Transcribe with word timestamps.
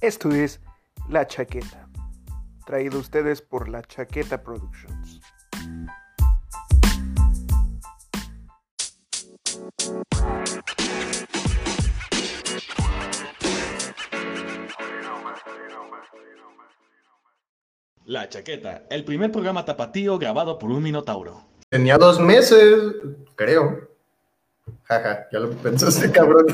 Esto 0.00 0.30
es 0.30 0.60
La 1.08 1.26
Chaqueta, 1.26 1.88
traído 2.64 2.98
a 2.98 3.00
ustedes 3.00 3.42
por 3.42 3.68
La 3.68 3.82
Chaqueta 3.82 4.40
Productions. 4.44 5.20
La 18.04 18.28
Chaqueta, 18.28 18.84
el 18.90 19.04
primer 19.04 19.32
programa 19.32 19.64
tapatío 19.64 20.16
grabado 20.16 20.60
por 20.60 20.70
un 20.70 20.80
minotauro. 20.80 21.42
Tenía 21.70 21.98
dos 21.98 22.20
meses, 22.20 22.94
creo. 23.34 23.90
Jaja, 24.84 25.26
ya 25.32 25.40
lo 25.40 25.50
pensaste, 25.50 26.12
cabrón. 26.12 26.46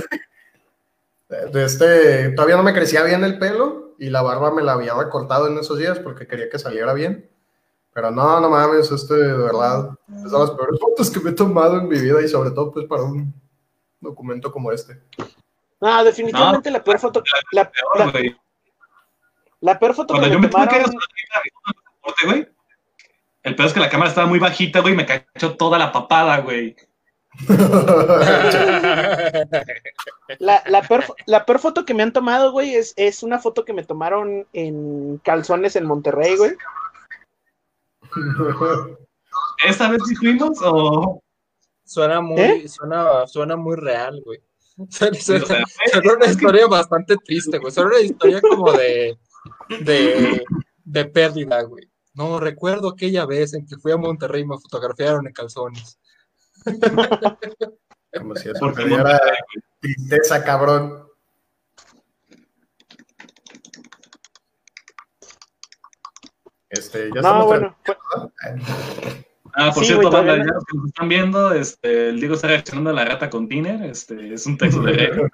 Este, 1.28 2.30
todavía 2.30 2.56
no 2.56 2.62
me 2.62 2.72
crecía 2.74 3.02
bien 3.02 3.24
el 3.24 3.38
pelo 3.38 3.94
y 3.98 4.10
la 4.10 4.22
barba 4.22 4.52
me 4.52 4.62
la 4.62 4.72
había 4.72 4.94
recortado 4.94 5.48
en 5.48 5.58
esos 5.58 5.78
días 5.78 5.98
porque 5.98 6.26
quería 6.26 6.48
que 6.50 6.58
saliera 6.58 6.92
bien. 6.92 7.30
Pero 7.92 8.10
no, 8.10 8.40
no 8.40 8.50
mames, 8.50 8.90
este, 8.90 9.14
de 9.14 9.32
verdad, 9.36 9.90
es 10.14 10.30
de 10.30 10.38
las 10.38 10.50
peores 10.50 10.80
fotos 10.80 11.10
que 11.10 11.20
me 11.20 11.30
he 11.30 11.34
tomado 11.34 11.78
en 11.78 11.88
mi 11.88 11.98
vida 12.00 12.20
y 12.22 12.28
sobre 12.28 12.50
todo 12.50 12.72
pues 12.72 12.86
para 12.86 13.02
un 13.04 13.32
documento 14.00 14.50
como 14.50 14.72
este. 14.72 15.00
No, 15.80 16.02
definitivamente 16.04 16.70
la 16.70 16.82
peor 16.82 16.98
foto. 16.98 17.22
La, 17.52 17.70
la- 17.96 18.10
güey. 18.10 18.36
la 19.60 19.78
peor 19.78 19.94
foto 19.94 20.14
Cuando 20.14 20.28
que 20.28 20.34
yo 20.34 20.40
me 20.40 20.48
tuve 20.48 20.62
que 20.68 20.74
tomaron. 20.80 20.96
deporte, 21.94 22.26
güey. 22.26 22.48
El 23.44 23.54
peor 23.56 23.68
es 23.68 23.74
que 23.74 23.80
la 23.80 23.90
cámara 23.90 24.08
estaba 24.08 24.26
muy 24.26 24.38
bajita, 24.38 24.80
güey, 24.80 24.94
y 24.94 24.96
me 24.96 25.06
cachó 25.06 25.54
toda 25.56 25.78
la 25.78 25.92
papada, 25.92 26.38
güey. 26.38 26.74
La, 30.38 30.62
la, 30.66 30.82
peor, 30.82 31.02
fo- 31.02 31.14
la 31.26 31.44
peor 31.44 31.58
foto 31.58 31.84
que 31.84 31.94
me 31.94 32.02
han 32.02 32.12
tomado, 32.12 32.52
güey, 32.52 32.74
es, 32.74 32.94
es 32.96 33.22
una 33.22 33.38
foto 33.38 33.64
que 33.64 33.72
me 33.72 33.84
tomaron 33.84 34.46
en 34.52 35.18
calzones 35.18 35.76
en 35.76 35.84
Monterrey, 35.86 36.36
güey. 36.36 36.52
¿Esta 39.66 39.90
vez 39.90 40.02
sí 40.06 40.14
fuimos 40.16 40.58
o...? 40.62 41.20
Suena 41.86 42.20
muy, 42.22 42.40
¿Eh? 42.40 42.68
suena, 42.68 43.26
suena 43.26 43.56
muy 43.56 43.76
real, 43.76 44.22
güey. 44.24 44.40
Suena 44.88 45.18
una 46.16 46.26
historia 46.26 46.66
bastante 46.66 47.16
triste, 47.18 47.58
güey. 47.58 47.70
Suena 47.72 47.90
una 47.90 48.00
historia 48.00 48.40
como 48.40 48.72
de, 48.72 49.18
de, 49.80 50.42
de 50.84 51.04
pérdida, 51.04 51.62
güey. 51.62 51.88
No, 52.14 52.40
recuerdo 52.40 52.88
aquella 52.88 53.26
vez 53.26 53.52
en 53.54 53.66
que 53.66 53.76
fui 53.76 53.92
a 53.92 53.96
Monterrey 53.98 54.42
y 54.42 54.46
me 54.46 54.56
fotografiaron 54.58 55.26
en 55.26 55.32
calzones. 55.34 55.98
Como 58.18 58.36
si 58.36 58.50
eso 58.50 58.70
diera 58.72 59.20
tristeza, 59.80 60.42
cabrón. 60.44 61.04
Este, 66.70 67.08
ya 67.14 67.20
No, 67.20 67.20
estamos 67.20 67.46
bueno, 67.46 67.76
fue- 67.84 67.96
Ah, 69.56 69.70
por 69.72 69.84
Sí, 69.84 69.90
cierto, 69.92 70.10
banda, 70.10 70.36
ya 70.36 70.44
los 70.52 70.64
que 70.64 70.76
nos 70.76 70.86
están 70.86 71.08
viendo, 71.08 71.52
este, 71.52 72.08
el 72.08 72.18
Diego 72.18 72.34
está 72.34 72.48
reaccionando 72.48 72.90
a 72.90 72.92
la 72.92 73.04
rata 73.04 73.30
con 73.30 73.48
Tiner, 73.48 73.82
este, 73.84 74.34
es 74.34 74.46
un 74.46 74.58
texto 74.58 74.82
de 74.82 75.30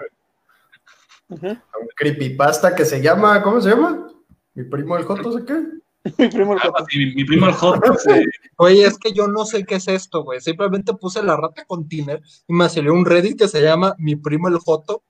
un 1.30 1.58
creepypasta 1.96 2.74
que 2.74 2.84
se 2.84 3.00
llama, 3.00 3.42
¿cómo 3.42 3.62
se 3.62 3.70
llama? 3.70 4.08
Mi 4.52 4.64
primo 4.64 4.98
el 4.98 5.04
Joto, 5.04 5.32
¿sé 5.32 5.44
qué? 5.46 5.62
mi 6.18 6.28
primo 6.28 6.54
el 6.54 6.58
Ah, 6.60 6.62
Joto. 6.66 6.86
sí, 6.88 6.98
mi, 6.98 7.14
mi 7.14 7.24
primo 7.24 7.46
el 7.46 7.54
Oye, 8.56 8.86
es 8.86 8.98
que 8.98 9.12
yo 9.12 9.28
no 9.28 9.44
sé 9.44 9.64
qué 9.64 9.76
es 9.76 9.88
esto, 9.88 10.24
güey. 10.24 10.40
Simplemente 10.40 10.94
puse 10.94 11.22
la 11.22 11.36
rata 11.36 11.64
con 11.66 11.88
Tiner 11.88 12.22
y 12.48 12.52
me 12.52 12.68
salió 12.68 12.92
un 12.94 13.04
Reddit 13.04 13.38
que 13.38 13.48
se 13.48 13.62
llama 13.62 13.94
Mi 13.98 14.16
primo 14.16 14.48
el 14.48 14.58
Joto 14.58 15.02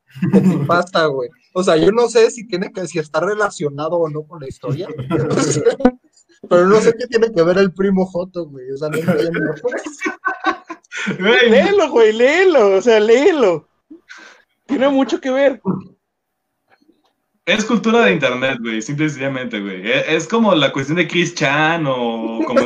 pasta, 0.66 1.06
güey. 1.06 1.28
O 1.54 1.62
sea, 1.62 1.76
yo 1.76 1.92
no 1.92 2.08
sé 2.08 2.30
si 2.30 2.46
tiene 2.46 2.72
que, 2.72 2.86
si 2.86 2.98
está 2.98 3.20
relacionado 3.20 3.96
o 3.96 4.08
no 4.08 4.22
con 4.22 4.40
la 4.40 4.48
historia. 4.48 4.88
Pero 6.48 6.66
no 6.66 6.80
sé 6.80 6.94
qué 6.98 7.06
tiene 7.06 7.32
que 7.32 7.42
ver 7.42 7.58
el 7.58 7.72
primo 7.72 8.06
Joto, 8.06 8.46
güey. 8.46 8.70
O 8.72 8.76
sea, 8.76 8.88
no 8.88 8.96
entiendo. 8.96 9.54
güey, 11.18 11.50
Léelo, 11.50 11.90
güey, 11.90 12.12
léelo, 12.12 12.76
o 12.76 12.82
sea, 12.82 12.98
léelo. 13.00 13.68
Tiene 14.66 14.88
mucho 14.88 15.20
que 15.20 15.30
ver. 15.30 15.60
Es 17.52 17.64
cultura 17.64 18.04
de 18.04 18.12
internet, 18.12 18.58
güey, 18.60 18.82
simple 18.82 19.06
y 19.06 19.08
sencillamente, 19.10 19.60
güey. 19.60 19.90
Es, 19.90 20.08
es 20.08 20.28
como 20.28 20.54
la 20.54 20.72
cuestión 20.72 20.96
de 20.96 21.08
Chris 21.08 21.34
Chan 21.34 21.84
o 21.86 22.40
como... 22.46 22.60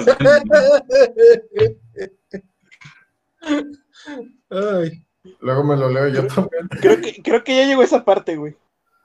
Ay, 4.51 5.05
Luego 5.41 5.65
me 5.65 5.77
lo 5.77 5.89
leo 5.91 6.09
yo 6.09 6.27
también. 6.27 6.69
Creo 6.81 7.01
que, 7.01 7.23
creo 7.23 7.43
que 7.45 7.57
ya 7.57 7.67
llegó 7.67 7.83
esa 7.83 8.05
parte, 8.05 8.37
güey. 8.37 8.55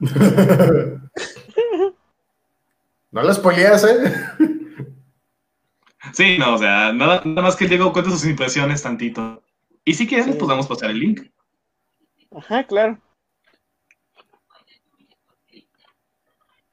no 3.10 3.22
las 3.22 3.36
spoileas, 3.36 3.84
¿eh? 3.84 4.12
Sí, 6.12 6.36
no, 6.38 6.54
o 6.54 6.58
sea, 6.58 6.92
nada, 6.92 7.22
nada 7.24 7.42
más 7.42 7.56
que 7.56 7.66
Diego 7.68 7.92
cuente 7.92 8.10
sus 8.10 8.26
impresiones 8.26 8.82
tantito. 8.82 9.42
Y 9.84 9.94
si 9.94 10.06
quieren, 10.06 10.32
Sí. 10.32 10.36
pues 10.38 10.48
vamos 10.48 10.66
a 10.66 10.68
pasar 10.68 10.90
el 10.90 10.98
link. 10.98 11.22
Ajá, 12.36 12.64
claro. 12.64 12.98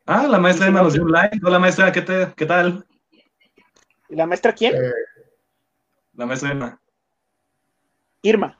Ah, 0.08 0.28
la 0.28 0.40
maestra 0.40 0.68
Emma 0.68 0.82
nos 0.82 0.94
dio 0.94 1.04
un 1.04 1.12
like. 1.12 1.40
Hola, 1.44 1.60
maestra, 1.60 1.92
¿qué, 1.92 2.02
te, 2.02 2.34
¿qué 2.36 2.46
tal? 2.46 2.86
¿Y 4.10 4.16
la 4.16 4.26
maestra 4.26 4.54
quién? 4.54 4.74
Eh, 4.76 4.92
La 6.14 6.26
maestra 6.26 6.52
Emma. 6.52 6.82
Irma. 8.22 8.58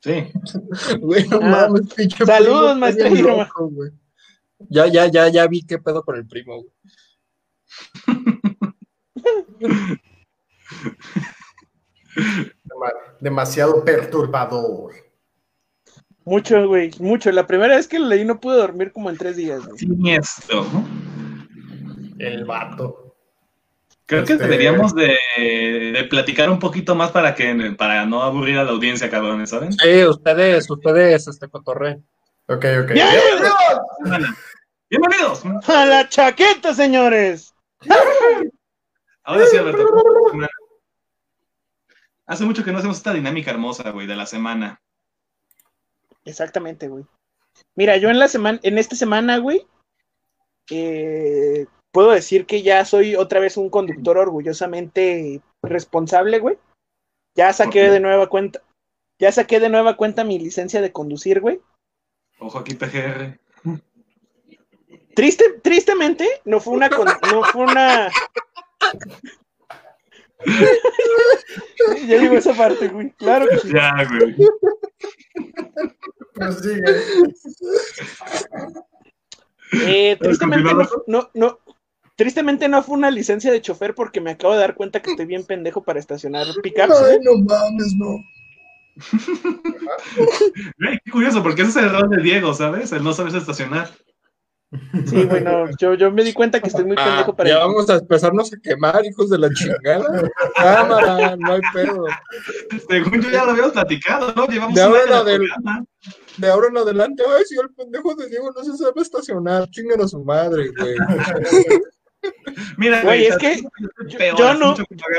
Sí. 0.00 0.30
Ah, 1.32 1.38
mames, 1.68 1.92
pinche 1.94 2.24
saludos, 2.24 2.76
maestra 2.78 3.08
Irma. 3.08 3.44
loco, 3.44 3.68
güey. 3.70 3.90
Ya, 4.68 4.86
ya, 4.86 5.06
ya, 5.06 5.28
ya 5.28 5.46
vi 5.46 5.62
qué 5.66 5.78
pedo 5.78 6.04
con 6.04 6.16
el 6.16 6.26
primo, 6.26 6.62
güey. 6.62 6.72
dema- 12.64 12.92
demasiado 13.20 13.84
perturbador. 13.84 14.92
Mucho, 16.28 16.66
güey, 16.68 16.90
mucho. 17.00 17.32
La 17.32 17.46
primera 17.46 17.74
vez 17.76 17.88
que 17.88 17.98
lo 17.98 18.06
leí 18.06 18.22
no 18.24 18.38
pude 18.38 18.56
dormir 18.58 18.92
como 18.92 19.08
en 19.08 19.16
tres 19.16 19.36
días, 19.36 19.64
güey. 19.66 19.78
Siniestro. 19.78 20.66
¿no? 20.72 20.86
El 22.18 22.44
vato. 22.44 23.14
Creo 24.04 24.24
que 24.24 24.34
Este- 24.34 24.44
deberíamos 24.44 24.94
de, 24.94 25.16
de 25.38 26.04
platicar 26.10 26.50
un 26.50 26.58
poquito 26.58 26.94
más 26.94 27.12
para 27.12 27.34
que 27.34 27.74
para 27.78 28.04
no 28.04 28.22
aburrir 28.22 28.58
a 28.58 28.64
la 28.64 28.72
audiencia, 28.72 29.08
cabrones, 29.10 29.48
¿saben? 29.50 29.72
Sí, 29.72 30.04
ustedes, 30.04 30.70
ustedes, 30.70 31.28
este 31.28 31.48
cotorre. 31.48 32.00
Ok, 32.46 32.64
ok. 32.82 32.90
¡Bienvenidos 32.92 34.36
¡Bienvenidos! 34.90 35.42
a 35.68 35.84
la 35.86 36.08
chaqueta, 36.08 36.74
señores! 36.74 37.54
Ahora 39.24 39.46
sí, 39.46 39.56
Alberto. 39.56 39.86
Hace 42.26 42.44
mucho 42.44 42.62
que 42.64 42.72
no 42.72 42.78
hacemos 42.78 42.98
esta 42.98 43.12
dinámica 43.14 43.50
hermosa, 43.50 43.90
güey, 43.90 44.06
de 44.06 44.16
la 44.16 44.26
semana. 44.26 44.80
Exactamente, 46.28 46.88
güey. 46.88 47.04
Mira, 47.74 47.96
yo 47.96 48.10
en 48.10 48.18
la 48.18 48.28
semana, 48.28 48.60
en 48.62 48.76
esta 48.78 48.94
semana, 48.94 49.38
güey, 49.38 49.66
eh, 50.70 51.66
puedo 51.90 52.10
decir 52.10 52.44
que 52.46 52.62
ya 52.62 52.84
soy 52.84 53.16
otra 53.16 53.40
vez 53.40 53.56
un 53.56 53.70
conductor 53.70 54.18
orgullosamente 54.18 55.40
responsable, 55.62 56.38
güey. 56.38 56.58
Ya 57.34 57.52
saqué 57.52 57.90
de 57.90 58.00
nueva 58.00 58.28
cuenta, 58.28 58.60
ya 59.18 59.32
saqué 59.32 59.58
de 59.60 59.70
nueva 59.70 59.96
cuenta 59.96 60.22
mi 60.24 60.38
licencia 60.38 60.80
de 60.82 60.92
conducir, 60.92 61.40
güey. 61.40 61.60
Ojo 62.40 62.58
aquí, 62.58 62.74
PGR. 62.74 63.38
Triste, 65.14 65.58
tristemente, 65.62 66.28
no 66.44 66.60
fue 66.60 66.74
una, 66.74 66.90
con- 66.90 67.08
no 67.32 67.42
fue 67.44 67.62
una. 67.64 68.10
ya 72.06 72.16
llegó 72.18 72.36
esa 72.36 72.54
parte, 72.54 72.88
güey. 72.88 73.10
Claro 73.12 73.48
que 73.48 73.58
sí. 73.58 73.72
Ya, 73.72 73.92
güey. 74.08 74.36
Eh, 79.72 80.16
tristemente 80.20 80.72
no, 80.74 80.88
no, 81.06 81.30
no- 81.34 81.58
tristemente 82.16 82.68
no 82.68 82.82
fue 82.82 82.96
una 82.96 83.10
licencia 83.10 83.52
de 83.52 83.60
chofer 83.60 83.94
porque 83.94 84.20
me 84.20 84.30
acabo 84.32 84.54
de 84.54 84.60
dar 84.60 84.74
cuenta 84.74 85.00
que 85.02 85.10
estoy 85.10 85.26
bien 85.26 85.44
pendejo 85.44 85.82
para 85.84 86.00
estacionar 86.00 86.46
pickups. 86.62 87.00
Ay, 87.02 87.18
no 87.22 87.32
mames, 87.44 87.94
no. 87.96 88.16
Qué 91.04 91.10
curioso, 91.10 91.42
porque 91.42 91.62
ese 91.62 91.70
es 91.70 91.76
el 91.76 91.84
error 91.86 92.08
de 92.08 92.22
Diego, 92.22 92.54
¿sabes? 92.54 92.92
El 92.92 93.04
no 93.04 93.12
saber 93.12 93.34
estacionar. 93.36 93.90
Sí, 95.06 95.24
bueno, 95.24 95.64
yo, 95.80 95.94
yo 95.94 96.10
me 96.10 96.22
di 96.24 96.34
cuenta 96.34 96.60
que 96.60 96.68
estoy 96.68 96.84
muy 96.84 96.94
pendejo 96.96 97.30
Ah, 97.32 97.36
para 97.36 97.48
ya 97.48 97.58
vamos 97.58 97.88
a 97.88 97.94
empezarnos 97.96 98.52
a 98.52 98.56
quemar, 98.60 99.02
hijos 99.06 99.30
de 99.30 99.38
la 99.38 99.48
chingada. 99.50 100.28
Cámara, 100.56 101.36
no 101.36 101.52
hay 101.54 101.60
pedo. 101.72 102.04
Según 102.86 103.22
yo 103.22 103.30
ya 103.30 103.44
lo 103.44 103.52
habíamos 103.52 103.72
platicado, 103.72 104.30
¿no? 104.34 104.46
Llevamos 104.46 104.74
De 104.74 104.82
un 104.86 104.88
ahora 104.88 105.02
año 105.20 105.24
de 105.24 105.34
en 105.34 105.40
adel- 105.40 105.48
programa. 105.54 105.84
De 106.38 106.48
ahora 106.48 106.68
en 106.68 106.76
adelante, 106.78 107.22
ay, 107.26 107.44
si 107.46 107.56
el 107.56 107.70
pendejo 107.70 108.14
de 108.14 108.28
Diego 108.28 108.50
no 108.54 108.64
se 108.64 108.76
sabe 108.76 109.02
estacionar, 109.02 109.68
chingan 109.70 110.00
a 110.00 110.08
su 110.08 110.22
madre, 110.24 110.70
güey. 110.78 110.94
Mira, 112.76 113.02
Güey, 113.02 113.26
es 113.26 113.36
que 113.36 113.60
peor, 114.16 114.36
yo 114.38 114.54
no- 114.54 114.74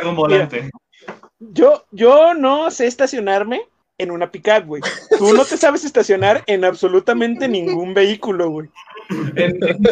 un 0.09 0.15
volante. 0.15 0.69
Yo, 1.39 1.85
yo 1.91 2.33
no 2.33 2.69
sé 2.71 2.87
estacionarme 2.87 3.61
en 3.97 4.11
una 4.11 4.29
pickup, 4.31 4.65
güey. 4.65 4.81
Tú 5.17 5.33
no 5.33 5.45
te 5.45 5.55
sabes 5.57 5.83
estacionar 5.85 6.43
en 6.47 6.65
absolutamente 6.65 7.47
ningún 7.47 7.93
vehículo, 7.93 8.49
güey. 8.49 8.69
En- 9.35 9.57
en- 9.63 9.83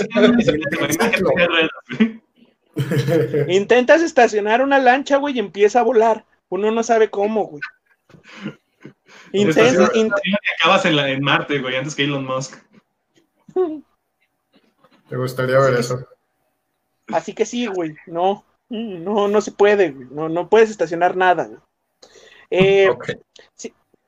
Intentas 3.47 4.01
estacionar 4.01 4.61
una 4.61 4.79
lancha, 4.79 5.17
güey, 5.17 5.35
y 5.35 5.39
empieza 5.39 5.79
a 5.79 5.83
volar. 5.83 6.25
Uno 6.49 6.71
no 6.71 6.83
sabe 6.83 7.09
cómo, 7.09 7.45
güey. 7.45 7.61
Intentas, 9.33 9.73
Estacionas- 9.73 9.95
in- 9.95 10.11
y 10.23 10.33
acabas 10.59 10.85
en, 10.85 10.95
la- 10.95 11.09
en 11.09 11.21
Marte, 11.23 11.59
güey, 11.59 11.75
antes 11.75 11.95
que 11.95 12.03
Elon 12.05 12.25
Musk. 12.25 12.55
Me 15.09 15.17
gustaría 15.17 15.57
ver 15.59 15.75
eso. 15.75 16.05
Así 17.07 17.33
que 17.33 17.45
sí, 17.45 17.67
güey, 17.67 17.95
no, 18.07 18.43
no, 18.69 19.27
no 19.29 19.41
se 19.41 19.51
puede, 19.53 19.91
güey, 19.91 20.07
no, 20.11 20.27
no 20.27 20.49
puedes 20.49 20.69
estacionar 20.69 21.15
nada, 21.15 21.45
güey. 21.47 21.59
Eh, 22.49 22.89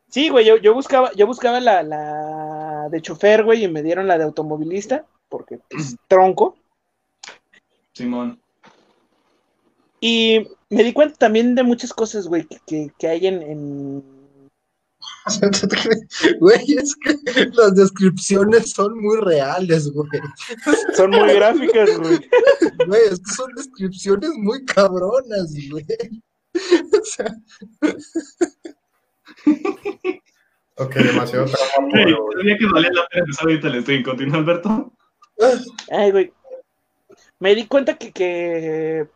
sí, 0.09 0.29
güey, 0.29 0.45
yo, 0.45 0.57
yo 0.57 0.73
buscaba, 0.73 1.11
yo 1.13 1.25
buscaba 1.27 1.59
la, 1.61 1.83
la 1.83 2.87
de 2.89 3.01
chofer, 3.01 3.43
güey, 3.43 3.63
y 3.63 3.67
me 3.69 3.81
dieron 3.83 4.07
la 4.07 4.17
de 4.17 4.25
automovilista, 4.25 5.05
porque 5.29 5.59
pues, 5.69 5.95
tronco, 6.09 6.57
Simón. 7.93 8.39
y 10.01 10.47
me 10.69 10.83
di 10.83 10.91
cuenta 10.93 11.15
también 11.17 11.55
de 11.55 11.63
muchas 11.63 11.93
cosas, 11.93 12.27
güey, 12.27 12.45
que, 12.45 12.59
que, 12.67 12.91
que 12.97 13.07
hay 13.07 13.27
en, 13.27 13.41
en- 13.41 14.18
Güey, 16.39 16.73
es 16.77 16.95
que 16.95 17.15
las 17.53 17.75
descripciones 17.75 18.71
son 18.71 18.97
muy 18.99 19.19
reales, 19.21 19.91
güey. 19.91 20.09
son 20.95 21.11
muy 21.11 21.33
gráficas, 21.33 21.97
güey. 21.97 22.19
Güey, 22.87 23.01
es 23.11 23.19
que 23.19 23.33
son 23.35 23.53
descripciones 23.55 24.31
muy 24.37 24.63
cabronas, 24.65 25.53
güey. 25.69 25.85
O 26.99 27.05
sea, 27.05 27.35
Ok, 30.75 30.95
demasiado 30.95 31.45
trabajo. 31.45 32.29
Sabía 32.37 32.57
que 32.57 32.65
valía 32.67 32.89
la 32.93 33.05
pena 33.07 33.23
empezar 33.25 33.47
ahorita 33.47 33.67
el 33.67 33.81
stream. 33.81 34.03
Continúa, 34.03 34.37
Alberto. 34.37 34.93
Ay, 35.91 36.11
güey. 36.11 36.33
Me 37.39 37.53
di 37.53 37.67
cuenta 37.67 37.97
que, 37.97 38.11
que 38.13 39.07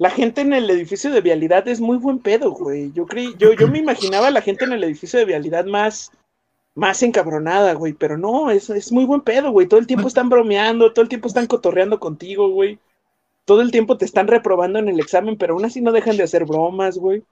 la 0.00 0.08
gente 0.08 0.40
en 0.40 0.54
el 0.54 0.70
edificio 0.70 1.10
de 1.10 1.20
vialidad 1.20 1.68
es 1.68 1.78
muy 1.78 1.98
buen 1.98 2.20
pedo, 2.20 2.52
güey. 2.52 2.90
Yo 2.92 3.04
creí, 3.04 3.34
yo, 3.36 3.52
yo 3.52 3.68
me 3.68 3.80
imaginaba 3.80 4.28
a 4.28 4.30
la 4.30 4.40
gente 4.40 4.64
en 4.64 4.72
el 4.72 4.82
edificio 4.82 5.18
de 5.18 5.26
vialidad 5.26 5.66
más, 5.66 6.10
más 6.74 7.02
encabronada, 7.02 7.74
güey. 7.74 7.92
Pero 7.92 8.16
no, 8.16 8.50
es, 8.50 8.70
es 8.70 8.92
muy 8.92 9.04
buen 9.04 9.20
pedo, 9.20 9.50
güey. 9.50 9.66
Todo 9.66 9.78
el 9.78 9.86
tiempo 9.86 10.08
están 10.08 10.30
bromeando, 10.30 10.94
todo 10.94 11.02
el 11.02 11.10
tiempo 11.10 11.28
están 11.28 11.46
cotorreando 11.46 12.00
contigo, 12.00 12.48
güey. 12.48 12.78
Todo 13.44 13.60
el 13.60 13.70
tiempo 13.70 13.98
te 13.98 14.06
están 14.06 14.26
reprobando 14.26 14.78
en 14.78 14.88
el 14.88 14.98
examen, 15.00 15.36
pero 15.36 15.52
aún 15.52 15.66
así 15.66 15.82
no 15.82 15.92
dejan 15.92 16.16
de 16.16 16.22
hacer 16.22 16.46
bromas, 16.46 16.96
güey. 16.96 17.22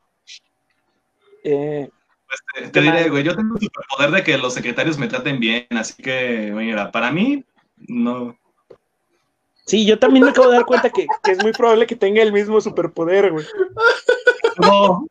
Eh, 1.44 1.88
Te, 2.54 2.68
te 2.68 2.80
diré, 2.82 3.08
güey, 3.08 3.24
yo 3.24 3.34
tengo 3.34 3.54
el 3.54 3.62
superpoder 3.62 4.10
de 4.10 4.22
que 4.22 4.36
los 4.36 4.52
secretarios 4.52 4.98
me 4.98 5.08
traten 5.08 5.40
bien, 5.40 5.66
así 5.70 6.02
que, 6.02 6.52
mira, 6.54 6.92
para 6.92 7.12
mí, 7.12 7.46
no. 7.78 8.36
Sí, 9.68 9.86
yo 9.86 9.98
también 9.98 10.24
me 10.24 10.30
acabo 10.30 10.48
de 10.48 10.56
dar 10.56 10.66
cuenta 10.66 10.90
que, 10.90 11.06
que 11.22 11.30
es 11.32 11.42
muy 11.42 11.52
probable 11.52 11.86
que 11.86 11.94
tenga 11.96 12.22
el 12.22 12.32
mismo 12.32 12.60
superpoder, 12.60 13.30
güey. 13.32 13.46
No. 14.60 15.06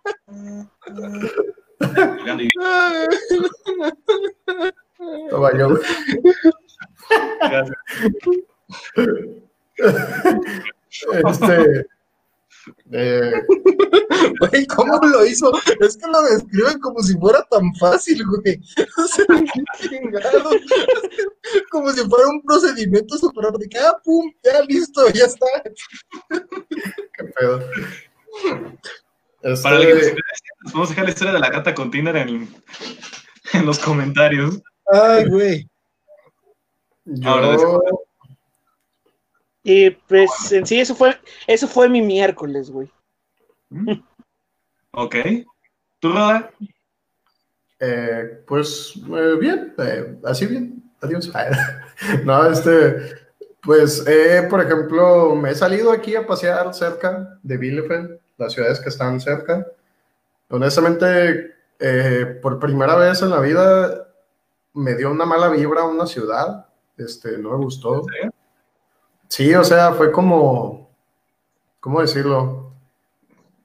Toma, 5.30 5.52
yo- 5.58 5.78
Este. 11.26 11.86
Eh, 12.92 13.32
güey, 14.40 14.66
¿cómo 14.68 15.00
lo 15.04 15.26
hizo? 15.26 15.52
Es 15.80 15.98
que 15.98 16.08
lo 16.08 16.22
describen 16.24 16.80
como 16.80 17.02
si 17.02 17.18
fuera 17.18 17.44
tan 17.50 17.74
fácil, 17.76 18.24
güey. 18.26 18.60
O 18.98 19.08
sea, 19.08 19.26
qué 19.28 19.88
chingado. 19.90 20.50
Como 21.72 21.92
si 21.92 22.02
fuera 22.08 22.28
un 22.28 22.42
procedimiento 22.42 23.16
de 23.16 23.70
que, 23.70 23.80
Ah, 23.80 23.98
pum, 24.04 24.32
ya 24.44 24.62
listo, 24.62 25.08
ya 25.10 25.26
está. 25.26 25.46
qué 26.30 27.24
pedo. 27.40 27.62
Este, 29.44 29.64
Para 29.64 29.78
el 29.78 29.88
que 29.88 29.94
nos 29.94 30.04
interese, 30.04 30.44
nos 30.64 30.72
podemos 30.72 30.90
dejar 30.90 31.04
la 31.06 31.12
historia 31.12 31.34
de 31.34 31.40
la 31.40 31.50
gata 31.50 31.76
con 31.76 31.92
Tinder 31.92 32.16
en, 32.18 32.50
en 33.54 33.66
los 33.66 33.80
comentarios. 33.80 34.60
Ay, 34.92 35.26
güey. 35.30 35.70
Ahora, 37.24 37.56
yo, 37.56 37.80
Y 39.70 39.90
pues 39.90 40.32
en 40.54 40.66
sí, 40.66 40.80
eso 40.80 40.96
fue, 40.96 41.20
eso 41.46 41.68
fue 41.68 41.90
mi 41.90 42.02
miércoles, 42.02 42.72
güey. 42.72 42.90
Ok. 44.92 45.16
¿Tú, 46.00 46.14
Roda? 46.14 46.50
eh, 47.82 48.44
pues 48.48 48.94
eh, 48.96 49.36
bien, 49.38 49.74
eh, 49.78 50.20
así 50.24 50.46
bien, 50.46 50.82
adiós. 51.02 51.30
no, 52.24 52.50
este, 52.50 53.12
pues, 53.62 54.08
eh, 54.08 54.48
por 54.50 54.62
ejemplo, 54.62 55.36
me 55.36 55.52
he 55.52 55.56
salido 55.56 55.92
aquí 55.92 56.16
a 56.16 56.26
pasear 56.26 56.74
cerca 56.74 57.38
de 57.44 57.58
Bielefeld, 57.58 58.22
las 58.38 58.54
ciudades 58.54 58.80
que 58.80 58.88
están 58.88 59.20
cerca. 59.20 59.68
Honestamente, 60.48 61.56
eh, 61.78 62.40
por 62.42 62.58
primera 62.58 62.96
vez 62.96 63.22
en 63.22 63.32
la 63.32 63.42
vida 63.42 64.08
me 64.74 64.96
dio 64.96 65.12
una 65.12 65.26
mala 65.26 65.50
vibra 65.50 65.84
una 65.84 66.08
ciudad, 66.08 66.68
este, 66.96 67.38
no 67.38 67.50
me 67.50 67.66
gustó. 67.66 68.06
serio? 68.06 68.32
Sí, 69.30 69.54
o 69.54 69.64
sea, 69.64 69.94
fue 69.94 70.12
como, 70.12 70.90
¿cómo 71.80 72.02
decirlo? 72.02 72.72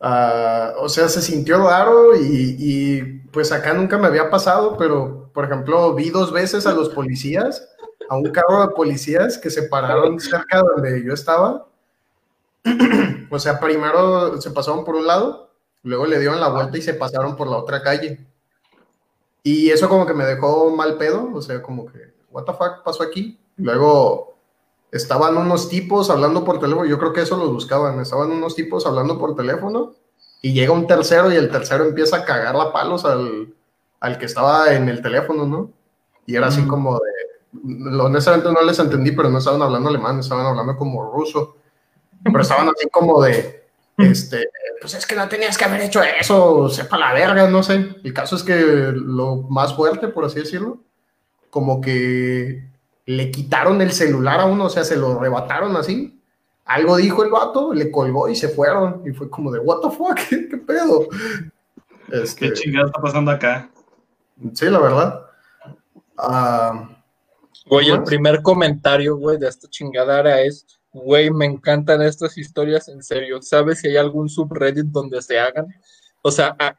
Ah, 0.01 0.73
o 0.79 0.89
sea, 0.89 1.09
se 1.09 1.23
sintió 1.23 1.59
raro 1.59 2.17
y, 2.17 2.57
y, 2.59 3.03
pues 3.33 3.53
acá 3.53 3.73
nunca 3.73 3.99
me 3.99 4.09
había 4.09 4.31
pasado, 4.31 4.77
pero 4.77 5.31
por 5.33 5.45
ejemplo 5.45 5.95
vi 5.95 6.11
dos 6.11 6.33
veces 6.33 6.67
a 6.67 6.73
los 6.73 6.89
policías, 6.91 7.69
a 8.09 8.17
un 8.17 8.31
carro 8.31 8.67
de 8.67 8.75
policías 8.75 9.39
que 9.39 9.49
se 9.49 9.63
pararon 9.65 10.19
cerca 10.21 10.59
de 10.59 10.65
donde 10.65 11.05
yo 11.05 11.15
estaba. 11.15 11.67
O 13.31 13.39
sea, 13.39 13.59
primero 13.59 14.41
se 14.41 14.51
pasaron 14.51 14.85
por 14.85 14.97
un 14.97 15.07
lado, 15.07 15.51
luego 15.83 16.07
le 16.07 16.19
dieron 16.19 16.41
la 16.41 16.49
vuelta 16.49 16.77
y 16.77 16.83
se 16.83 16.95
pasaron 16.95 17.37
por 17.37 17.49
la 17.49 17.57
otra 17.57 17.83
calle. 17.83 18.27
Y 19.43 19.71
eso 19.71 19.89
como 19.89 20.07
que 20.07 20.15
me 20.15 20.25
dejó 20.25 20.71
mal 20.71 20.99
pedo, 20.99 21.31
o 21.33 21.43
sea, 21.43 21.63
como 21.63 21.87
que, 21.87 22.13
what 22.31 22.45
pasó 22.85 23.03
aquí? 23.03 23.41
Luego 23.57 24.32
estaban 24.93 25.37
unos 25.39 25.69
tipos 25.69 26.11
hablando 26.11 26.45
por 26.45 26.61
teléfono, 26.61 26.87
yo 26.87 26.99
creo 26.99 27.13
que 27.13 27.23
eso 27.23 27.37
los 27.37 27.51
buscaban, 27.51 27.99
estaban 28.01 28.31
unos 28.31 28.55
tipos 28.55 28.87
hablando 28.87 29.19
por 29.19 29.35
teléfono 29.35 29.95
y 30.43 30.53
llega 30.53 30.73
un 30.73 30.87
tercero 30.87 31.33
y 31.33 31.37
el 31.37 31.51
tercero 31.51 31.85
empieza 31.85 32.19
a 32.19 32.25
cagar 32.25 32.55
la 32.55 32.73
palos 32.73 33.05
al, 33.05 33.55
al 34.01 34.19
que 34.19 34.27
estaba 34.27 34.75
en 34.75 34.89
el 34.89 35.01
teléfono, 35.01 35.47
¿no? 35.47 35.71
Y 36.27 36.37
era 36.37 36.49
así 36.49 36.61
Mm. 36.61 36.69
como 36.69 37.01
de, 37.01 38.01
honestamente 38.01 38.53
no 38.53 38.63
les 38.63 38.79
entendí, 38.79 39.13
pero 39.13 39.31
no 39.31 39.39
estaban 39.39 39.63
hablando 39.63 39.89
alemán, 39.89 40.21
estaban 40.21 40.47
hablando 40.47 40.77
como 40.77 41.11
ruso, 41.11 41.57
pero 42.23 42.41
estaban 42.41 42.69
así 42.69 42.89
como 42.91 43.23
de, 43.23 43.65
este, 43.99 44.49
pues 44.81 44.95
es 44.95 45.07
que 45.07 45.15
no 45.15 45.29
tenías 45.29 45.57
que 45.57 45.65
haber 45.65 45.81
hecho 45.83 46.03
eso, 46.03 46.69
sepa 46.69 46.99
la 46.99 47.13
verga, 47.15 47.49
no 47.49 47.63
sé. 47.63 47.97
El 48.05 48.13
caso 48.13 48.37
es 48.37 48.43
que 48.43 48.93
lo 48.95 49.37
más 49.49 49.75
fuerte, 49.75 50.09
por 50.09 50.25
así 50.25 50.41
decirlo, 50.41 50.79
como 51.51 51.81
que 51.81 52.72
le 53.07 53.31
quitaron 53.31 53.81
el 53.83 53.93
celular 53.93 54.41
a 54.41 54.47
uno, 54.47 54.67
o 54.67 54.71
sea, 54.71 54.85
se 54.85 54.97
lo 54.97 55.19
arrebataron 55.19 55.77
así. 55.77 56.19
Algo 56.65 56.97
dijo 56.97 57.25
el 57.25 57.31
vato, 57.31 57.75
le 57.75 57.91
colgó 57.91 58.29
y 58.29 58.37
se 58.37 58.49
fueron. 58.49 59.03
Y 59.07 59.13
fue 59.13 59.29
como 59.29 59.51
de, 59.51 59.59
¿What 59.59 59.81
the 59.81 59.97
fuck? 59.97 60.19
¿Qué, 60.29 60.49
qué 60.49 60.57
pedo? 60.57 61.09
Este, 62.11 62.49
¿Qué 62.49 62.53
chingada 62.55 62.87
está 62.87 63.01
pasando 63.01 63.31
acá? 63.31 63.71
sí, 64.55 64.67
la 64.67 64.79
verdad. 64.79 65.27
Ah, 66.17 66.89
Güey, 67.67 67.91
el 67.91 68.03
primer 68.03 68.43
comentario, 68.43 69.17
güey, 69.17 69.39
de 69.39 69.49
esta 69.49 69.69
chingadera 69.69 70.41
es, 70.43 70.67
güey, 70.93 71.31
me 71.31 71.47
encantan 71.47 72.03
estas 72.03 72.37
historias 72.37 72.89
en 72.89 73.03
serio. 73.03 73.41
¿Sabes 73.41 73.81
si 73.81 73.89
hay 73.89 73.97
algún 73.97 74.29
subreddit 74.29 74.87
donde 74.87 75.23
se 75.23 75.39
hagan? 75.39 75.67
O 76.23 76.31
sea, 76.31 76.57
ah, 76.59 76.77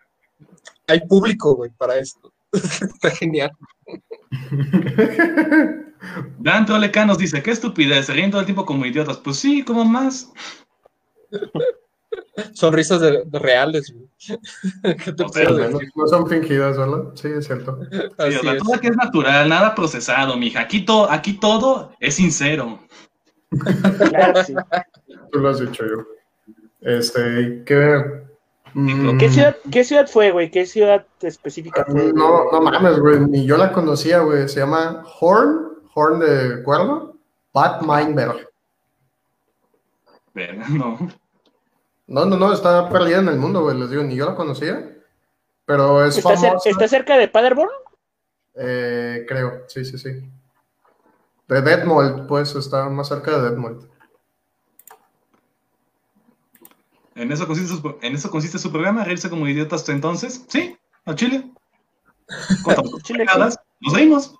hay 0.87 0.99
público, 1.07 1.55
güey, 1.55 1.71
para 1.71 1.97
esto. 1.97 2.33
Está 2.51 3.09
genial. 3.11 3.51
Dante 6.39 6.73
Oleca 6.73 7.05
nos 7.05 7.17
dice, 7.17 7.41
qué 7.43 7.51
estupidez, 7.51 8.05
se 8.07 8.13
ríen 8.13 8.29
todo 8.31 8.41
el 8.41 8.45
tiempo 8.45 8.65
como 8.65 8.85
idiotas. 8.85 9.17
Pues 9.17 9.37
sí, 9.37 9.63
como 9.63 9.85
más. 9.85 10.31
Son 12.53 12.73
risas 12.73 12.99
de, 13.01 13.23
de 13.25 13.39
reales, 13.39 13.93
güey. 13.93 14.07
¿Qué 15.03 15.11
te 15.13 15.23
O 15.23 15.29
sea, 15.29 15.47
puedo 15.47 15.69
no, 15.69 15.79
no 15.95 16.07
son 16.07 16.27
fingidas, 16.27 16.77
¿verdad? 16.77 17.03
Sí, 17.15 17.27
es 17.27 17.45
cierto. 17.45 17.79
Sí, 17.91 17.97
Así 18.17 18.35
o 18.37 18.41
sea, 18.41 18.53
es. 18.53 18.63
todo 18.63 18.79
que 18.79 18.87
es 18.87 18.95
natural, 18.95 19.49
nada 19.49 19.75
procesado, 19.75 20.37
mija. 20.37 20.61
Aquí, 20.61 20.83
to- 20.85 21.09
aquí 21.09 21.33
todo 21.33 21.91
es 21.99 22.15
sincero. 22.15 22.79
Claro, 24.09 24.43
sí. 24.43 24.53
Tú 25.31 25.39
lo 25.39 25.49
has 25.49 25.59
dicho 25.59 25.83
yo. 25.85 26.05
Este, 26.81 27.63
¿qué? 27.65 28.23
Mm, 28.73 29.17
¿Qué 29.19 29.29
ciudad, 29.29 29.55
¿Qué 29.71 29.83
ciudad 29.83 30.07
fue, 30.07 30.31
güey? 30.31 30.49
¿Qué 30.49 30.65
ciudad 30.65 31.05
específica 31.21 31.85
fue? 31.87 32.11
No, 32.13 32.51
no 32.51 32.61
mames, 32.61 32.99
güey, 32.99 33.19
ni 33.19 33.45
yo 33.45 33.57
la 33.57 33.71
conocía, 33.71 34.19
güey. 34.19 34.49
Se 34.49 34.59
llama 34.61 35.03
Horn, 35.19 35.72
Horn 35.93 36.19
de 36.19 36.63
cuerno, 36.63 37.15
Bad 37.53 37.81
Meinberg. 37.81 38.49
No. 40.69 40.97
No, 42.07 42.25
no, 42.25 42.35
no, 42.37 42.51
está 42.51 42.89
perdida 42.89 43.19
en 43.19 43.27
el 43.29 43.37
mundo, 43.37 43.61
güey, 43.61 43.77
les 43.77 43.89
digo, 43.91 44.03
ni 44.03 44.15
yo 44.15 44.25
la 44.25 44.35
conocía. 44.35 44.97
Pero 45.65 46.03
es 46.03 46.17
¿Está, 46.17 46.35
cer- 46.35 46.59
está 46.65 46.87
cerca 46.87 47.17
de 47.17 47.27
Paderborn? 47.27 47.69
Eh, 48.55 49.25
creo, 49.27 49.63
sí, 49.67 49.85
sí, 49.85 49.97
sí. 49.97 50.09
De 51.47 51.61
Detmold, 51.61 52.27
pues 52.27 52.55
está 52.55 52.89
más 52.89 53.07
cerca 53.07 53.37
de 53.39 53.49
Detmold. 53.51 53.87
¿En 57.15 57.31
eso, 57.31 57.45
consiste 57.47 57.75
su, 57.75 57.97
¿En 58.01 58.15
eso 58.15 58.29
consiste 58.31 58.57
su 58.57 58.71
programa? 58.71 59.03
¿Reírse 59.03 59.29
como 59.29 59.47
idiotas 59.47 59.87
entonces? 59.89 60.43
¿Sí? 60.47 60.75
¿A 61.05 61.13
Chile? 61.15 61.51
Contamos 62.63 63.03
Chile, 63.03 63.25
Nos 63.81 63.93
reímos. 63.93 64.35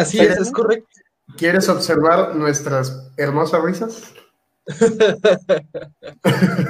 Así 0.00 0.18
Sí. 0.18 0.24
es, 0.24 0.38
es 0.38 0.50
correcto. 0.52 0.88
¿Quieres 1.36 1.68
observar 1.68 2.34
nuestras 2.34 3.10
hermosas 3.16 3.62
risas? 3.62 4.12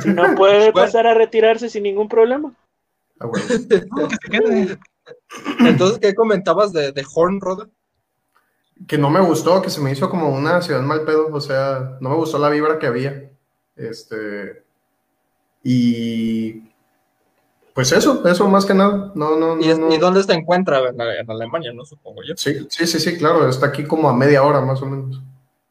Si 0.03 0.09
no 0.11 0.35
puede 0.35 0.59
Bueno. 0.71 0.73
pasar 0.73 1.07
a 1.07 1.15
retirarse 1.15 1.69
sin 1.69 1.83
ningún 1.85 2.09
problema. 2.09 2.53
Ah, 3.19 3.27
bueno. 3.27 3.45
No, 3.97 4.09
que 4.09 4.17
se 4.17 4.31
quede. 4.31 4.79
Entonces, 5.61 5.99
¿qué 5.99 6.15
comentabas 6.15 6.73
de, 6.73 6.93
de 6.93 7.05
Horn, 7.15 7.41
Roda? 7.41 7.69
Que 8.87 8.97
no 8.97 9.11
me 9.11 9.21
gustó, 9.21 9.61
que 9.61 9.71
se 9.71 9.81
me 9.81 9.93
hizo 9.93 10.09
como 10.09 10.29
una 10.31 10.63
ciudad 10.63 10.81
mal 10.83 11.03
pedo, 11.05 11.29
o 11.33 11.41
sea, 11.41 11.99
no 12.01 12.11
me 12.11 12.17
gustó 12.17 12.39
la 12.39 12.49
vibra 12.49 12.79
que 12.79 12.87
había. 12.87 13.31
Este. 13.77 14.63
Y. 15.63 16.70
Pues 17.75 17.93
eso, 17.93 18.27
eso 18.29 18.49
más 18.49 18.67
que 18.67 18.75
nada. 18.75 19.13
No, 19.15 19.37
no, 19.37 19.57
no. 19.57 19.63
¿Y, 19.63 19.69
no. 19.79 19.93
y 19.93 19.99
dónde 19.99 20.23
se 20.23 20.33
encuentra? 20.33 20.81
En, 20.89 21.01
en 21.01 21.31
Alemania, 21.31 21.73
¿no? 21.73 21.85
Supongo 21.85 22.23
yo. 22.27 22.35
Sí, 22.37 22.67
sí, 22.69 22.87
sí, 22.87 22.99
sí, 23.01 23.17
claro, 23.17 23.49
está 23.49 23.67
aquí 23.67 23.85
como 23.85 24.09
a 24.09 24.17
media 24.17 24.43
hora 24.43 24.61
más 24.61 24.83
o 24.83 24.87
menos. 24.87 25.23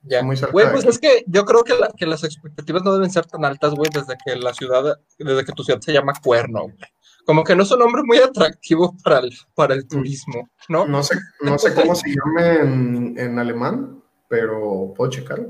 Ya. 0.03 0.23
Muy 0.23 0.37
cerca 0.37 0.53
Güey, 0.53 0.71
pues 0.71 0.85
es 0.85 0.97
que 0.97 1.23
yo 1.27 1.43
creo 1.43 1.63
que, 1.63 1.73
la- 1.77 1.91
que 1.95 2.05
las 2.05 2.23
expectativas 2.23 2.83
no 2.83 2.93
deben 2.93 3.11
ser 3.11 3.25
tan 3.25 3.43
altas, 3.43 3.73
güey, 3.75 3.89
desde 3.93 4.15
que 4.25 4.35
la 4.37 4.53
ciudad, 4.53 4.97
desde 5.17 5.43
que 5.43 5.51
tu 5.51 5.63
ciudad 5.63 5.81
se 5.81 5.91
llama 5.91 6.13
Cuerno, 6.23 6.61
güey. 6.63 6.77
Como 7.25 7.43
que 7.43 7.55
no 7.55 7.63
es 7.63 7.71
un 7.71 7.79
nombre 7.79 8.01
muy 8.03 8.17
atractivo 8.17 8.95
para 9.03 9.19
el, 9.19 9.31
para 9.53 9.75
el 9.75 9.85
turismo, 9.87 10.49
¿no? 10.69 10.87
No 10.87 11.03
sé, 11.03 11.15
no 11.41 11.59
sé 11.59 11.75
cómo 11.75 11.93
se 11.95 12.09
llame 12.15 12.55
en, 12.61 13.13
en 13.19 13.37
alemán, 13.39 14.01
pero 14.29 14.93
puedo 14.95 15.11
checarlo. 15.11 15.49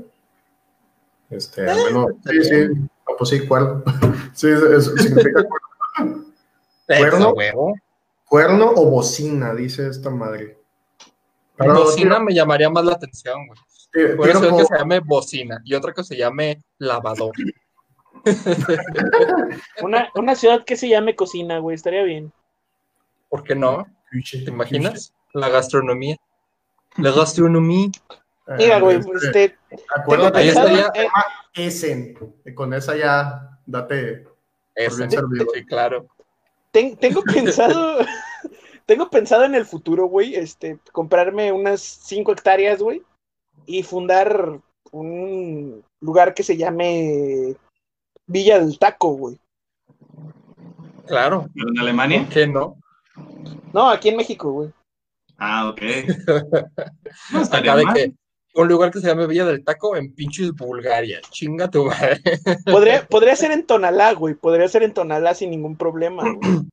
Este, 1.30 1.70
al 1.70 1.76
menos. 1.84 2.06
Sí, 2.28 2.44
sí. 2.44 2.54
Ah, 3.08 3.12
pues 3.16 3.30
sí, 3.30 3.46
cuerno. 3.46 3.82
Sí, 4.34 4.48
eso 4.48 4.96
significa 4.96 5.32
cuerno. 5.44 5.50
¿Cuerno? 6.98 7.30
huevo. 7.30 7.74
Cuerno 8.26 8.70
o 8.76 8.86
bocina, 8.90 9.54
dice 9.54 9.88
esta 9.88 10.08
madre. 10.10 10.56
Pero 11.56 11.74
Bocina 11.74 12.14
tiro- 12.16 12.24
me 12.24 12.34
llamaría 12.34 12.70
más 12.70 12.84
la 12.84 12.92
atención, 12.92 13.46
güey. 13.46 13.58
tiro- 13.92 14.16
Por 14.16 14.28
eso 14.28 14.40
tiro 14.40 14.56
que 14.58 14.64
se 14.64 14.78
llame 14.78 15.00
bocina 15.00 15.60
y 15.64 15.74
otra 15.74 15.92
que 15.92 16.04
se 16.04 16.16
llame 16.16 16.62
lavador. 16.78 17.32
Una, 19.82 20.10
una 20.14 20.34
ciudad 20.34 20.64
que 20.64 20.76
se 20.76 20.88
llame 20.88 21.16
Cocina, 21.16 21.58
güey, 21.58 21.74
estaría 21.74 22.02
bien. 22.02 22.32
¿Por 23.28 23.42
qué 23.44 23.54
no? 23.54 23.86
¿Te 24.30 24.50
imaginas? 24.50 25.12
La 25.32 25.48
gastronomía. 25.48 26.16
La 26.96 27.12
gastronomía. 27.12 27.88
Mira, 28.58 28.80
güey, 28.80 28.98
este, 28.98 29.44
este, 29.70 29.84
acuérdate 29.96 30.38
Ahí 30.38 30.48
estaría- 30.48 30.90
eh, 30.94 31.04
llama 31.04 31.24
Essen. 31.54 32.18
Y 32.44 32.52
con 32.54 32.74
esa 32.74 32.96
ya 32.96 33.58
date 33.66 34.26
servido. 34.76 35.46
sí, 35.54 35.64
claro. 35.64 36.06
Ten- 36.72 36.96
tengo 36.96 37.22
pensado, 37.24 37.98
tengo 38.86 39.10
pensado 39.10 39.44
en 39.44 39.54
el 39.54 39.66
futuro, 39.66 40.06
güey, 40.06 40.34
este, 40.34 40.78
comprarme 40.92 41.52
unas 41.52 41.80
5 41.80 42.32
hectáreas, 42.32 42.80
güey, 42.80 43.02
y 43.66 43.82
fundar 43.82 44.60
un 44.92 45.84
lugar 46.00 46.34
que 46.34 46.42
se 46.42 46.56
llame 46.56 47.54
Villa 48.26 48.58
del 48.58 48.78
Taco, 48.78 49.10
güey. 49.10 49.38
Claro. 51.06 51.46
¿Pero 51.54 51.68
en 51.70 51.78
Alemania? 51.78 52.20
¿Por 52.22 52.28
qué 52.28 52.46
no? 52.46 52.76
No, 53.72 53.90
aquí 53.90 54.08
en 54.08 54.16
México, 54.16 54.50
güey. 54.52 54.72
Ah, 55.38 55.68
ok. 55.68 55.80
No 57.32 57.40
estaría 57.42 57.72
Acá 57.72 57.92
de 57.92 57.94
que 57.94 58.14
un 58.54 58.68
lugar 58.68 58.90
que 58.90 59.00
se 59.00 59.06
llame 59.06 59.26
Villa 59.26 59.44
del 59.44 59.64
Taco 59.64 59.96
en 59.96 60.12
pinches 60.14 60.52
Bulgaria. 60.52 61.20
Chinga 61.30 61.70
tu 61.70 61.84
madre. 61.86 62.20
Podría, 62.64 63.06
podría 63.06 63.36
ser 63.36 63.52
en 63.52 63.66
Tonalá, 63.66 64.12
güey, 64.14 64.34
podría 64.34 64.68
ser 64.68 64.82
en 64.82 64.92
Tonalá 64.94 65.34
sin 65.34 65.50
ningún 65.50 65.76
problema, 65.76 66.24
güey. 66.24 66.40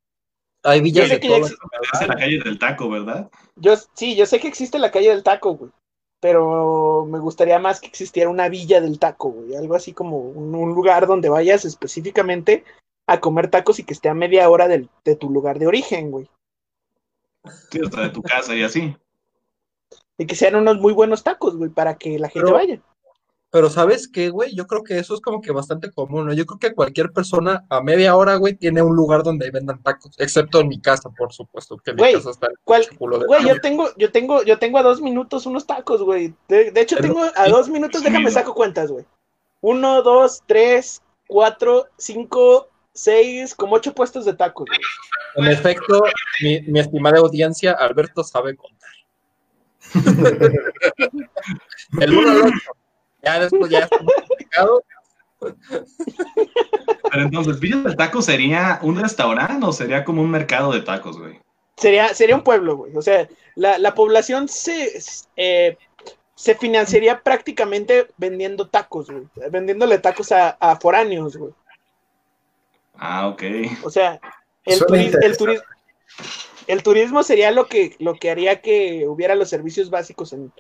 Hay 0.63 0.81
villas 0.81 1.05
Yo 1.05 1.09
sé 1.09 1.13
de 1.15 1.19
que 1.21 1.29
ya 1.29 1.35
todo. 1.39 1.47
exi- 1.47 1.57
Es 1.93 2.01
en 2.01 2.07
la 2.09 2.15
calle 2.15 2.39
del 2.43 2.59
taco, 2.59 2.89
¿verdad? 2.89 3.29
Yo, 3.55 3.75
sí, 3.93 4.15
yo 4.15 4.25
sé 4.25 4.39
que 4.39 4.47
existe 4.47 4.79
la 4.79 4.91
calle 4.91 5.09
del 5.09 5.23
taco, 5.23 5.53
güey. 5.55 5.71
Pero 6.19 7.05
me 7.05 7.19
gustaría 7.19 7.59
más 7.59 7.79
que 7.79 7.87
existiera 7.87 8.29
una 8.29 8.49
villa 8.49 8.81
del 8.81 8.97
taco, 8.97 9.29
güey. 9.29 9.55
Algo 9.55 9.75
así 9.75 9.93
como 9.93 10.17
un, 10.17 10.55
un 10.55 10.73
lugar 10.73 11.05
donde 11.05 11.29
vayas 11.29 11.63
específicamente 11.63 12.65
a 13.07 13.19
comer 13.21 13.49
tacos 13.51 13.77
y 13.79 13.83
que 13.83 13.93
esté 13.93 14.09
a 14.09 14.15
media 14.15 14.49
hora 14.49 14.67
del- 14.67 14.89
de 15.05 15.15
tu 15.15 15.29
lugar 15.29 15.59
de 15.59 15.67
origen, 15.67 16.09
güey. 16.11 16.27
Sí, 17.71 17.79
hasta 17.85 18.01
de 18.01 18.09
tu 18.09 18.21
casa 18.23 18.55
y 18.55 18.63
así. 18.63 18.95
Y 20.17 20.25
que 20.25 20.35
sean 20.35 20.55
unos 20.55 20.77
muy 20.79 20.93
buenos 20.93 21.23
tacos, 21.23 21.55
güey, 21.55 21.69
para 21.69 21.95
que 21.97 22.17
la 22.19 22.29
gente 22.29 22.45
Pero- 22.45 22.55
vaya. 22.57 22.81
Pero 23.49 23.69
¿sabes 23.69 24.09
qué, 24.09 24.29
güey? 24.29 24.53
Yo 24.53 24.67
creo 24.67 24.83
que 24.83 24.99
eso 24.99 25.13
es 25.13 25.21
como 25.21 25.39
que 25.39 25.53
bastante 25.53 25.89
común, 25.89 26.27
¿no? 26.27 26.33
Yo 26.33 26.45
creo 26.45 26.59
que 26.59 26.75
cualquier 26.75 27.13
persona 27.13 27.65
a 27.69 27.81
media 27.81 28.13
hora, 28.17 28.35
güey, 28.35 28.55
tiene 28.55 28.81
un 28.81 28.93
lugar 28.93 29.23
donde 29.23 29.49
vendan 29.51 29.81
tacos. 29.81 30.11
Excepto 30.19 30.59
en 30.59 30.67
mi 30.67 30.81
casa, 30.81 31.09
por 31.17 31.31
supuesto, 31.31 31.77
que 31.77 31.93
mi 31.93 31.99
Güey, 31.99 32.13
casa 32.15 32.31
está 32.31 32.47
en 32.47 32.55
¿Cuál? 32.65 32.85
culo 32.97 33.19
de 33.19 33.25
Güey, 33.25 33.47
yo 33.47 33.61
tengo, 33.61 33.87
yo 33.95 34.11
tengo, 34.11 34.43
yo 34.43 34.59
tengo 34.59 34.79
a 34.79 34.83
dos 34.83 34.99
minutos 35.01 35.45
unos 35.45 35.65
tacos, 35.65 36.01
güey. 36.03 36.33
De, 36.49 36.71
de 36.71 36.81
hecho, 36.81 36.97
Pero- 36.99 37.13
tengo 37.13 37.25
a 37.35 37.47
dos 37.47 37.69
minutos, 37.69 38.03
déjame 38.03 38.29
saco 38.31 38.53
cuentas, 38.53 38.91
güey. 38.91 39.05
Uno, 39.61 40.01
dos, 40.01 40.43
tres, 40.45 41.01
cuatro, 41.27 41.85
cinco, 41.97 42.67
seis, 42.93 43.55
como 43.55 43.77
ocho 43.77 43.93
puestos 43.93 44.25
de 44.25 44.33
tacos, 44.33 44.67
güey. 44.67 44.79
En 45.47 45.51
efecto, 45.53 46.03
mi, 46.41 46.61
mi 46.63 46.81
estimada 46.81 47.19
audiencia, 47.19 47.71
Alberto 47.71 48.23
sabe 48.25 48.57
contar. 48.57 48.76
El 52.01 52.17
uno 52.17 52.31
al 52.31 52.37
otro. 52.37 52.51
Ya 53.23 53.39
después 53.39 53.71
ya 53.71 53.79
está 53.79 53.97
complicado. 53.97 54.83
Pero 55.39 57.23
entonces, 57.23 57.59
¿Villa 57.59 57.77
del 57.77 57.95
Taco 57.95 58.21
sería 58.21 58.79
un 58.81 58.99
restaurante 58.99 59.65
o 59.65 59.73
sería 59.73 60.03
como 60.03 60.21
un 60.21 60.31
mercado 60.31 60.71
de 60.71 60.81
tacos, 60.81 61.19
güey? 61.19 61.39
Sería, 61.75 62.13
sería 62.13 62.35
un 62.35 62.43
pueblo, 62.43 62.77
güey. 62.77 62.95
O 62.95 63.01
sea, 63.01 63.27
la, 63.55 63.77
la 63.77 63.93
población 63.93 64.47
se, 64.47 64.99
eh, 65.35 65.77
se 66.35 66.55
financiaría 66.55 67.21
prácticamente 67.21 68.07
vendiendo 68.17 68.67
tacos, 68.67 69.09
güey. 69.11 69.27
Vendiéndole 69.51 69.99
tacos 69.99 70.31
a, 70.31 70.51
a 70.59 70.79
foráneos, 70.79 71.37
güey. 71.37 71.53
Ah, 72.95 73.27
ok. 73.27 73.43
O 73.83 73.91
sea, 73.91 74.19
el, 74.65 74.79
turi- 74.79 75.15
el, 75.21 75.37
turi- 75.37 75.61
el 76.67 76.83
turismo 76.83 77.23
sería 77.23 77.51
lo 77.51 77.67
que, 77.67 77.95
lo 77.99 78.15
que 78.15 78.29
haría 78.29 78.61
que 78.61 79.07
hubiera 79.07 79.35
los 79.35 79.49
servicios 79.49 79.89
básicos 79.89 80.33
en, 80.33 80.51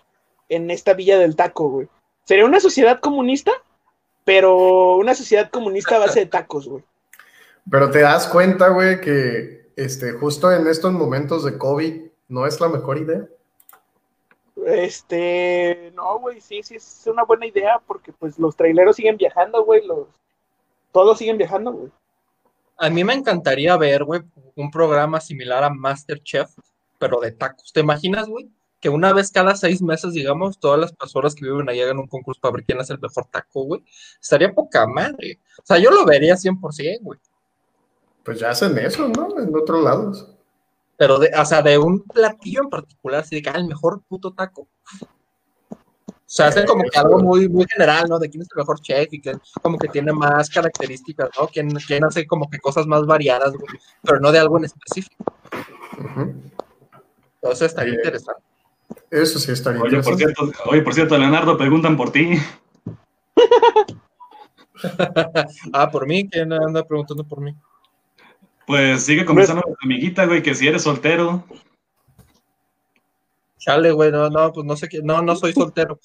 en 0.49 0.71
esta 0.71 0.93
villa 0.93 1.17
del 1.17 1.35
taco, 1.35 1.69
güey. 1.69 1.87
Sería 2.23 2.45
una 2.45 2.59
sociedad 2.59 2.99
comunista, 2.99 3.51
pero 4.23 4.95
una 4.95 5.15
sociedad 5.15 5.49
comunista 5.49 5.95
a 5.95 5.99
base 5.99 6.21
de 6.21 6.25
tacos, 6.25 6.67
güey. 6.67 6.83
Pero 7.69 7.91
te 7.91 7.99
das 7.99 8.27
cuenta, 8.27 8.69
güey, 8.69 9.01
que 9.01 9.71
este, 9.75 10.13
justo 10.13 10.51
en 10.51 10.67
estos 10.67 10.91
momentos 10.93 11.43
de 11.43 11.57
COVID 11.57 12.01
no 12.29 12.45
es 12.45 12.59
la 12.59 12.69
mejor 12.69 12.97
idea. 12.97 13.27
Este, 14.65 15.91
no, 15.95 16.19
güey, 16.19 16.41
sí, 16.41 16.63
sí, 16.63 16.75
es 16.75 17.03
una 17.05 17.23
buena 17.23 17.45
idea 17.45 17.79
porque 17.85 18.11
pues 18.11 18.39
los 18.39 18.55
traileros 18.55 18.95
siguen 18.95 19.17
viajando, 19.17 19.63
güey, 19.63 19.85
los, 19.85 20.07
todos 20.91 21.19
siguen 21.19 21.37
viajando, 21.37 21.71
güey. 21.71 21.91
A 22.77 22.89
mí 22.89 23.03
me 23.03 23.13
encantaría 23.13 23.75
ver, 23.77 24.03
güey, 24.03 24.21
un 24.55 24.71
programa 24.71 25.19
similar 25.19 25.63
a 25.63 25.69
MasterChef, 25.69 26.51
pero 26.99 27.19
de 27.19 27.31
tacos. 27.31 27.73
¿Te 27.73 27.79
imaginas, 27.79 28.27
güey? 28.27 28.49
Que 28.79 28.89
una 28.89 29.13
vez 29.13 29.31
cada 29.31 29.55
seis 29.55 29.81
meses, 29.81 30.13
digamos, 30.13 30.59
todas 30.59 30.79
las 30.79 30.91
personas 30.93 31.33
que 31.33 31.45
viven 31.45 31.67
ahí 31.69 31.81
hagan 31.81 31.97
un 31.97 32.07
concurso 32.07 32.39
para 32.39 32.53
ver 32.53 32.65
quién 32.65 32.79
es 32.79 32.89
el 32.89 32.99
mejor 32.99 33.25
taco, 33.31 33.63
güey. 33.63 33.83
Estaría 34.21 34.53
poca 34.53 34.85
madre. 34.85 35.39
O 35.57 35.65
sea, 35.65 35.79
yo 35.79 35.89
lo 35.89 36.05
vería 36.05 36.35
100%, 36.35 36.99
güey. 37.01 37.19
Pues 38.23 38.39
ya 38.39 38.51
hacen 38.51 38.77
eso, 38.77 39.07
¿no? 39.07 39.39
En 39.41 39.55
otros 39.55 39.83
lados. 39.83 40.27
Pero, 40.97 41.17
de, 41.17 41.31
o 41.35 41.45
sea, 41.45 41.61
de 41.61 41.77
un 41.77 42.03
platillo 42.03 42.61
en 42.63 42.69
particular, 42.69 43.21
así 43.21 43.35
de 43.37 43.41
que, 43.41 43.49
ah, 43.49 43.57
el 43.57 43.67
mejor 43.67 44.01
puto 44.07 44.33
taco. 44.33 44.67
O 46.27 46.29
sea, 46.29 46.47
hacen 46.47 46.65
como 46.65 46.83
que 46.83 46.99
algo 46.99 47.19
muy, 47.19 47.47
muy 47.47 47.65
general, 47.69 48.07
¿no? 48.09 48.19
De 48.19 48.29
quién 48.29 48.41
es 48.41 48.49
el 48.53 48.57
mejor 48.57 48.81
chef 48.81 49.13
y 49.13 49.21
que 49.21 49.31
como 49.61 49.77
que 49.77 49.87
tiene 49.87 50.11
más 50.11 50.49
características, 50.49 51.29
¿no? 51.39 51.47
Quién, 51.47 51.69
quién 51.87 52.03
hace 52.03 52.27
como 52.27 52.49
que 52.49 52.59
cosas 52.59 52.85
más 52.85 53.05
variadas, 53.05 53.53
güey, 53.53 53.79
pero 54.03 54.19
no 54.19 54.33
de 54.33 54.39
algo 54.39 54.57
en 54.57 54.65
específico. 54.65 55.23
Entonces 57.41 57.67
estaría 57.69 57.93
Eh, 57.93 57.95
interesante. 58.03 58.41
Eso 59.09 59.39
sí 59.39 59.53
estaría 59.53 59.81
Oye, 59.81 60.01
por 60.01 60.13
interesante. 60.13 60.53
cierto, 60.53 60.69
oye, 60.69 60.81
por 60.81 60.93
cierto, 60.93 61.17
Leonardo, 61.17 61.57
preguntan 61.57 61.95
por 61.95 62.11
ti. 62.11 62.31
Ah, 65.73 65.89
por 65.89 66.05
mí, 66.05 66.29
¿quién 66.29 66.53
anda 66.53 66.85
preguntando 66.85 67.23
por 67.23 67.41
mí? 67.41 67.55
Pues 68.67 69.03
sigue 69.03 69.25
conversando 69.25 69.63
con 69.63 69.73
tu 69.73 69.79
amiguita, 69.85 70.25
güey, 70.25 70.43
que 70.43 70.53
si 70.53 70.67
eres 70.67 70.83
soltero. 70.83 71.43
Chale, 73.57 73.91
güey, 73.91 74.11
no, 74.11 74.29
no, 74.29 74.51
pues 74.53 74.65
no 74.67 74.75
sé 74.77 74.87
qué, 74.87 74.99
no, 75.01 75.21
no 75.23 75.35
soy 75.35 75.53
soltero. 75.53 75.99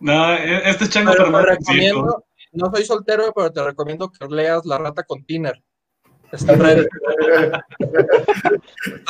No, 0.00 0.32
e- 0.34 0.70
este 0.70 0.84
es 0.84 0.90
chango, 0.90 1.12
Pero 1.12 1.42
recomiendo, 1.42 2.24
no 2.52 2.70
soy 2.72 2.84
soltero, 2.84 3.32
pero 3.34 3.52
te 3.52 3.62
recomiendo 3.64 4.10
que 4.10 4.26
leas 4.28 4.64
La 4.64 4.78
Rata 4.78 5.02
con 5.02 5.24
Tiner. 5.24 5.60
Está. 6.30 6.52
Está 6.52 7.64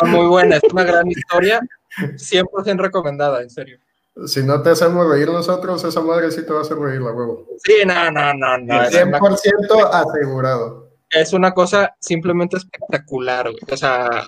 muy 0.07 0.27
buena, 0.27 0.57
es 0.57 0.63
una 0.73 0.85
gran 0.85 1.07
historia 1.09 1.61
100% 1.99 2.79
recomendada, 2.79 3.43
en 3.43 3.51
serio. 3.51 3.79
Si 4.27 4.43
no 4.43 4.63
te 4.63 4.71
hacemos 4.71 5.09
reír 5.09 5.29
nosotros, 5.29 5.85
esa 5.85 6.01
madre 6.01 6.31
sí 6.31 6.45
te 6.45 6.53
va 6.53 6.61
a 6.61 6.63
hacer 6.63 6.79
reír 6.79 7.01
la 7.01 7.13
huevo. 7.13 7.47
Sí, 7.63 7.75
no, 7.87 8.11
no, 8.11 8.35
no, 8.35 8.59
no. 8.59 8.83
Es 8.83 8.95
una, 9.05 9.19
100% 9.19 9.91
asegurado. 9.93 10.91
es 11.11 11.33
una 11.33 11.55
cosa 11.55 11.95
simplemente 12.01 12.57
espectacular, 12.57 13.51
güey. 13.51 13.59
O 13.71 13.77
sea, 13.77 14.27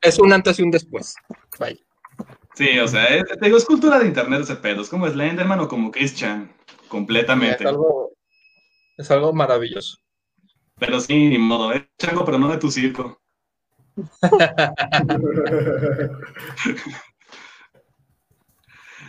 es 0.00 0.18
un 0.18 0.32
antes 0.32 0.58
y 0.58 0.62
un 0.62 0.70
después. 0.70 1.14
Vaya. 1.58 1.78
Sí, 2.56 2.78
o 2.78 2.88
sea, 2.88 3.04
es, 3.06 3.24
te 3.24 3.44
digo, 3.44 3.58
es 3.58 3.64
cultura 3.66 3.98
de 3.98 4.06
internet 4.06 4.40
ese 4.40 4.56
pedo. 4.56 4.80
Es 4.82 4.88
como 4.88 5.06
Slenderman 5.08 5.60
o 5.60 5.68
como 5.68 5.90
Chris 5.90 6.14
Chan. 6.16 6.50
Completamente. 6.88 7.62
Es 7.64 7.68
algo, 7.68 8.12
es 8.96 9.10
algo 9.10 9.32
maravilloso. 9.32 9.98
Pero 10.78 11.00
sí, 11.00 11.28
ni 11.28 11.38
modo. 11.38 11.72
Es 11.72 11.82
chango, 11.98 12.24
pero 12.24 12.38
no 12.38 12.48
de 12.48 12.56
tu 12.58 12.70
circo. 12.70 13.20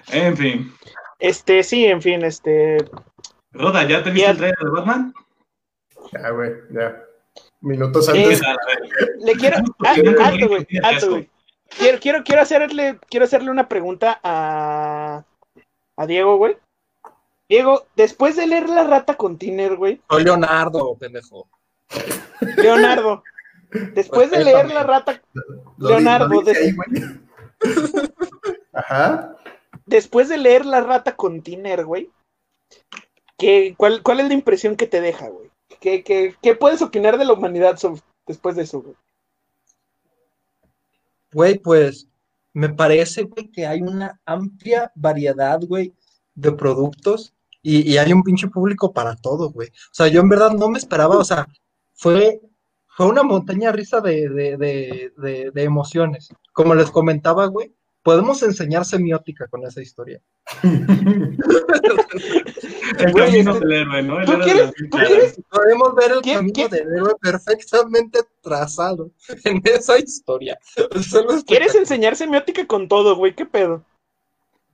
En 0.09 0.37
fin. 0.37 0.73
Este, 1.19 1.63
sí, 1.63 1.85
en 1.85 2.01
fin, 2.01 2.23
este. 2.23 2.77
Roda, 3.51 3.87
¿ya 3.87 4.03
te 4.03 4.11
viste 4.11 4.25
Ya. 4.25 4.31
el 4.31 4.37
trailer 4.37 4.57
de 4.59 4.69
Batman? 4.69 5.13
Ya, 6.13 6.29
güey, 6.29 6.51
ya. 6.71 7.03
Minutos 7.61 8.07
Eh, 8.09 8.11
antes. 8.23 8.39
Ver, 8.41 9.09
Le 9.19 9.33
quiero. 9.33 9.57
ah, 9.85 9.95
alto, 10.23 10.47
güey. 10.47 10.67
Alto, 10.83 11.09
güey. 11.09 11.29
Quiero, 11.69 11.99
quiero, 11.99 12.23
quiero 12.23 12.41
hacerle, 12.41 12.99
quiero 13.09 13.25
hacerle 13.25 13.51
una 13.51 13.67
pregunta 13.67 14.19
a, 14.23 15.23
a 15.97 16.05
Diego, 16.05 16.37
güey. 16.37 16.57
Diego, 17.49 17.85
después 17.95 18.35
de 18.35 18.47
leer 18.47 18.67
La 18.69 18.83
Rata 18.83 19.15
con 19.15 19.37
Tiner, 19.37 19.75
güey, 19.77 20.01
Soy 20.09 20.23
Leonardo, 20.23 20.95
pendejo. 20.97 21.47
Leonardo, 22.57 23.23
después 23.93 24.29
de 24.31 24.43
leer 24.43 24.67
La 24.69 24.83
Rata, 24.83 25.21
Lo 25.77 25.89
Leonardo. 25.89 26.41
Ajá. 28.73 29.35
después 29.85 30.29
de 30.29 30.37
leer 30.37 30.65
La 30.65 30.81
Rata 30.81 31.15
con 31.15 31.41
Tiner, 31.41 31.85
güey, 31.85 32.09
¿qué, 33.37 33.73
cuál, 33.77 34.03
¿cuál 34.03 34.19
es 34.19 34.27
la 34.27 34.33
impresión 34.33 34.75
que 34.75 34.87
te 34.87 35.01
deja, 35.01 35.29
güey? 35.29 35.49
¿Qué, 35.79 36.03
qué, 36.03 36.35
qué 36.41 36.55
puedes 36.55 36.81
opinar 36.81 37.17
de 37.17 37.25
la 37.25 37.33
humanidad 37.33 37.77
sobre- 37.77 38.01
después 38.27 38.55
de 38.55 38.63
eso, 38.63 38.81
güey? 38.81 38.95
Güey, 41.33 41.59
pues 41.59 42.07
me 42.53 42.69
parece, 42.69 43.23
güey, 43.23 43.49
que 43.51 43.65
hay 43.67 43.81
una 43.81 44.19
amplia 44.25 44.91
variedad, 44.95 45.59
güey, 45.61 45.93
de 46.35 46.51
productos 46.51 47.33
y, 47.61 47.81
y 47.91 47.97
hay 47.97 48.13
un 48.13 48.23
pinche 48.23 48.47
público 48.47 48.93
para 48.93 49.15
todo, 49.15 49.49
güey. 49.51 49.67
O 49.69 49.93
sea, 49.93 50.07
yo 50.07 50.21
en 50.21 50.29
verdad 50.29 50.51
no 50.51 50.69
me 50.69 50.77
esperaba, 50.79 51.17
o 51.17 51.23
sea, 51.23 51.47
fue, 51.93 52.41
fue 52.87 53.07
una 53.07 53.23
montaña 53.23 53.71
risa 53.71 53.99
de, 54.01 54.29
de, 54.29 54.57
de, 54.57 55.13
de, 55.17 55.51
de 55.53 55.63
emociones. 55.63 56.29
Como 56.53 56.73
les 56.75 56.89
comentaba, 56.89 57.45
güey, 57.47 57.71
podemos 58.01 58.41
enseñar 58.41 58.85
semiótica 58.85 59.47
con 59.47 59.63
esa 59.65 59.81
historia. 59.81 60.19
El 62.99 63.11
Güey, 63.11 63.25
camino 63.25 63.53
este- 63.53 63.65
del 63.67 63.73
héroe, 63.81 64.01
¿no? 64.03 64.19
El 64.19 64.25
¿tú 64.25 64.31
héroe 64.33 64.43
quieres- 64.45 64.73
tú 64.89 64.97
quieres- 64.97 65.41
Podemos 65.49 65.95
ver 65.95 66.11
el 66.13 66.21
¿Quién- 66.21 66.35
camino 66.37 66.53
quién- 66.53 66.69
del 66.69 66.87
héroe 66.95 67.13
perfectamente 67.21 68.19
trazado 68.47 69.11
en 69.43 69.61
esa 69.65 69.97
historia. 69.99 70.57
Es 70.95 71.43
¿Quieres 71.45 71.75
enseñar 71.75 72.15
semiótica 72.15 72.65
con 72.65 72.87
todo, 72.87 73.15
güey? 73.15 73.35
¿Qué 73.35 73.45
pedo? 73.45 73.83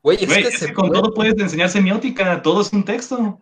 Güey, 0.04 0.18
es 0.24 0.28
Güey, 0.28 0.42
que 0.44 0.48
es 0.50 0.60
se 0.60 0.68
que 0.68 0.74
con 0.74 0.90
puede. 0.90 1.02
todo 1.02 1.14
puedes 1.14 1.38
enseñar 1.40 1.70
semiótica, 1.70 2.42
todo 2.42 2.62
es 2.62 2.72
un 2.74 2.84
texto. 2.84 3.40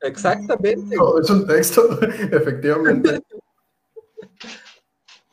Exactamente. 0.00 0.96
No, 0.96 1.18
es 1.20 1.30
un 1.30 1.46
texto, 1.46 1.98
efectivamente. 2.32 3.20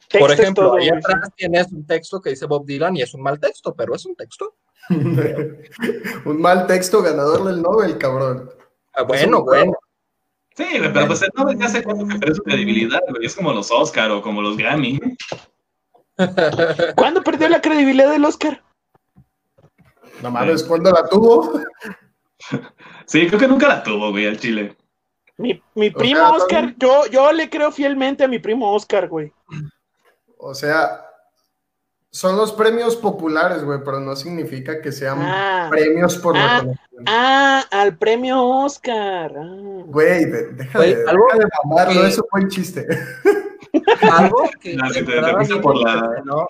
Texto 0.07 0.19
Por 0.19 0.31
ejemplo, 0.31 0.63
todo, 0.65 0.75
ahí 0.75 0.89
güey. 0.89 0.99
atrás 0.99 1.29
tienes 1.35 1.71
un 1.71 1.85
texto 1.85 2.21
que 2.21 2.31
dice 2.31 2.45
Bob 2.45 2.65
Dylan 2.65 2.97
y 2.97 3.01
es 3.01 3.13
un 3.13 3.21
mal 3.21 3.39
texto, 3.39 3.73
pero 3.75 3.95
es 3.95 4.05
un 4.05 4.15
texto. 4.15 4.55
un 6.25 6.41
mal 6.41 6.67
texto 6.67 7.01
ganador 7.01 7.45
del 7.45 7.61
Nobel, 7.61 7.97
cabrón. 7.97 8.49
Ah, 8.93 9.03
bueno, 9.03 9.43
bueno. 9.43 9.73
Sí, 10.55 10.65
pero 10.93 11.07
pues 11.07 11.21
el 11.21 11.29
Nobel 11.35 11.57
ya 11.57 11.69
sé 11.69 11.83
cuánto 11.83 12.05
que 12.07 12.19
perdió 12.19 12.35
su 12.35 12.43
credibilidad, 12.43 12.99
güey. 13.09 13.25
Es 13.25 13.35
como 13.35 13.53
los 13.53 13.71
Oscar 13.71 14.11
o 14.11 14.21
como 14.21 14.41
los 14.41 14.57
Grammy. 14.57 14.99
¿Cuándo 16.95 17.23
perdió 17.23 17.47
la 17.47 17.61
credibilidad 17.61 18.11
del 18.11 18.25
Oscar? 18.25 18.61
No 20.21 20.29
mames, 20.29 20.63
¿cuándo 20.63 20.91
la 20.91 21.07
tuvo? 21.07 21.59
Sí, 23.05 23.27
creo 23.27 23.39
que 23.39 23.47
nunca 23.47 23.67
la 23.67 23.83
tuvo, 23.83 24.09
güey, 24.11 24.25
al 24.25 24.39
Chile. 24.39 24.75
Mi, 25.37 25.61
mi 25.75 25.89
O 25.89 25.93
primo 25.93 26.19
sea, 26.19 26.31
Oscar, 26.31 26.73
yo, 26.77 27.05
yo 27.07 27.31
le 27.33 27.49
creo 27.49 27.71
fielmente 27.71 28.23
a 28.23 28.27
mi 28.27 28.39
primo 28.39 28.73
Oscar, 28.73 29.09
güey. 29.09 29.33
O 30.37 30.53
sea, 30.55 31.10
son 32.11 32.35
los 32.35 32.51
premios 32.51 32.95
populares, 32.97 33.63
güey, 33.63 33.79
pero 33.85 33.99
no 33.99 34.15
significa 34.15 34.81
que 34.81 34.91
sean 34.91 35.19
Ah. 35.21 35.67
premios 35.71 36.17
por 36.17 36.35
Ah. 36.37 36.57
reconocimiento. 36.59 36.81
Ah, 37.07 37.63
al 37.71 37.97
premio 37.97 38.43
Oscar. 38.43 39.33
Ah. 39.37 39.83
Güey, 39.85 39.85
Güey, 39.85 40.25
de, 40.95 41.09
algo 41.09 41.25
de 41.33 41.47
mamarlo, 41.63 42.01
que- 42.01 42.07
eso 42.07 42.25
fue 42.29 42.41
un 42.41 42.49
chiste. 42.49 42.85
Algo 44.33 44.49
que, 44.59 44.75
te- 44.75 45.03
te 45.03 45.19
a 45.19 45.23
mí 45.27 45.33
fuiste 45.35 45.55
me 45.55 45.61
por 45.61 45.77
la- 45.77 45.93
impresionó. 45.95 46.47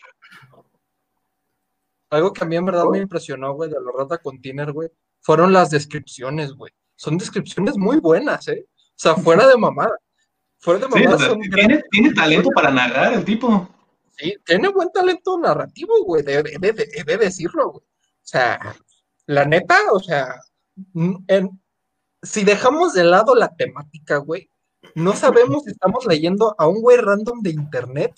Algo 2.09 2.33
que 2.33 2.43
a 2.43 2.47
mí 2.47 2.55
en 2.55 2.65
verdad 2.65 2.85
me 2.85 2.97
impresionó, 2.97 3.53
güey, 3.53 3.69
de 3.69 3.77
la 3.79 3.91
rata 3.97 4.17
container, 4.17 4.71
güey, 4.73 4.89
fueron 5.21 5.53
las 5.53 5.69
descripciones, 5.69 6.53
güey. 6.53 6.73
Son 6.95 7.17
descripciones 7.17 7.77
muy 7.77 7.99
buenas, 7.99 8.47
¿eh? 8.49 8.65
O 8.67 8.93
sea, 8.95 9.15
fuera 9.15 9.47
de 9.47 9.55
mamada. 9.57 9.95
Fuera 10.59 10.79
de 10.79 10.85
Sí, 10.87 10.91
mamada 10.91 11.15
o 11.15 11.19
sea, 11.19 11.29
son 11.29 11.39
tiene, 11.41 11.83
tiene 11.89 12.13
talento 12.13 12.49
para 12.53 12.69
narrar 12.71 13.13
el 13.13 13.23
tipo. 13.23 13.69
Sí, 14.21 14.35
tiene 14.45 14.67
buen 14.69 14.89
talento 14.91 15.37
narrativo, 15.39 15.93
güey, 16.05 16.23
de, 16.23 16.43
de, 16.43 16.57
de- 16.59 16.73
de- 16.73 17.03
de 17.05 17.17
decirlo, 17.17 17.71
güey. 17.71 17.83
O 17.83 18.23
sea, 18.23 18.59
la 19.25 19.45
neta, 19.45 19.75
o 19.91 19.99
sea, 19.99 20.35
en- 21.27 21.59
si 22.21 22.43
dejamos 22.43 22.93
de 22.93 23.03
lado 23.03 23.33
la 23.35 23.55
temática, 23.55 24.17
güey, 24.17 24.49
no 24.95 25.13
sabemos 25.15 25.63
si 25.63 25.71
estamos 25.71 26.05
leyendo 26.05 26.55
a 26.57 26.67
un 26.67 26.81
güey 26.81 26.97
random 26.97 27.41
de 27.41 27.49
internet 27.51 28.13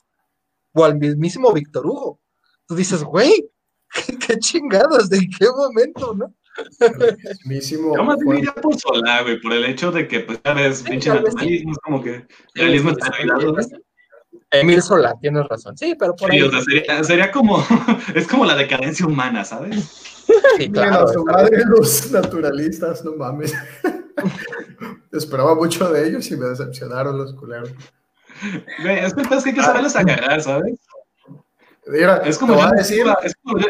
o 0.74 0.84
al 0.84 0.98
mismísimo 0.98 1.54
Víctor 1.54 1.86
Hugo. 1.86 2.20
Tú 2.68 2.76
dices, 2.76 3.04
güey, 3.04 3.50
qué, 3.94 4.18
qué 4.28 4.39
chingados, 4.39 5.10
¿de 5.10 5.20
qué 5.20 5.48
momento, 5.56 6.13
no? 6.16 6.34
Mismísimo. 7.46 7.96
Yo 7.96 8.04
más 8.04 8.18
bien 8.20 8.36
diría 8.38 8.54
por 8.54 8.78
Solá, 8.80 9.22
güey, 9.24 9.39
por 9.42 9.54
el 9.54 9.66
hecho 9.66 9.92
de 9.92 10.08
que, 10.08 10.20
pues, 10.22 10.39
ya 10.44 10.54
ves, 10.54 10.84
pinche 10.84 11.10
sí. 11.12 11.16
naturalismo, 11.18 11.72
es 11.72 11.78
como 11.80 12.04
que 12.04 12.28
realismo 12.54 12.89
Sí, 12.92 12.98
está 13.00 13.78
Emil 14.54 14.82
Solá, 14.82 15.16
tienes 15.20 15.46
razón. 15.48 15.78
Sí, 15.78 15.96
pero 15.98 16.16
por 16.16 16.30
Sí, 16.32 16.38
ahí. 16.38 16.42
o 16.44 16.52
sea, 16.52 16.62
sería, 16.62 17.04
sería 17.04 17.32
como, 17.32 17.58
es 18.16 18.28
como 18.28 18.46
la 18.46 18.56
decadencia 18.56 19.06
humana, 19.06 19.44
¿sabes? 19.44 20.00
Sí, 20.58 20.70
claro. 20.72 21.06
a 21.08 21.12
su 21.13 21.24
madre 21.26 21.63
los 21.66 22.12
naturalistas, 22.12 23.04
no 23.04 23.16
mames. 23.16 23.54
Esperaba 25.12 25.56
mucho 25.56 25.92
de 25.92 26.08
ellos 26.08 26.30
y 26.32 26.38
me 26.38 26.46
decepcionaron 26.48 27.18
los 27.18 27.34
culeros. 27.36 27.72
Güey, 28.82 29.00
es 29.00 29.13
que 29.13 29.22
es 29.22 29.44
que 29.44 29.50
hay 29.50 29.56
que 29.56 29.62
saberlos 29.63 29.96
agarrar, 29.96 30.42
¿sabes? 30.42 30.76
Mira, 31.88 32.18
Es 32.26 32.38
como, 32.38 32.58
yo 32.60 32.70
decir, 32.72 33.06
es, 33.24 33.36
como 33.44 33.60
yo, 33.60 33.68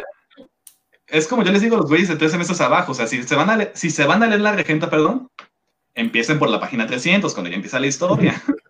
es 1.07 1.27
como 1.27 1.43
yo 1.43 1.51
les 1.51 1.61
digo 1.61 1.75
a 1.75 1.79
los 1.79 1.89
güeyes 1.89 2.09
de 2.09 2.15
tres 2.15 2.31
semestres 2.31 2.61
abajo, 2.61 2.91
o 2.91 2.95
sea, 2.95 3.07
si 3.07 3.23
se 3.23 3.35
van 3.35 3.49
a, 3.49 3.57
le- 3.57 3.71
si 3.73 3.89
se 3.89 4.05
van 4.05 4.21
a 4.23 4.27
leer 4.27 4.41
la 4.41 4.51
regenta, 4.53 4.89
perdón, 4.89 5.29
empiecen 5.95 6.39
por 6.39 6.49
la 6.49 6.59
página 6.59 6.85
300, 6.87 7.33
cuando 7.33 7.49
ya 7.49 7.55
empieza 7.55 7.79
la 7.79 7.87
historia. 7.87 8.41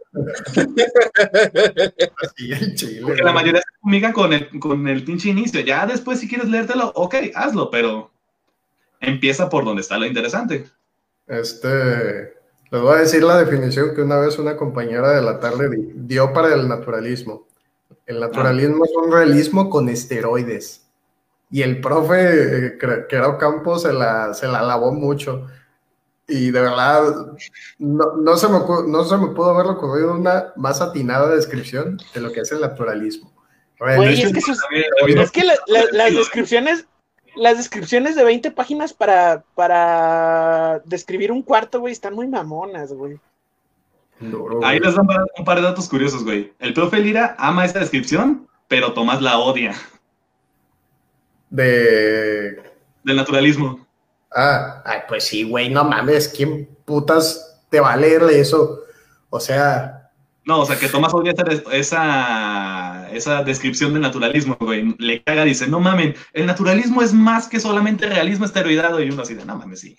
chile, 2.76 3.02
Porque 3.04 3.23
la 3.23 3.32
mayoría 3.34 3.62
se 3.62 3.80
fumigan 3.82 4.13
con 4.13 4.34
el, 4.34 4.47
con 4.60 4.88
el 4.88 5.04
pinche 5.04 5.30
inicio. 5.30 5.60
Ya 5.62 5.86
después, 5.86 6.19
si 6.19 6.28
quieres 6.28 6.49
leértelo, 6.49 6.91
ok, 6.95 7.15
hazlo, 7.36 7.69
pero 7.69 8.12
empieza 8.99 9.49
por 9.49 9.65
donde 9.65 9.82
está 9.82 9.97
lo 9.97 10.06
interesante. 10.06 10.65
Este, 11.28 12.34
les 12.71 12.82
voy 12.82 12.95
a 12.95 12.99
decir 13.02 13.23
la 13.23 13.38
definición 13.43 13.95
que 13.95 14.02
una 14.02 14.17
vez 14.17 14.38
una 14.39 14.56
compañera 14.58 15.12
de 15.12 15.21
la 15.21 15.39
tarde 15.39 15.69
di- 15.69 15.91
dio 15.95 16.34
para 16.34 16.54
el 16.54 16.67
naturalismo. 16.67 17.47
El 18.06 18.19
naturalismo 18.19 18.84
es 18.86 18.91
un 18.95 19.12
realismo 19.12 19.69
con 19.69 19.88
esteroides. 19.89 20.82
Y 21.49 21.62
el 21.62 21.80
profe, 21.82 22.15
eh, 22.67 22.78
Cre- 22.80 23.08
Quero 23.08 23.38
Campos, 23.38 23.84
se 23.84 23.93
la, 23.93 24.34
se 24.34 24.47
la 24.47 24.62
lavó 24.62 24.91
mucho. 24.91 25.47
Y 26.27 26.51
de 26.51 26.62
verdad, 26.62 27.03
no, 27.79 28.13
no 28.15 28.38
se 28.38 28.47
me, 28.47 28.59
no 28.88 29.03
se 29.03 29.17
me 29.17 29.27
pudo 29.27 29.49
haber 29.49 29.67
ocurrido 29.67 30.13
una 30.13 30.53
más 30.55 30.79
atinada 30.81 31.36
descripción 31.36 31.97
de 32.13 32.21
lo 32.21 32.31
que 32.31 32.39
es 32.41 32.51
el 32.51 32.62
naturalismo. 32.62 33.31
Güey, 33.79 34.21
es 34.21 34.31
que, 34.31 34.39
sus- 34.41 34.59
También, 34.62 34.86
también, 34.99 35.19
es 35.19 35.31
que 35.31 35.43
la- 35.43 35.55
la- 35.67 35.86
las 35.91 36.13
descripciones, 36.15 36.86
las 37.36 37.57
descripciones 37.57 38.15
de 38.15 38.23
20 38.23 38.51
páginas 38.51 38.93
para, 38.93 39.43
para 39.55 40.81
describir 40.86 41.31
un 41.31 41.41
cuarto, 41.41 41.81
güey, 41.81 41.91
están 41.91 42.13
muy 42.13 42.27
mamonas, 42.27 42.93
güey. 42.93 43.19
Ahí 44.63 44.79
les 44.79 44.95
dan 44.95 45.05
un 45.38 45.43
par 45.45 45.57
de 45.57 45.63
datos 45.63 45.89
curiosos, 45.89 46.23
güey. 46.23 46.53
El 46.59 46.73
profe 46.73 46.99
Lira 46.99 47.36
ama 47.38 47.65
esa 47.65 47.79
descripción, 47.79 48.47
pero 48.69 48.93
Tomás 48.93 49.21
la 49.21 49.39
odia 49.39 49.73
De 51.49 52.62
del 53.03 53.17
naturalismo. 53.17 53.83
Ah, 54.36 54.82
ay, 54.86 55.00
pues 55.08 55.26
sí, 55.26 55.43
güey, 55.43 55.69
no 55.69 55.84
mames, 55.84 56.28
¿quién 56.30 56.67
putas 56.86 57.62
te 57.69 57.80
va 57.80 57.93
a 57.93 57.98
leer 57.98 58.24
eso? 58.24 58.80
O 59.30 59.39
sea, 59.39 60.10
No, 60.46 60.60
o 60.62 60.65
sea, 60.65 60.78
que 60.78 60.89
Tomás 60.89 61.13
odia 61.13 61.32
esa, 61.32 61.46
esa, 61.72 63.10
esa 63.12 63.43
descripción 63.43 63.93
del 63.93 64.02
naturalismo, 64.02 64.58
güey. 64.60 64.93
Le 65.00 65.24
caga, 65.24 65.46
dice, 65.46 65.67
no 65.67 65.80
mamen, 65.80 66.15
el 66.34 66.46
naturalismo 66.46 67.02
es 67.02 67.13
más 67.13 67.48
que 67.48 67.60
solamente 67.62 68.08
realismo 68.08 68.46
esteroidado. 68.46 69.02
Y 69.02 69.10
uno 69.10 69.22
así 69.22 69.36
de, 69.36 69.46
no 69.46 69.56
mames, 69.56 69.80
sí. 69.80 69.96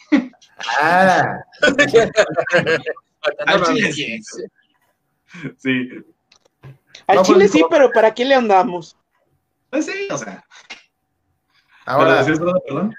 Ah, 0.80 1.38
Al 3.46 3.62
chile 3.64 3.92
sí. 3.92 4.20
Sí, 5.58 5.88
Al 7.06 7.16
No, 7.16 7.22
chile 7.22 7.38
pues, 7.38 7.52
sí, 7.52 7.64
pero 7.70 7.90
¿para 7.90 8.12
qué 8.14 8.24
le 8.24 8.34
andamos? 8.34 8.96
pues 9.70 9.86
sí, 9.86 10.06
o 10.10 10.18
sea. 10.18 10.44
ahora, 11.86 12.04
¿Pero 12.06 12.18
decías 12.18 12.38
algo, 12.40 12.62
perdón? 12.66 12.94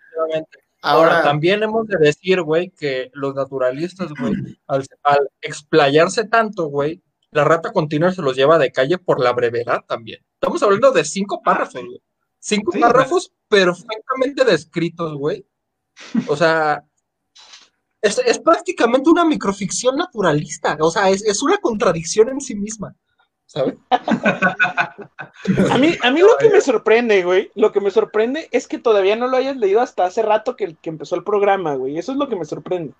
Ahora, 0.85 1.17
ahora, 1.17 1.23
también 1.23 1.63
hemos 1.63 1.87
de 1.87 1.97
decir, 1.97 2.41
güey, 2.41 2.69
que 2.69 3.09
los 3.13 3.33
naturalistas, 3.33 4.11
güey, 4.19 4.33
al, 4.67 4.85
al 5.03 5.29
explayarse 5.41 6.25
tanto, 6.25 6.67
güey, 6.67 7.01
la 7.31 7.43
rata 7.43 7.73
continua 7.73 8.13
se 8.13 8.21
los 8.21 8.35
lleva 8.35 8.57
de 8.57 8.71
calle 8.71 8.97
por 8.97 9.19
la 9.19 9.33
brevedad 9.33 9.83
también. 9.87 10.21
Estamos 10.35 10.63
hablando 10.63 10.91
de 10.91 11.03
cinco 11.03 11.41
párrafos, 11.43 11.83
güey. 11.83 12.01
Cinco 12.39 12.71
Sí, 12.71 12.79
párrafos 12.79 13.33
perfectamente 13.49 14.45
descritos, 14.45 15.17
güey. 15.17 15.45
O 16.27 16.35
sea, 16.35 16.85
es, 18.01 18.19
es 18.19 18.39
prácticamente 18.39 19.09
una 19.09 19.25
microficción 19.25 19.97
naturalista. 19.97 20.77
O 20.79 20.91
sea, 20.91 21.09
es, 21.09 21.23
es 21.23 21.41
una 21.41 21.57
contradicción 21.57 22.29
en 22.29 22.39
sí 22.39 22.55
misma. 22.55 22.95
¿Sabes? 23.55 23.75
A 25.71 25.77
mí, 25.77 25.95
a 26.01 26.11
mí 26.11 26.19
lo 26.19 26.37
que 26.37 26.49
me 26.49 26.59
sorprende, 26.59 27.23
güey, 27.23 27.51
lo 27.55 27.71
que 27.71 27.79
me 27.79 27.89
sorprende 27.89 28.49
es 28.51 28.67
que 28.67 28.79
todavía 28.79 29.15
no 29.15 29.27
lo 29.27 29.37
hayas 29.37 29.55
leído 29.55 29.79
hasta 29.79 30.05
hace 30.05 30.21
rato 30.21 30.57
que, 30.57 30.75
que 30.75 30.89
empezó 30.89 31.15
el 31.15 31.23
programa, 31.23 31.75
güey. 31.75 31.97
Eso 31.97 32.11
es 32.11 32.17
lo 32.17 32.27
que 32.27 32.35
me 32.35 32.43
sorprende. 32.43 32.93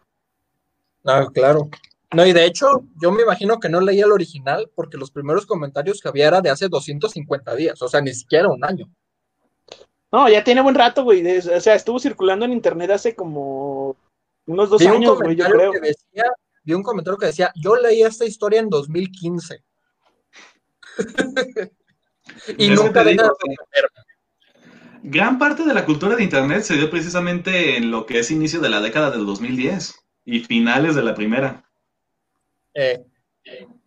Ah, 1.03 1.27
claro. 1.33 1.69
No, 2.13 2.25
y 2.25 2.31
de 2.31 2.45
hecho, 2.45 2.85
yo 3.01 3.11
me 3.11 3.23
imagino 3.23 3.59
que 3.59 3.67
no 3.67 3.81
leía 3.81 4.05
el 4.05 4.13
original 4.13 4.71
porque 4.75 4.97
los 4.97 5.11
primeros 5.11 5.45
comentarios 5.45 5.99
que 5.99 6.07
había 6.07 6.27
era 6.27 6.39
de 6.39 6.49
hace 6.49 6.69
250 6.69 7.55
días, 7.55 7.81
o 7.81 7.89
sea, 7.89 7.99
ni 7.99 8.13
siquiera 8.13 8.47
un 8.47 8.63
año. 8.63 8.89
No, 10.13 10.29
ya 10.29 10.41
tiene 10.41 10.61
buen 10.61 10.75
rato, 10.75 11.03
güey. 11.03 11.37
O 11.37 11.59
sea, 11.59 11.75
estuvo 11.75 11.99
circulando 11.99 12.45
en 12.45 12.53
internet 12.53 12.91
hace 12.91 13.13
como 13.13 13.97
unos 14.45 14.69
dos 14.69 14.79
Vi 14.79 14.85
un 14.85 14.93
años, 14.93 15.19
güey, 15.19 15.35
yo 15.35 15.43
comentario 15.43 15.57
creo. 15.57 15.71
que 15.73 15.87
decía, 15.87 16.31
vi 16.63 16.73
un 16.73 16.83
comentario 16.83 17.17
que 17.17 17.25
decía, 17.25 17.51
yo 17.55 17.75
leí 17.75 18.03
esta 18.03 18.23
historia 18.23 18.61
en 18.61 18.69
2015. 18.69 19.61
y 22.57 22.69
nunca 22.69 23.03
deja 23.03 23.23
de. 23.23 23.55
Gran 25.07 25.37
parte 25.37 25.63
de 25.63 25.73
la 25.73 25.85
cultura 25.85 26.15
de 26.15 26.23
Internet 26.23 26.63
se 26.63 26.75
dio 26.77 26.89
precisamente 26.89 27.77
en 27.77 27.91
lo 27.91 28.05
que 28.07 28.19
es 28.19 28.31
inicio 28.31 28.59
de 28.59 28.69
la 28.69 28.81
década 28.81 29.11
del 29.11 29.25
2010 29.25 29.93
y 30.25 30.39
finales 30.39 30.95
de 30.95 31.03
la 31.03 31.13
primera. 31.13 31.63
Eh, 32.73 33.05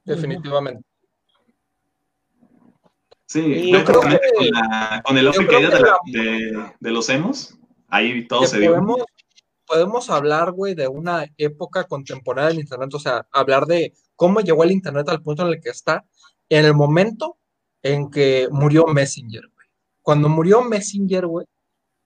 definitivamente. 0.05 0.83
Sí, 3.27 3.71
yo 3.71 3.85
creo 3.85 4.01
que- 4.01 4.21
con, 4.37 4.47
la- 4.51 5.03
con 5.05 5.19
el 5.19 5.27
auge 5.27 5.47
que 5.47 5.57
de, 5.57 5.81
la- 5.81 5.99
de- 6.07 6.73
de 6.79 6.91
los 6.91 7.09
emos, 7.11 7.59
ahí 7.89 8.27
todo 8.27 8.47
se 8.47 8.59
dio. 8.61 8.71
podemos, 8.71 9.03
podemos 9.67 10.09
hablar, 10.11 10.53
güey, 10.53 10.75
de 10.75 10.89
una 10.89 11.27
época 11.37 11.85
contemporánea 11.85 12.49
del 12.51 12.61
Internet, 12.61 12.95
o 12.95 12.99
sea, 12.99 13.27
hablar 13.33 13.67
de 13.67 13.93
cómo 14.17 14.41
llegó 14.41 14.65
el 14.65 14.71
Internet 14.71 15.09
al 15.11 15.23
punto 15.23 15.43
en 15.43 15.49
el 15.55 15.61
que 15.61 15.69
está, 15.71 16.07
en 16.49 16.65
el 16.65 16.75
momento 16.75 17.37
en 17.83 18.11
que 18.11 18.49
murió 18.51 18.87
Messenger, 18.87 19.43
güey. 19.43 19.67
Cuando 20.03 20.29
murió 20.29 20.63
Messenger, 20.63 21.27
güey, 21.27 21.47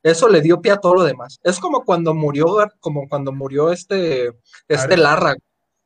eso 0.02 0.28
le 0.28 0.40
dio 0.40 0.60
pie 0.60 0.72
a 0.72 0.80
todo 0.80 0.94
lo 0.94 1.04
demás. 1.04 1.38
Es 1.42 1.60
como 1.60 1.84
cuando 1.84 2.14
murió, 2.14 2.56
como 2.80 3.08
cuando 3.08 3.32
murió 3.32 3.70
este, 3.70 4.32
este. 4.68 4.96
Larra. 4.96 5.36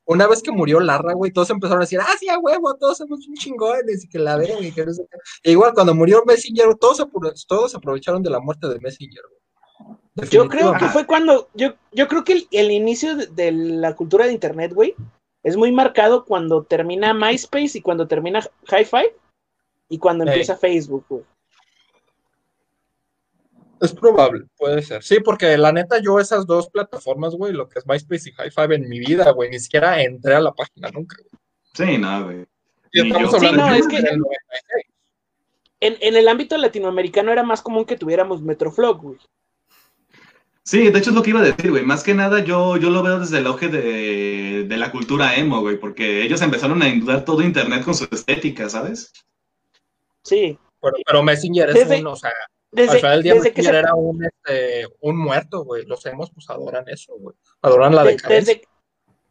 Una 0.05 0.25
vez 0.25 0.41
que 0.41 0.51
murió 0.51 0.79
Larra, 0.79 1.13
güey, 1.13 1.31
todos 1.31 1.49
empezaron 1.49 1.81
a 1.81 1.85
decir, 1.85 1.99
ah, 1.99 2.15
sí, 2.17 2.29
a 2.29 2.39
huevo, 2.39 2.73
todos 2.75 2.97
somos 2.97 3.27
un 3.27 3.35
chingones 3.35 4.05
y 4.05 4.07
que 4.07 4.17
la 4.17 4.37
ven 4.37 4.63
y 4.63 4.71
que 4.71 4.85
no 4.85 4.93
sé 4.93 5.05
qué. 5.11 5.17
E 5.43 5.51
igual 5.51 5.73
cuando 5.73 5.93
murió 5.93 6.23
Messenger, 6.25 6.75
todos, 6.75 7.05
todos 7.45 7.75
aprovecharon 7.75 8.23
de 8.23 8.29
la 8.29 8.39
muerte 8.39 8.69
de 8.69 8.79
Messenger, 8.79 9.21
güey. 9.29 10.29
Yo 10.31 10.47
creo 10.47 10.73
que 10.73 10.85
fue 10.87 11.05
cuando, 11.05 11.49
yo, 11.53 11.73
yo 11.91 12.07
creo 12.07 12.23
que 12.23 12.33
el, 12.33 12.47
el 12.51 12.71
inicio 12.71 13.15
de, 13.15 13.27
de 13.27 13.51
la 13.51 13.95
cultura 13.95 14.25
de 14.25 14.31
internet, 14.31 14.73
güey, 14.73 14.95
es 15.43 15.55
muy 15.57 15.71
marcado 15.71 16.25
cuando 16.25 16.63
termina 16.63 17.13
MySpace 17.13 17.77
y 17.77 17.81
cuando 17.81 18.07
termina 18.07 18.41
Hi-Fi 18.69 19.11
y 19.89 19.97
cuando 19.99 20.25
empieza 20.25 20.57
Facebook, 20.57 21.05
güey. 21.07 21.23
Es 23.79 23.93
probable, 23.93 24.45
puede 24.57 24.81
ser. 24.81 25.03
Sí, 25.03 25.19
porque 25.19 25.55
la 25.57 25.71
neta, 25.71 25.99
yo 26.01 26.19
esas 26.19 26.47
dos 26.47 26.67
plataformas, 26.69 27.35
güey, 27.35 27.53
lo 27.53 27.69
que 27.69 27.77
es 27.77 27.85
MySpace 27.85 28.29
y 28.29 28.33
Hi5 28.33 28.73
en 28.75 28.89
mi 28.89 28.99
vida, 28.99 29.29
güey, 29.31 29.51
ni 29.51 29.59
siquiera 29.59 30.01
entré 30.01 30.33
a 30.35 30.39
la 30.39 30.51
página 30.51 30.89
nunca. 30.89 31.17
güey. 31.17 31.29
Sí, 31.73 31.97
no, 31.99 32.25
güey. 32.25 32.45
Y 32.91 33.07
estamos 33.07 33.31
yo. 33.31 33.37
hablando 33.37 33.63
Sí, 33.63 33.67
no, 33.69 33.73
de 33.73 33.79
es 33.79 33.87
que- 33.87 34.01
del 34.01 34.17
96. 34.17 34.85
En, 35.79 35.95
en 36.01 36.15
el 36.15 36.27
ámbito 36.27 36.57
latinoamericano 36.57 37.31
era 37.31 37.43
más 37.43 37.61
común 37.61 37.85
que 37.85 37.97
tuviéramos 37.97 38.41
Metroflog, 38.41 38.99
güey. 38.99 39.19
Sí, 40.67 40.89
de 40.89 40.99
hecho 40.99 41.11
es 41.11 41.15
lo 41.15 41.23
que 41.23 41.29
iba 41.29 41.39
a 41.39 41.43
decir, 41.43 41.71
güey. 41.71 41.83
Más 41.85 42.03
que 42.03 42.13
nada 42.13 42.43
yo, 42.43 42.75
yo 42.75 42.89
lo 42.89 43.01
veo 43.01 43.19
desde 43.21 43.37
el 43.37 43.47
auge 43.47 43.69
de, 43.69 44.65
de 44.67 44.77
la 44.77 44.91
cultura 44.91 45.35
emo, 45.35 45.61
güey, 45.61 45.77
porque 45.77 46.23
ellos 46.23 46.41
empezaron 46.41 46.81
a 46.81 46.89
inundar 46.89 47.23
todo 47.23 47.41
Internet 47.41 47.85
con 47.85 47.95
su 47.95 48.03
estética, 48.11 48.67
¿sabes? 48.67 49.13
Sí. 50.23 50.59
Pero, 50.81 50.93
pero 51.05 51.23
Messenger 51.23 51.69
es 51.69 51.75
Desde- 51.75 51.99
un, 52.01 52.07
o 52.07 52.15
sea, 52.17 52.31
al 52.31 52.35
Desde, 52.71 52.97
final 52.97 53.11
del 53.13 53.23
día 53.23 53.35
Messenger 53.35 53.63
se- 53.63 53.79
era 53.79 53.93
un, 53.95 54.25
este, 54.25 54.87
un 54.99 55.17
muerto, 55.17 55.63
güey. 55.63 55.85
Los 55.85 56.05
hemos, 56.05 56.31
pues 56.31 56.49
adoran 56.49 56.83
eso, 56.89 57.13
güey. 57.17 57.33
Adoran 57.61 57.95
la 57.95 58.03
de- 58.03 58.11
decadencia. 58.11 58.53
desde, 58.55 58.67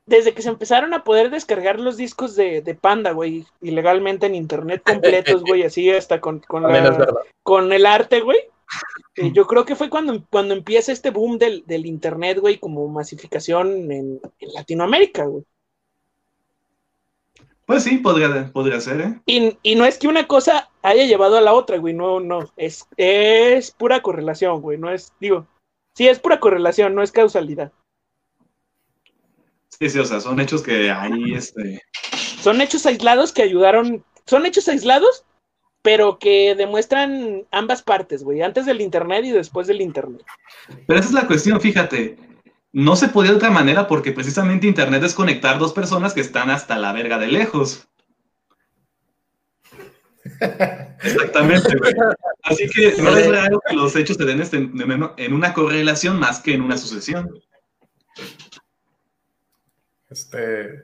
desde 0.07 0.33
que 0.33 0.41
se 0.41 0.49
empezaron 0.49 0.95
a 0.95 1.05
poder 1.05 1.29
descargar 1.29 1.79
los 1.81 1.99
discos 1.99 2.35
de, 2.35 2.63
de 2.63 2.75
Panda, 2.75 3.11
güey, 3.13 3.45
ilegalmente 3.61 4.25
en 4.25 4.35
internet 4.37 4.81
completos, 5.39 5.43
güey, 5.43 5.65
así 5.65 5.91
hasta 5.91 6.19
con, 6.19 6.41
con, 6.41 6.63
la- 6.63 7.07
con 7.43 7.71
el 7.75 7.85
arte, 7.85 8.23
güey. 8.23 8.39
Eh, 9.17 9.33
yo 9.33 9.47
creo 9.47 9.65
que 9.65 9.77
fue 9.77 9.89
cuando, 9.89 10.25
cuando 10.31 10.55
empieza 10.55 10.93
este 10.93 11.11
boom 11.11 11.39
del, 11.39 11.65
del 11.67 11.87
internet, 11.87 12.39
güey, 12.39 12.59
como 12.59 12.87
masificación 12.89 13.91
en, 13.91 14.21
en 14.39 14.55
Latinoamérica, 14.55 15.25
güey. 15.25 15.45
Pues 17.65 17.83
sí, 17.83 17.99
podría, 17.99 18.53
podría 18.53 18.81
ser, 18.81 19.01
¿eh? 19.01 19.21
Y, 19.27 19.59
y 19.63 19.75
no 19.75 19.87
es 19.87 19.99
que 19.99 20.07
una 20.07 20.29
cosa 20.29 20.71
haya 20.83 21.05
llevado 21.05 21.37
a 21.37 21.41
la 21.41 21.53
otra, 21.53 21.79
güey, 21.79 21.95
no, 21.95 22.21
no, 22.21 22.53
es, 22.57 22.87
es 22.97 23.73
pura 23.73 24.03
correlación, 24.03 24.61
güey, 24.61 24.79
no 24.79 24.93
es, 24.93 25.13
digo, 25.19 25.49
sí, 25.95 26.07
es 26.07 26.21
pura 26.21 26.39
correlación, 26.39 26.95
no 26.95 27.03
es 27.03 27.11
causalidad. 27.11 27.73
Sí, 29.69 29.91
sí, 29.91 29.99
o 29.99 30.05
sea, 30.05 30.21
son 30.21 30.39
hechos 30.39 30.63
que 30.63 30.91
ahí, 30.91 31.35
este... 31.35 31.83
Son 32.41 32.61
hechos 32.61 32.87
aislados 32.87 33.33
que 33.33 33.43
ayudaron, 33.43 34.05
son 34.27 34.47
hechos 34.47 34.69
aislados, 34.69 35.25
pero 35.87 36.19
que 36.19 36.57
demuestran 36.57 37.47
ambas 37.53 37.81
partes, 37.81 38.25
güey, 38.25 38.43
antes 38.43 38.67
del 38.67 38.81
internet 38.81 39.25
y 39.25 39.31
después 39.31 39.69
del 39.69 39.81
internet. 39.81 40.21
Pero 40.85 40.99
esa 40.99 41.09
es 41.11 41.15
la 41.15 41.29
cuestión, 41.29 41.61
fíjate. 41.61 42.19
No 42.73 42.97
se 42.97 43.07
podía 43.07 43.31
de 43.31 43.37
otra 43.37 43.51
manera 43.51 43.87
porque 43.87 44.11
precisamente 44.11 44.67
Internet 44.67 45.05
es 45.05 45.15
conectar 45.15 45.61
dos 45.61 45.73
personas 45.73 46.13
que 46.13 46.23
están 46.23 46.51
hasta 46.51 46.77
la 46.77 46.93
verga 46.93 47.19
de 47.19 47.29
lejos. 47.29 47.87
Exactamente, 51.03 51.77
güey. 51.79 51.95
Así 52.43 52.69
que 52.69 53.01
no 53.01 53.17
es 53.17 53.31
raro 53.31 53.63
que 53.65 53.77
los 53.77 53.95
hechos 53.95 54.17
se 54.17 54.25
den 54.25 54.41
este- 54.41 54.57
en 54.59 55.33
una 55.33 55.55
correlación 55.55 56.19
más 56.19 56.41
que 56.41 56.55
en 56.55 56.63
una 56.63 56.77
sucesión. 56.77 57.31
Este, 60.11 60.83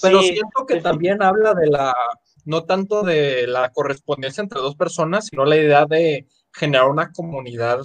Pero 0.00 0.22
Sí, 0.22 0.28
siento 0.28 0.64
que 0.66 0.80
también 0.80 1.22
habla 1.22 1.52
de 1.52 1.66
la, 1.66 1.94
no 2.48 2.64
tanto 2.64 3.02
de 3.02 3.46
la 3.46 3.70
correspondencia 3.72 4.40
entre 4.40 4.60
dos 4.60 4.74
personas, 4.74 5.26
sino 5.26 5.44
la 5.44 5.56
idea 5.56 5.84
de 5.84 6.26
generar 6.50 6.88
una 6.88 7.12
comunidad 7.12 7.80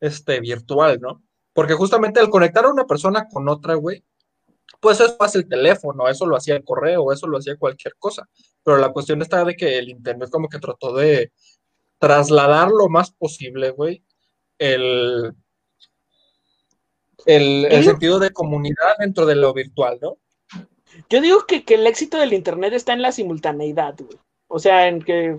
este, 0.00 0.40
virtual, 0.40 1.00
¿no? 1.00 1.22
Porque 1.52 1.74
justamente 1.74 2.18
al 2.18 2.28
conectar 2.28 2.64
a 2.64 2.70
una 2.72 2.84
persona 2.84 3.28
con 3.28 3.48
otra, 3.48 3.74
güey, 3.74 4.04
pues 4.80 4.98
eso 4.98 5.16
hace 5.20 5.38
el 5.38 5.48
teléfono, 5.48 6.08
eso 6.08 6.26
lo 6.26 6.36
hacía 6.36 6.56
el 6.56 6.64
correo, 6.64 7.12
eso 7.12 7.28
lo 7.28 7.38
hacía 7.38 7.56
cualquier 7.56 7.94
cosa. 7.96 8.28
Pero 8.64 8.78
la 8.78 8.90
cuestión 8.90 9.22
está 9.22 9.44
de 9.44 9.54
que 9.54 9.78
el 9.78 9.88
Internet 9.88 10.30
como 10.30 10.48
que 10.48 10.58
trató 10.58 10.96
de 10.96 11.30
trasladar 12.00 12.70
lo 12.70 12.88
más 12.88 13.12
posible, 13.12 13.70
güey, 13.70 14.02
el, 14.58 15.32
el, 17.24 17.66
el 17.66 17.84
sentido 17.84 18.18
de 18.18 18.32
comunidad 18.32 18.96
dentro 18.98 19.26
de 19.26 19.36
lo 19.36 19.54
virtual, 19.54 20.00
¿no? 20.02 20.18
Yo 21.10 21.20
digo 21.20 21.46
que, 21.46 21.64
que 21.64 21.74
el 21.74 21.86
éxito 21.86 22.18
del 22.18 22.32
internet 22.32 22.72
está 22.74 22.92
en 22.92 23.02
la 23.02 23.12
simultaneidad, 23.12 23.94
güey. 23.98 24.18
O 24.48 24.58
sea, 24.58 24.88
en 24.88 25.00
que, 25.02 25.38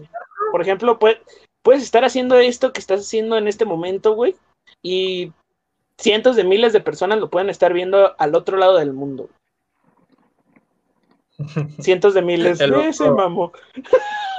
por 0.52 0.62
ejemplo, 0.62 1.00
pue- 1.00 1.20
puedes 1.62 1.84
estar 1.84 2.04
haciendo 2.06 2.38
esto 2.40 2.74
que 2.74 2.80
estás 2.80 3.02
haciendo 3.02 3.38
en 3.38 3.48
este 3.48 3.66
momento, 3.66 4.14
güey, 4.16 4.36
y 4.82 5.32
cientos 5.98 6.36
de 6.36 6.44
miles 6.44 6.74
de 6.74 6.80
personas 6.82 7.20
lo 7.20 7.30
pueden 7.30 7.50
estar 7.50 7.74
viendo 7.74 8.16
al 8.20 8.36
otro 8.36 8.58
lado 8.58 8.78
del 8.78 8.94
mundo. 8.94 9.30
Cientos 11.80 12.14
de 12.14 12.22
miles. 12.22 12.60
El 12.60 12.94
se 12.94 13.04
otro- 13.04 13.16
mamó. 13.16 13.52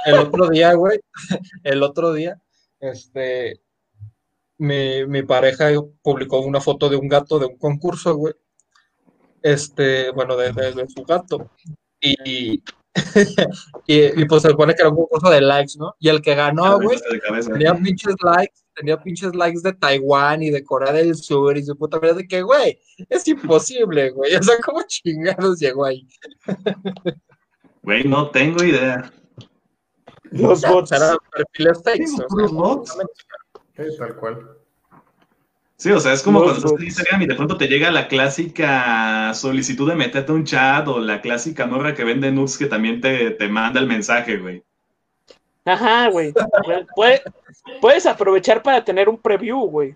El 0.05 0.15
otro 0.15 0.49
día, 0.49 0.73
güey, 0.73 0.99
el 1.63 1.83
otro 1.83 2.13
día, 2.13 2.39
este, 2.79 3.61
mi, 4.57 5.05
mi 5.05 5.23
pareja 5.23 5.69
publicó 6.01 6.39
una 6.41 6.61
foto 6.61 6.89
de 6.89 6.95
un 6.95 7.07
gato 7.07 7.39
de 7.39 7.47
un 7.47 7.57
concurso, 7.57 8.15
güey. 8.15 8.33
Este, 9.41 10.11
bueno, 10.11 10.35
de, 10.37 10.51
de- 10.53 10.73
de 10.73 10.87
su 10.89 11.03
gato. 11.03 11.49
Y 12.01 12.61
y, 13.87 14.21
y, 14.21 14.25
pues 14.25 14.41
se 14.41 14.49
supone 14.49 14.75
que 14.75 14.81
era 14.81 14.89
un 14.89 14.97
concurso 14.97 15.29
de 15.29 15.39
likes, 15.39 15.73
¿no? 15.77 15.95
Y 15.99 16.09
el 16.09 16.21
que 16.21 16.35
ganó, 16.35 16.77
güey, 16.77 16.97
De 17.09 17.21
cabeza. 17.21 17.53
tenía 17.53 17.73
pinches 17.73 18.15
likes, 18.21 18.53
tenía 18.75 19.01
pinches 19.01 19.33
likes 19.33 19.61
de 19.63 19.71
Taiwán 19.71 20.43
y 20.43 20.49
de 20.49 20.61
Corea 20.63 20.91
del 20.91 21.15
Sur 21.15 21.55
y 21.57 21.63
su 21.63 21.77
puta 21.77 21.99
vida 21.99 22.13
de 22.15 22.27
que, 22.27 22.41
güey, 22.41 22.77
es 23.07 23.25
imposible, 23.29 24.09
güey. 24.09 24.35
O 24.39 24.43
sea, 24.43 24.55
¿cómo 24.63 24.81
chingados 24.87 25.59
llegó 25.59 25.85
ahí? 25.85 26.05
Güey, 27.83 28.03
no 28.03 28.29
tengo 28.29 28.61
idea. 28.63 29.11
Los 30.31 30.61
Ya, 30.61 30.71
bots. 30.71 30.91
eran 30.91 31.17
perfiles 31.33 31.81
fakes. 31.83 32.07
Sí, 32.07 32.13
o 32.13 32.17
sea, 32.17 32.27
puros 32.27 32.51
bots. 32.51 32.97
Sí, 33.77 33.83
tal 33.97 34.15
cual. 34.17 34.57
Sí, 35.81 35.89
o 35.91 35.99
sea, 35.99 36.13
es 36.13 36.21
como 36.21 36.43
cuando 36.43 36.57
estás 36.57 36.71
en 36.73 36.77
bots. 36.77 36.85
Instagram 36.85 37.21
y 37.23 37.25
de 37.25 37.33
pronto 37.33 37.57
te 37.57 37.67
llega 37.67 37.89
la 37.89 38.07
clásica 38.07 39.33
solicitud 39.33 39.89
de 39.89 39.95
meterte 39.95 40.31
a 40.31 40.35
un 40.35 40.43
chat 40.43 40.87
o 40.87 40.99
la 40.99 41.21
clásica 41.21 41.65
morra 41.65 41.95
que 41.95 42.03
vende 42.03 42.31
nudes 42.31 42.59
que 42.59 42.67
también 42.67 43.01
te, 43.01 43.31
te 43.31 43.47
manda 43.49 43.79
el 43.79 43.87
mensaje, 43.87 44.37
güey. 44.37 44.61
Ajá, 45.65 46.09
güey. 46.09 46.33
Puede- 46.95 47.23
puedes 47.81 48.05
aprovechar 48.05 48.61
para 48.61 48.85
tener 48.85 49.09
un 49.09 49.17
preview, 49.17 49.59
güey. 49.65 49.95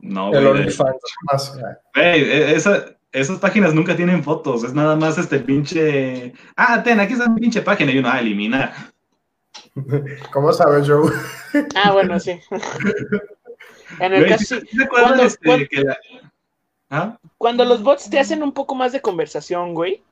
No, 0.00 0.32
El 0.32 0.46
güey. 0.50 0.68
Güey, 1.96 2.22
e- 2.22 2.54
esa- 2.54 2.84
esas 3.10 3.38
páginas 3.40 3.74
nunca 3.74 3.96
tienen 3.96 4.22
fotos, 4.22 4.62
es 4.62 4.72
nada 4.72 4.94
más 4.94 5.18
este 5.18 5.40
pinche. 5.40 6.32
Ah, 6.56 6.80
ten, 6.84 7.00
aquí 7.00 7.14
está 7.14 7.28
mi 7.28 7.40
pinche 7.40 7.60
página 7.62 7.90
y 7.90 7.98
uno, 7.98 8.08
ah, 8.08 8.20
eliminar. 8.20 8.72
¿Cómo 10.32 10.52
sabes, 10.52 10.88
Joe? 10.88 11.10
Ah, 11.74 11.90
bueno, 11.92 12.20
sí. 12.20 12.38
En 14.00 14.14
el 14.14 14.26
caso, 14.28 14.56
¿sí- 14.56 14.60
sí. 14.60 14.66
sí 14.70 14.76
¿te 14.78 14.84
acuerdas 14.84 15.08
Cuando- 15.08 15.24
este, 15.24 15.46
cuando- 15.46 15.66
que 15.70 15.80
la- 15.82 15.98
¿Ah? 16.90 17.18
Cuando 17.36 17.64
los 17.66 17.82
bots 17.82 18.08
te 18.08 18.18
hacen 18.18 18.42
un 18.42 18.52
poco 18.52 18.74
más 18.74 18.92
de 18.92 19.02
conversación, 19.02 19.74
güey. 19.74 20.02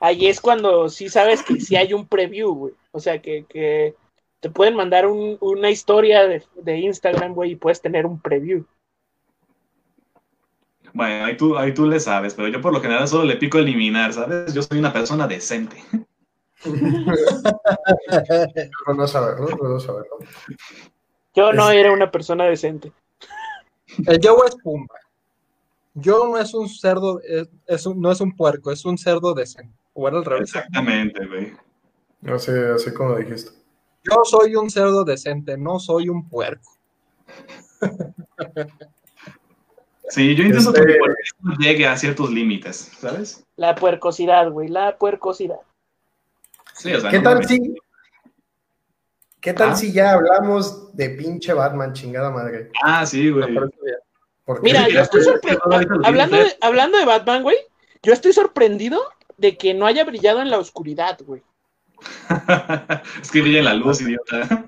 Ahí 0.00 0.26
es 0.26 0.40
cuando 0.40 0.90
sí 0.90 1.08
sabes 1.08 1.42
que 1.42 1.58
sí 1.60 1.76
hay 1.76 1.94
un 1.94 2.06
preview, 2.06 2.52
güey. 2.54 2.74
O 2.92 3.00
sea, 3.00 3.20
que, 3.22 3.46
que 3.48 3.94
te 4.40 4.50
pueden 4.50 4.76
mandar 4.76 5.06
un- 5.06 5.38
una 5.40 5.70
historia 5.70 6.26
de, 6.26 6.42
de 6.56 6.78
Instagram, 6.78 7.32
güey, 7.34 7.52
y 7.52 7.56
puedes 7.56 7.80
tener 7.80 8.04
un 8.04 8.20
preview. 8.20 8.64
Bueno, 10.92 11.24
ahí 11.24 11.36
tú, 11.36 11.56
ahí 11.56 11.72
tú 11.72 11.86
le 11.86 11.98
sabes, 11.98 12.34
pero 12.34 12.48
yo 12.48 12.60
por 12.60 12.72
lo 12.72 12.80
general 12.80 13.08
solo 13.08 13.24
le 13.24 13.36
pico 13.36 13.58
eliminar, 13.58 14.12
¿sabes? 14.12 14.52
Yo 14.54 14.62
soy 14.62 14.78
una 14.78 14.92
persona 14.92 15.26
decente. 15.26 15.76
No 18.96 19.06
saberlo, 19.06 19.48
no 19.62 19.80
saberlo. 19.80 20.18
Yo 21.34 21.52
no 21.52 21.70
Es- 21.70 21.76
era 21.76 21.92
una 21.92 22.10
persona 22.10 22.44
decente. 22.44 22.92
El 24.06 24.18
Joe 24.22 24.46
es 24.48 24.56
Pumba. 24.62 24.94
Joe 26.02 26.28
no 26.30 26.38
es 26.38 26.52
un 26.54 26.68
cerdo, 26.68 27.20
es, 27.20 27.48
es 27.66 27.86
un- 27.86 28.00
no 28.00 28.10
es 28.10 28.20
un 28.20 28.34
puerco, 28.36 28.70
es 28.72 28.84
un 28.84 28.98
cerdo 28.98 29.34
decente. 29.34 29.74
O 29.92 30.08
era 30.08 30.18
al 30.18 30.24
revés. 30.24 30.42
Exactamente, 30.54 31.24
güey. 31.26 31.52
Así, 32.34 32.50
así 32.74 32.92
como 32.92 33.16
dijiste. 33.16 33.50
Yo 34.02 34.22
soy 34.24 34.56
un 34.56 34.70
cerdo 34.70 35.04
decente, 35.04 35.56
no 35.56 35.78
soy 35.78 36.08
un 36.08 36.28
puerco. 36.28 36.70
Sí, 40.08 40.34
yo 40.34 40.44
intento 40.44 40.70
Este- 40.74 40.86
que 40.86 40.98
puerquismo 40.98 41.54
llegue 41.58 41.86
a 41.86 41.96
ciertos 41.96 42.30
límites, 42.30 42.90
¿sabes? 42.98 43.44
La 43.56 43.74
puercosidad, 43.74 44.50
güey, 44.50 44.68
la 44.68 44.98
puercosidad. 44.98 45.60
Sí, 46.74 46.92
o 46.92 47.00
sea, 47.00 47.10
¿Qué 47.10 47.18
no 47.18 47.22
tal 47.24 47.38
me- 47.38 47.44
si, 47.48 47.74
qué 49.44 49.52
tal 49.52 49.72
¿Ah? 49.72 49.76
si 49.76 49.92
ya 49.92 50.12
hablamos 50.12 50.96
de 50.96 51.10
pinche 51.10 51.52
Batman, 51.52 51.92
chingada 51.92 52.30
madre? 52.30 52.70
Ah, 52.82 53.04
sí, 53.04 53.28
güey. 53.28 53.54
Mira, 54.62 54.88
yo 54.88 55.00
estoy 55.00 55.22
sorprendido. 55.22 56.00
Hablando 56.02 56.36
de, 56.38 56.56
hablando 56.62 56.96
de 56.96 57.04
Batman, 57.04 57.42
güey, 57.42 57.58
yo 58.02 58.14
estoy 58.14 58.32
sorprendido 58.32 59.02
de 59.36 59.58
que 59.58 59.74
no 59.74 59.84
haya 59.84 60.02
brillado 60.04 60.40
en 60.40 60.50
la 60.50 60.58
oscuridad, 60.58 61.18
güey. 61.26 61.42
es 63.22 63.30
que 63.30 63.42
brilla 63.42 63.58
en 63.58 63.64
la 63.66 63.74
luz, 63.74 64.00
idiota. 64.00 64.66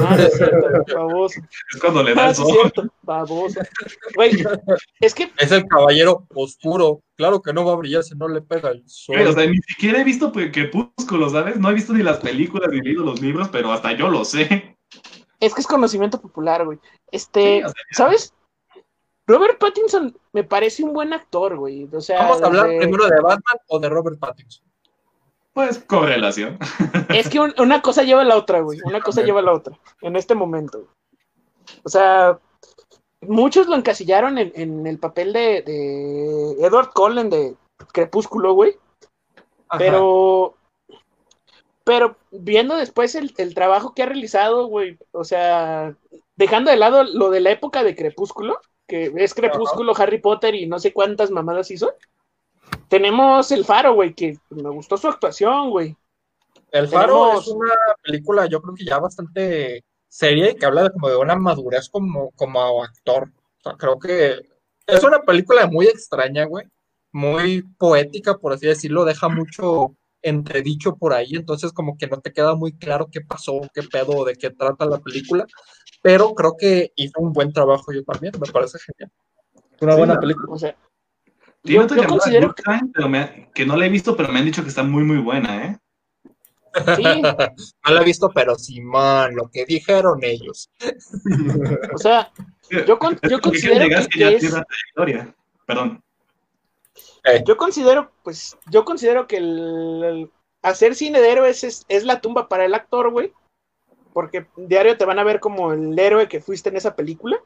Ah, 0.00 0.16
es 0.18 0.36
cierto, 0.36 0.84
baboso. 0.94 1.40
Es 1.74 1.80
cuando 1.80 2.02
le 2.02 2.14
da 2.14 2.22
Ah, 2.22 2.24
el 2.26 2.30
es 2.32 2.36
sol. 2.38 2.46
cierto, 2.52 2.84
baboso. 3.02 3.60
Güey, 4.14 4.44
es 5.00 5.14
que 5.14 5.30
Es 5.38 5.52
el 5.52 5.66
caballero 5.66 6.26
oscuro. 6.34 7.00
Claro 7.16 7.40
que 7.42 7.52
no 7.52 7.64
va 7.64 7.72
a 7.72 7.76
brillar 7.76 8.02
si 8.02 8.14
no 8.16 8.28
le 8.28 8.40
pega 8.42 8.70
el 8.70 8.82
sol. 8.86 9.16
Güey, 9.16 9.26
o 9.28 9.32
sea, 9.32 9.46
ni 9.46 9.58
siquiera 9.58 10.00
he 10.00 10.04
visto 10.04 10.32
pues, 10.32 10.50
Crepúsculo, 10.52 11.28
¿sabes? 11.30 11.56
No 11.56 11.70
he 11.70 11.74
visto 11.74 11.92
ni 11.92 12.02
las 12.02 12.18
películas 12.18 12.68
ni 12.72 12.80
leído 12.80 13.04
los 13.04 13.20
libros, 13.20 13.48
pero 13.50 13.72
hasta 13.72 13.92
yo 13.92 14.08
lo 14.08 14.24
sé. 14.24 14.76
es 15.40 15.54
que 15.54 15.60
es 15.60 15.66
conocimiento 15.66 16.20
popular, 16.20 16.64
güey. 16.64 16.78
Este, 17.12 17.58
Sí, 17.58 17.64
o 17.64 17.68
sea, 17.68 17.74
¿sabes? 17.92 18.34
Robert 19.26 19.58
Pattinson 19.58 20.14
me 20.32 20.44
parece 20.44 20.84
un 20.84 20.92
buen 20.92 21.12
actor, 21.14 21.56
güey. 21.56 21.88
O 21.92 22.00
sea, 22.00 22.22
Vamos 22.24 22.42
a 22.42 22.46
hablar 22.46 22.66
desde- 22.68 22.80
primero 22.80 23.04
de 23.06 23.20
Batman 23.22 23.56
o 23.68 23.78
de 23.78 23.88
Robert 23.88 24.18
Pattinson. 24.18 24.64
Pues 25.54 25.78
correlación. 25.78 26.58
Es 27.08 27.28
que 27.28 27.40
un- 27.40 27.54
una 27.58 27.80
cosa 27.80 28.02
lleva 28.02 28.20
a 28.22 28.24
la 28.24 28.36
otra, 28.36 28.60
güey. 28.60 28.80
Una 28.84 29.00
cosa 29.00 29.22
lleva 29.22 29.40
a 29.40 29.44
la 29.44 29.52
otra. 29.52 29.78
En 30.02 30.16
este 30.16 30.34
momento. 30.34 30.78
güey. 30.80 30.90
O 31.84 31.88
sea, 31.88 32.38
muchos 33.22 33.66
lo 33.68 33.76
encasillaron 33.76 34.36
en, 34.38 34.52
en 34.56 34.86
el 34.86 34.98
papel 34.98 35.32
de, 35.32 35.62
de 35.62 36.56
Edward 36.66 36.90
Cullen 36.92 37.30
de 37.30 37.54
Crepúsculo, 37.92 38.52
güey. 38.54 38.76
Ajá. 39.68 39.78
Pero, 39.78 40.54
pero 41.84 42.16
viendo 42.30 42.76
después 42.76 43.14
el, 43.14 43.32
el 43.38 43.54
trabajo 43.54 43.94
que 43.94 44.02
ha 44.02 44.06
realizado, 44.06 44.66
güey, 44.66 44.98
o 45.12 45.24
sea, 45.24 45.94
dejando 46.36 46.70
de 46.70 46.76
lado 46.78 47.04
lo 47.04 47.30
de 47.30 47.40
la 47.40 47.50
época 47.50 47.84
de 47.84 47.94
Crepúsculo, 47.94 48.60
que 48.88 49.12
es 49.16 49.34
Crepúsculo, 49.34 49.92
Harry 49.96 50.18
Potter 50.18 50.54
y 50.54 50.66
no 50.66 50.78
sé 50.78 50.92
cuántas 50.92 51.30
mamadas 51.30 51.70
hizo, 51.70 51.94
tenemos 52.88 53.50
El 53.52 53.64
Faro, 53.64 53.94
güey, 53.94 54.14
que 54.14 54.38
me 54.50 54.70
gustó 54.70 54.96
su 54.96 55.08
actuación, 55.08 55.70
güey. 55.70 55.96
El 56.70 56.88
Faro 56.88 57.24
tenemos- 57.26 57.46
es 57.46 57.52
una 57.52 57.74
película, 58.02 58.46
yo 58.46 58.60
creo 58.60 58.74
que 58.74 58.84
ya 58.84 58.98
bastante 58.98 59.84
seria 60.08 60.50
y 60.50 60.54
que 60.56 60.66
habla 60.66 60.84
de 60.84 60.90
como 60.90 61.08
de 61.08 61.16
una 61.16 61.36
madurez 61.36 61.88
como, 61.88 62.30
como 62.32 62.82
actor. 62.82 63.30
O 63.58 63.62
sea, 63.62 63.76
creo 63.76 63.98
que 63.98 64.40
es 64.86 65.02
una 65.04 65.20
película 65.20 65.66
muy 65.66 65.86
extraña, 65.86 66.44
güey. 66.44 66.66
Muy 67.12 67.62
poética, 67.78 68.38
por 68.38 68.52
así 68.52 68.66
decirlo. 68.66 69.04
Deja 69.04 69.28
mucho 69.28 69.94
entredicho 70.22 70.96
por 70.96 71.12
ahí, 71.12 71.30
entonces 71.32 71.72
como 71.72 71.96
que 71.98 72.06
no 72.06 72.20
te 72.20 72.32
queda 72.32 72.54
muy 72.54 72.72
claro 72.76 73.08
qué 73.12 73.20
pasó, 73.20 73.60
qué 73.72 73.82
pedo, 73.82 74.24
de 74.24 74.34
qué 74.34 74.50
trata 74.50 74.86
la 74.86 74.98
película. 74.98 75.46
Pero 76.02 76.34
creo 76.34 76.56
que 76.58 76.92
hizo 76.96 77.20
un 77.20 77.32
buen 77.32 77.52
trabajo 77.52 77.92
yo 77.92 78.02
también, 78.04 78.32
me 78.40 78.50
parece 78.52 78.78
genial. 78.78 79.12
Una 79.80 79.92
Sí, 79.92 79.98
buena 79.98 80.14
la- 80.14 80.20
película. 80.20 80.52
O 80.52 80.58
sea, 80.58 80.76
Tiene 81.64 81.78
yo, 81.80 81.84
otra 81.84 81.96
yo 81.96 82.02
llamada 82.02 82.18
considero 82.20 82.48
Good 82.48 82.54
Time, 82.62 82.90
pero 82.92 83.08
me 83.08 83.18
ha- 83.18 83.50
que 83.52 83.64
no 83.66 83.76
la 83.76 83.86
he 83.86 83.88
visto, 83.88 84.16
pero 84.16 84.30
me 84.30 84.38
han 84.38 84.44
dicho 84.44 84.62
que 84.62 84.68
está 84.68 84.82
muy, 84.82 85.02
muy 85.02 85.16
buena, 85.18 85.64
¿eh? 85.66 85.78
sí, 86.96 87.22
No 87.22 87.94
la 87.94 88.02
he 88.02 88.04
visto, 88.04 88.30
pero 88.34 88.54
Simón, 88.56 89.34
lo 89.34 89.48
que 89.50 89.64
dijeron 89.64 90.18
ellos. 90.22 90.70
o 91.94 91.98
sea, 91.98 92.30
yo, 92.86 92.98
con- 92.98 93.18
yo 93.28 93.40
considero 93.42 93.88
que, 93.88 94.08
que 94.08 94.18
ya 94.18 94.28
que 94.28 94.34
es, 94.34 94.40
tiene 94.40 94.54
una 94.56 94.64
trayectoria. 94.64 95.34
Perdón. 95.66 96.02
yo 97.46 97.56
considero, 97.56 98.12
pues, 98.22 98.58
yo 98.70 98.84
considero 98.84 99.26
que 99.26 99.38
el, 99.38 100.02
el 100.04 100.30
hacer 100.62 100.94
cine 100.94 101.20
de 101.20 101.32
héroes 101.32 101.64
es, 101.64 101.86
es 101.88 102.04
la 102.04 102.20
tumba 102.20 102.48
para 102.48 102.66
el 102.66 102.74
actor, 102.74 103.10
güey. 103.10 103.32
Porque 104.12 104.46
diario 104.56 104.96
te 104.98 105.04
van 105.06 105.18
a 105.18 105.24
ver 105.24 105.40
como 105.40 105.72
el 105.72 105.98
héroe 105.98 106.28
que 106.28 106.40
fuiste 106.42 106.68
en 106.68 106.76
esa 106.76 106.94
película. 106.94 107.38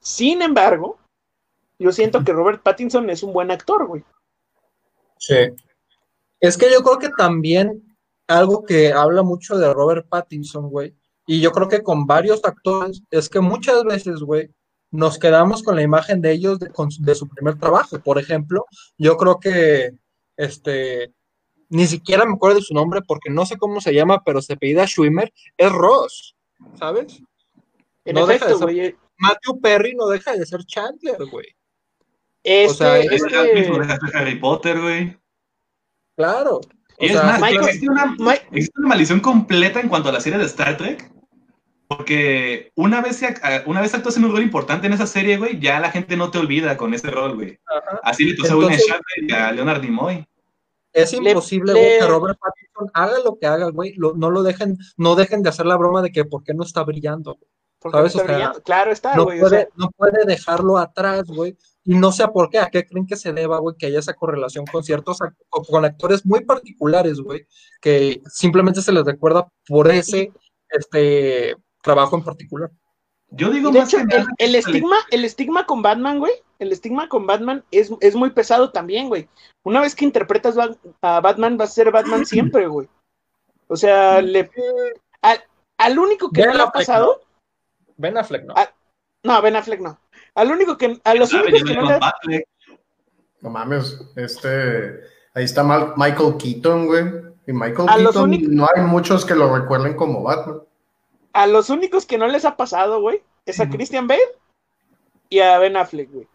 Sin 0.00 0.40
embargo, 0.42 0.98
yo 1.78 1.92
siento 1.92 2.24
que 2.24 2.32
Robert 2.32 2.62
Pattinson 2.62 3.08
es 3.10 3.22
un 3.22 3.32
buen 3.32 3.50
actor, 3.50 3.86
güey. 3.86 4.04
Sí. 5.18 5.36
Es 6.40 6.56
que 6.56 6.70
yo 6.72 6.82
creo 6.82 6.98
que 6.98 7.08
también 7.10 7.96
algo 8.28 8.64
que 8.64 8.92
habla 8.92 9.22
mucho 9.22 9.56
de 9.56 9.72
Robert 9.72 10.06
Pattinson, 10.08 10.68
güey, 10.68 10.94
y 11.26 11.40
yo 11.40 11.50
creo 11.52 11.68
que 11.68 11.82
con 11.82 12.06
varios 12.06 12.44
actores, 12.44 13.02
es 13.10 13.28
que 13.28 13.40
muchas 13.40 13.82
veces, 13.84 14.20
güey, 14.20 14.50
nos 14.90 15.18
quedamos 15.18 15.62
con 15.62 15.76
la 15.76 15.82
imagen 15.82 16.20
de 16.22 16.32
ellos 16.32 16.58
de, 16.58 16.70
con 16.70 16.90
su- 16.90 17.02
de 17.02 17.14
su 17.14 17.28
primer 17.28 17.58
trabajo. 17.58 17.98
Por 18.00 18.18
ejemplo, 18.18 18.64
yo 18.96 19.16
creo 19.18 19.38
que, 19.38 19.90
este, 20.36 21.12
ni 21.68 21.86
siquiera 21.86 22.24
me 22.24 22.32
acuerdo 22.34 22.56
de 22.56 22.62
su 22.62 22.72
nombre 22.72 23.02
porque 23.06 23.28
no 23.30 23.44
sé 23.44 23.58
cómo 23.58 23.80
se 23.82 23.92
llama, 23.92 24.22
pero 24.24 24.40
se 24.40 24.54
apellida 24.54 24.86
Schwimmer, 24.86 25.30
es 25.58 25.72
Ross, 25.72 26.34
¿sabes? 26.78 27.20
En 28.06 28.14
No 28.14 28.26
deja 28.26 28.46
de 28.46 28.52
efecto, 28.52 28.68
ser-. 28.72 28.96
Matthew 29.18 29.60
Perry 29.60 29.94
no 29.94 30.06
deja 30.06 30.32
de 30.34 30.46
ser 30.46 30.64
Chandler, 30.64 31.18
güey. 31.30 31.46
Este, 32.42 32.70
o 32.72 32.74
sea, 32.74 32.98
Es 32.98 33.22
este- 33.22 34.16
Harry 34.18 34.36
Potter, 34.38 34.80
güey. 34.80 35.16
Claro. 36.16 36.60
Y 36.98 37.06
es 37.06 37.12
sea, 37.12 37.22
más, 37.22 37.40
Michael- 37.40 37.64
existe 37.64 37.88
una, 37.90 38.16
existe 38.52 38.80
una 38.80 38.88
maldición 38.88 39.20
completa 39.20 39.80
en 39.80 39.88
cuanto 39.88 40.08
a 40.08 40.12
la 40.12 40.20
serie 40.20 40.38
de 40.38 40.44
Star 40.46 40.76
Trek. 40.76 41.10
Porque 41.86 42.70
una 42.74 43.00
vez, 43.00 43.22
una 43.64 43.80
vez 43.80 43.94
actúas 43.94 44.16
en 44.18 44.24
un 44.26 44.32
rol 44.32 44.42
importante 44.42 44.86
en 44.86 44.92
esa 44.92 45.06
serie, 45.06 45.38
güey, 45.38 45.58
ya 45.58 45.80
la 45.80 45.90
gente 45.90 46.18
no 46.18 46.30
te 46.30 46.36
olvida 46.38 46.76
con 46.76 46.92
ese 46.92 47.10
rol, 47.10 47.36
güey. 47.36 47.58
ajá. 47.64 48.00
Así 48.02 48.24
le 48.24 48.36
pasó 48.36 48.54
a 48.54 48.56
William 48.58 49.00
y 49.16 49.32
a 49.32 49.52
Leonard 49.52 49.80
Nimoy. 49.82 50.26
Es 50.92 51.12
Le- 51.18 51.30
imposible, 51.30 51.72
le- 51.72 51.80
güey, 51.80 51.98
que 52.00 52.06
Robert 52.06 52.38
Pattinson 52.38 52.90
haga 52.92 53.18
lo 53.24 53.38
que 53.38 53.46
haga, 53.46 53.70
güey. 53.70 53.94
lo- 53.96 54.14
no 54.14 54.30
lo 54.30 54.42
dejen, 54.42 54.76
no 54.98 55.14
dejen 55.14 55.42
de 55.42 55.48
hacer 55.48 55.64
la 55.64 55.76
broma 55.76 56.02
de 56.02 56.10
que 56.12 56.24
por 56.26 56.42
qué 56.44 56.52
no 56.52 56.62
está 56.64 56.82
brillando. 56.84 57.38
porque 57.80 57.96
¿sabes? 57.96 58.12
está 58.12 58.22
O 58.24 58.26
sea, 58.26 58.34
brillando. 58.36 58.62
Claro 58.64 58.90
está, 58.90 59.14
No 59.14 59.24
güey. 59.24 59.38
o 59.38 59.42
puede, 59.42 59.56
sea, 59.60 59.68
no 59.76 59.90
puede 59.96 60.24
dejarlo 60.26 60.78
atrás, 60.78 61.22
güey. 61.28 61.56
Y 61.90 61.94
no 61.94 62.12
sé 62.12 62.22
a 62.22 62.28
por 62.28 62.50
qué, 62.50 62.58
a 62.58 62.68
qué 62.68 62.84
creen 62.86 63.06
que 63.06 63.16
se 63.16 63.32
deba, 63.32 63.58
güey, 63.60 63.74
que 63.78 63.86
haya 63.86 63.98
esa 64.00 64.12
correlación 64.12 64.66
con 64.66 64.84
ciertos 64.84 65.20
ac- 65.20 65.34
o 65.48 65.64
con 65.64 65.86
actores 65.86 66.26
muy 66.26 66.44
particulares, 66.44 67.18
güey, 67.18 67.46
que 67.80 68.20
simplemente 68.26 68.82
se 68.82 68.92
les 68.92 69.06
recuerda 69.06 69.48
por 69.66 69.90
ese 69.90 70.30
este 70.68 71.56
trabajo 71.82 72.14
en 72.16 72.24
particular. 72.24 72.70
Yo 73.30 73.48
digo 73.50 73.70
de 73.70 73.78
más 73.80 73.88
hecho, 73.94 74.04
que 74.06 74.22
el, 74.36 74.54
estigma, 74.54 74.96
el 75.10 75.24
estigma 75.24 75.64
con 75.64 75.80
Batman, 75.80 76.18
güey, 76.18 76.32
el 76.58 76.72
estigma 76.72 77.08
con 77.08 77.26
Batman 77.26 77.64
es, 77.70 77.90
es 78.00 78.14
muy 78.14 78.30
pesado 78.30 78.70
también, 78.70 79.08
güey. 79.08 79.26
Una 79.64 79.80
vez 79.80 79.94
que 79.94 80.04
interpretas 80.04 80.56
a 81.00 81.20
Batman, 81.20 81.56
vas 81.56 81.70
a 81.70 81.72
ser 81.72 81.90
Batman 81.90 82.26
siempre, 82.26 82.66
güey. 82.68 82.86
O 83.66 83.76
sea, 83.76 84.20
le, 84.20 84.50
al, 85.22 85.42
al 85.78 85.98
único 85.98 86.30
que 86.30 86.42
Ben 86.42 86.50
no 86.50 86.56
le 86.56 86.62
ha 86.64 86.70
pasado, 86.70 87.22
Ben 87.96 88.18
Affleck, 88.18 88.44
¿no? 88.44 88.52
Ah, 88.56 88.70
no, 89.24 89.40
Ben 89.40 89.56
Affleck 89.56 89.80
no. 89.80 89.98
Al 90.38 90.50
único 90.52 90.76
que, 90.78 90.98
a 91.02 91.14
los 91.14 91.30
¿Sabe? 91.30 91.48
únicos 91.48 91.64
que 91.68 91.74
no 91.74 91.82
le. 92.24 92.44
No 93.40 93.50
mames, 93.50 94.00
este. 94.16 95.00
Ahí 95.34 95.44
está 95.44 95.62
Mal- 95.62 95.92
Michael 95.96 96.36
Keaton, 96.38 96.86
güey. 96.86 97.04
Y 97.46 97.52
Michael 97.52 97.88
A 97.88 97.96
Keaton, 97.96 98.24
únicos- 98.24 98.48
no 98.50 98.66
hay 98.74 98.82
muchos 98.82 99.24
que 99.24 99.34
lo 99.34 99.54
recuerden 99.54 99.94
como 99.94 100.22
Batman. 100.22 100.60
a 101.34 101.46
los 101.46 101.70
únicos 101.70 102.04
que 102.04 102.18
no 102.18 102.26
les 102.26 102.44
ha 102.44 102.56
pasado, 102.56 103.00
güey, 103.00 103.22
es 103.46 103.60
a. 103.60 103.68
Christian 103.68 104.06
Bale 104.08 104.20
y 105.28 105.38
a 105.40 105.58
Ben 105.58 105.76
Affleck, 105.76 106.10
güey. 106.10 106.26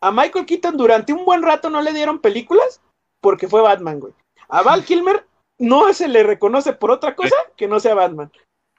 A 0.00 0.12
Michael 0.12 0.46
Keaton 0.46 0.76
durante 0.76 1.12
un 1.12 1.24
buen 1.24 1.42
rato 1.42 1.70
no 1.70 1.80
le 1.82 1.92
dieron 1.92 2.20
películas 2.20 2.80
porque 3.20 3.48
fue 3.48 3.62
Batman, 3.62 3.98
güey. 4.00 4.12
A 4.48 4.62
Val 4.62 4.84
Kilmer 4.84 5.26
no 5.58 5.92
se 5.92 6.06
le 6.08 6.22
reconoce 6.22 6.72
por 6.74 6.90
otra 6.90 7.16
cosa 7.16 7.34
que 7.56 7.66
no 7.66 7.80
sea 7.80 7.94
Batman. 7.94 8.30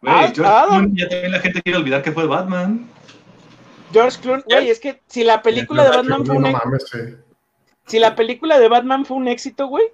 Güey, 0.02 0.14
Ah, 0.14 0.22
George 0.34 0.46
Adam. 0.46 0.70
Clooney, 0.70 1.02
ya 1.02 1.10
también 1.10 1.32
la 1.32 1.40
gente 1.40 1.62
quiere 1.64 1.80
olvidar 1.80 2.04
que 2.04 2.12
fue 2.12 2.28
Batman. 2.28 2.88
George 4.00 4.20
Clooney, 4.22 4.44
güey, 4.48 4.70
es 4.70 4.80
que 4.80 5.02
si 5.08 5.24
la 5.24 5.42
película 5.42 5.84
de 5.84 5.90
Batman 5.98 6.26
fue 6.26 6.36
un 6.36 6.42
No 6.44 6.48
éxito, 6.50 6.66
mames, 6.68 6.84
sí. 6.90 7.00
si 7.88 8.00
la 8.00 8.16
película 8.16 8.60
de 8.60 8.68
Batman 8.68 9.06
fue 9.06 9.18
un 9.18 9.28
éxito, 9.28 9.68
güey, 9.68 9.86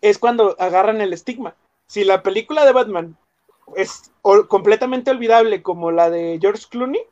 es 0.00 0.18
cuando 0.18 0.56
agarran 0.58 1.00
el 1.00 1.12
estigma. 1.12 1.54
Si 1.86 2.04
la 2.04 2.22
película 2.22 2.64
de 2.64 2.72
Batman 2.72 3.16
es 3.76 4.10
completamente 4.48 5.10
olvidable 5.10 5.62
como 5.62 5.90
la 5.90 6.10
de 6.10 6.38
George 6.40 6.64
Clooney, 6.70 7.02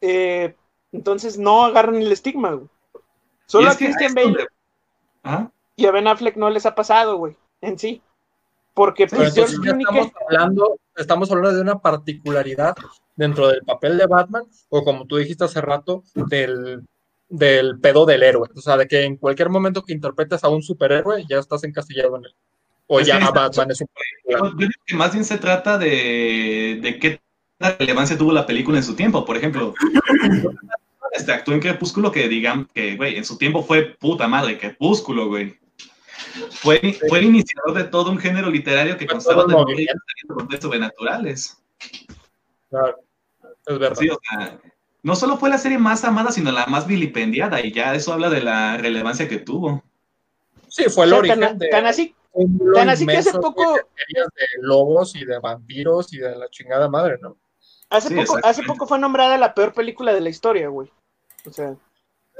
eh, 0.00 0.54
entonces 0.92 1.38
no 1.38 1.64
agarran 1.64 1.96
el 1.96 2.12
estigma, 2.12 2.52
güey. 2.52 2.68
Solo 3.46 3.70
a 3.70 3.74
Christian 3.76 4.14
Bale 4.14 4.32
de- 4.32 4.46
Ajá. 5.22 5.50
y 5.76 5.86
a 5.86 5.90
Ben 5.90 6.06
Affleck 6.06 6.36
no 6.36 6.50
les 6.50 6.66
ha 6.66 6.74
pasado, 6.74 7.16
güey, 7.16 7.36
en 7.60 7.78
sí. 7.78 8.02
Porque 8.74 9.06
pues 9.06 9.34
George 9.34 9.56
Clooney 9.56 9.84
estamos 9.84 10.06
que 10.12 10.24
hablando, 10.24 10.78
estamos 10.96 11.30
hablando 11.32 11.56
de 11.56 11.62
una 11.62 11.78
particularidad 11.78 12.76
dentro 13.18 13.48
del 13.48 13.62
papel 13.62 13.98
de 13.98 14.06
Batman, 14.06 14.44
o 14.68 14.84
como 14.84 15.04
tú 15.06 15.16
dijiste 15.16 15.42
hace 15.44 15.60
rato, 15.60 16.04
del, 16.14 16.86
del 17.28 17.78
pedo 17.80 18.06
del 18.06 18.22
héroe. 18.22 18.48
O 18.54 18.60
sea, 18.60 18.76
de 18.76 18.86
que 18.86 19.02
en 19.02 19.16
cualquier 19.16 19.50
momento 19.50 19.82
que 19.82 19.92
interpretes 19.92 20.44
a 20.44 20.48
un 20.48 20.62
superhéroe, 20.62 21.24
ya 21.28 21.38
estás 21.38 21.64
encasillado 21.64 22.16
en 22.16 22.26
él. 22.26 22.34
O 22.86 23.00
Es 23.00 23.08
ya 23.08 23.18
está- 23.18 23.32
Batman 23.32 23.70
es 23.72 23.80
un 23.80 23.88
Yo 24.30 24.38
que 24.86 24.94
más 24.94 25.12
bien 25.12 25.24
se 25.24 25.36
trata 25.36 25.76
de, 25.78 26.78
de 26.80 26.98
qué 27.00 27.20
relevancia 27.58 28.16
tuvo 28.16 28.32
la 28.32 28.46
película 28.46 28.78
en 28.78 28.84
su 28.84 28.94
tiempo. 28.94 29.24
Por 29.24 29.36
ejemplo, 29.36 29.74
este 31.12 31.32
actuó 31.32 31.54
en 31.54 31.60
Crepúsculo 31.60 32.12
que 32.12 32.28
digan 32.28 32.68
que, 32.72 32.96
güey, 32.96 33.16
en 33.16 33.24
su 33.24 33.36
tiempo 33.36 33.64
fue 33.64 33.96
puta 33.98 34.28
madre, 34.28 34.58
Crepúsculo, 34.58 35.26
güey. 35.26 35.58
Fue, 36.52 36.78
fue 37.08 37.18
el 37.18 37.24
iniciador 37.24 37.74
de 37.76 37.84
todo 37.84 38.10
un 38.12 38.18
género 38.18 38.48
literario 38.48 38.96
que 38.96 39.06
Fue 39.06 39.14
constaba 39.14 39.44
de 39.44 39.86
de 40.48 40.60
sobrenaturales. 40.60 41.60
Claro, 42.70 42.96
es 43.68 43.78
verdad. 43.78 43.96
Sí, 43.98 44.08
o 44.10 44.18
sea, 44.30 44.58
no 45.02 45.14
solo 45.16 45.36
fue 45.36 45.50
la 45.50 45.58
serie 45.58 45.78
más 45.78 46.04
amada, 46.04 46.30
sino 46.32 46.50
la 46.52 46.66
más 46.66 46.86
vilipendiada, 46.86 47.60
y 47.64 47.72
ya 47.72 47.94
eso 47.94 48.12
habla 48.12 48.30
de 48.30 48.40
la 48.42 48.76
relevancia 48.76 49.28
que 49.28 49.38
tuvo. 49.38 49.82
Sí, 50.68 50.84
fue 50.90 51.04
el 51.06 51.12
o 51.12 51.14
sea, 51.14 51.18
origen 51.20 51.40
tan, 51.40 51.58
de 51.58 51.68
tan 51.68 51.86
así, 51.86 52.14
tan 52.74 52.96
que 53.06 53.16
hace 53.16 53.32
poco- 53.38 53.74
de 53.74 54.46
lobos 54.60 55.14
y 55.16 55.24
de 55.24 55.38
vampiros 55.38 56.12
y 56.12 56.18
de 56.18 56.36
la 56.36 56.48
chingada 56.50 56.88
madre, 56.88 57.18
¿no? 57.20 57.36
hace 57.90 58.08
Sí, 58.08 58.14
poco, 58.16 58.22
hace 58.24 58.38
exactamente. 58.38 58.66
poco 58.72 58.86
fue 58.86 58.98
nombrada 58.98 59.38
la 59.38 59.54
peor 59.54 59.72
película 59.72 60.12
de 60.12 60.20
la 60.20 60.28
historia, 60.28 60.68
güey. 60.68 60.90
O 61.46 61.50
sea, 61.52 61.74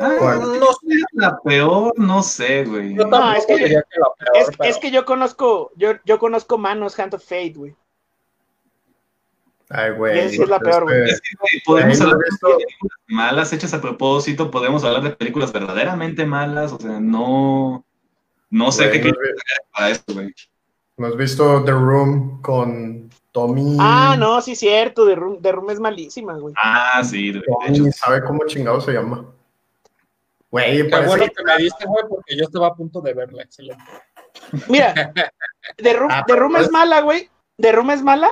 Ah. 0.01 0.39
No 0.41 0.67
sé, 0.75 0.97
la 1.15 1.41
peor, 1.43 1.93
no 1.99 2.23
sé, 2.23 2.65
güey. 2.65 2.95
yo 2.95 3.05
No, 3.07 3.33
es 3.33 3.45
que- 3.47 3.57
diría 3.57 3.83
que 3.91 3.99
la 3.99 4.07
peor, 4.17 4.37
es, 4.37 4.57
pero- 4.57 4.71
es 4.71 4.79
que 4.79 4.91
yo 4.93 5.05
conozco, 5.05 5.73
yo, 5.75 5.95
yo 6.05 6.21
conozco 6.21 6.57
Manos 6.57 6.97
Hand 7.01 7.15
of 7.15 7.25
Fate, 7.25 7.55
güey. 7.57 7.75
Ay, 9.71 9.91
güey. 9.93 10.19
Esa 10.19 10.29
sí 10.31 10.43
es 10.43 10.49
la 10.49 10.59
peor, 10.61 10.85
güey. 10.85 11.03
Es 11.11 11.21
que, 11.21 11.37
güey, 11.39 11.63
podemos 11.65 12.01
hablar 12.01 12.17
de 12.19 12.25
películas 12.41 12.99
malas 13.09 13.53
hechas 13.53 13.75
a 13.75 13.81
propósito, 13.81 14.51
podemos 14.51 14.83
hablar 14.85 15.03
de 15.03 15.11
películas 15.11 15.53
verdaderamente 15.53 16.25
malas, 16.25 16.73
o 16.73 16.79
sea, 16.81 16.99
no, 17.01 17.85
no 18.51 18.73
sé 18.73 18.89
güey, 18.89 19.01
qué 19.03 19.09
¿no 19.11 19.17
para 19.75 19.91
esto, 19.91 20.15
güey. 20.15 20.35
¿No 20.97 21.07
has 21.07 21.17
visto 21.17 21.65
The 21.65 21.73
Room 21.73 22.41
con 22.43 23.11
Tommy? 23.31 23.77
Ah, 23.79 24.17
no, 24.19 24.41
sí, 24.41 24.57
cierto, 24.57 25.05
de 25.05 25.15
Room, 25.15 25.41
The 25.43 25.53
Room 25.53 25.71
es 25.71 25.79
malísima, 25.81 26.33
güey. 26.39 26.55
Ah, 26.61 27.03
sí, 27.05 27.27
de 27.31 27.35
de 27.35 27.39
hecho. 27.41 27.83
Tommy 27.83 27.93
sabe 27.93 28.25
cómo 28.25 28.47
chingado 28.47 28.81
se 28.81 28.93
llama. 28.93 29.25
Güey, 30.51 30.79
Qué 30.79 30.85
parece 30.87 31.09
bueno 31.09 31.25
que- 31.25 31.31
que 31.31 31.45
me 31.45 31.57
diste, 31.59 31.85
güey, 31.87 32.05
porque 32.09 32.37
yo 32.37 32.45
estaba 32.45 32.69
a 32.69 32.75
punto 32.75 33.01
de 33.03 33.13
verla. 33.13 33.43
Excelente. 33.43 33.85
Mira, 34.69 34.95
The 35.77 35.93
Room, 35.93 36.11
Ah, 36.11 36.25
The 36.27 36.37
Room 36.37 36.53
pues- 36.53 36.65
es 36.67 36.73
mala, 36.73 37.01
güey. 37.03 37.29
The 37.59 37.73
Room 37.73 37.91
es 37.91 38.03
mala, 38.03 38.31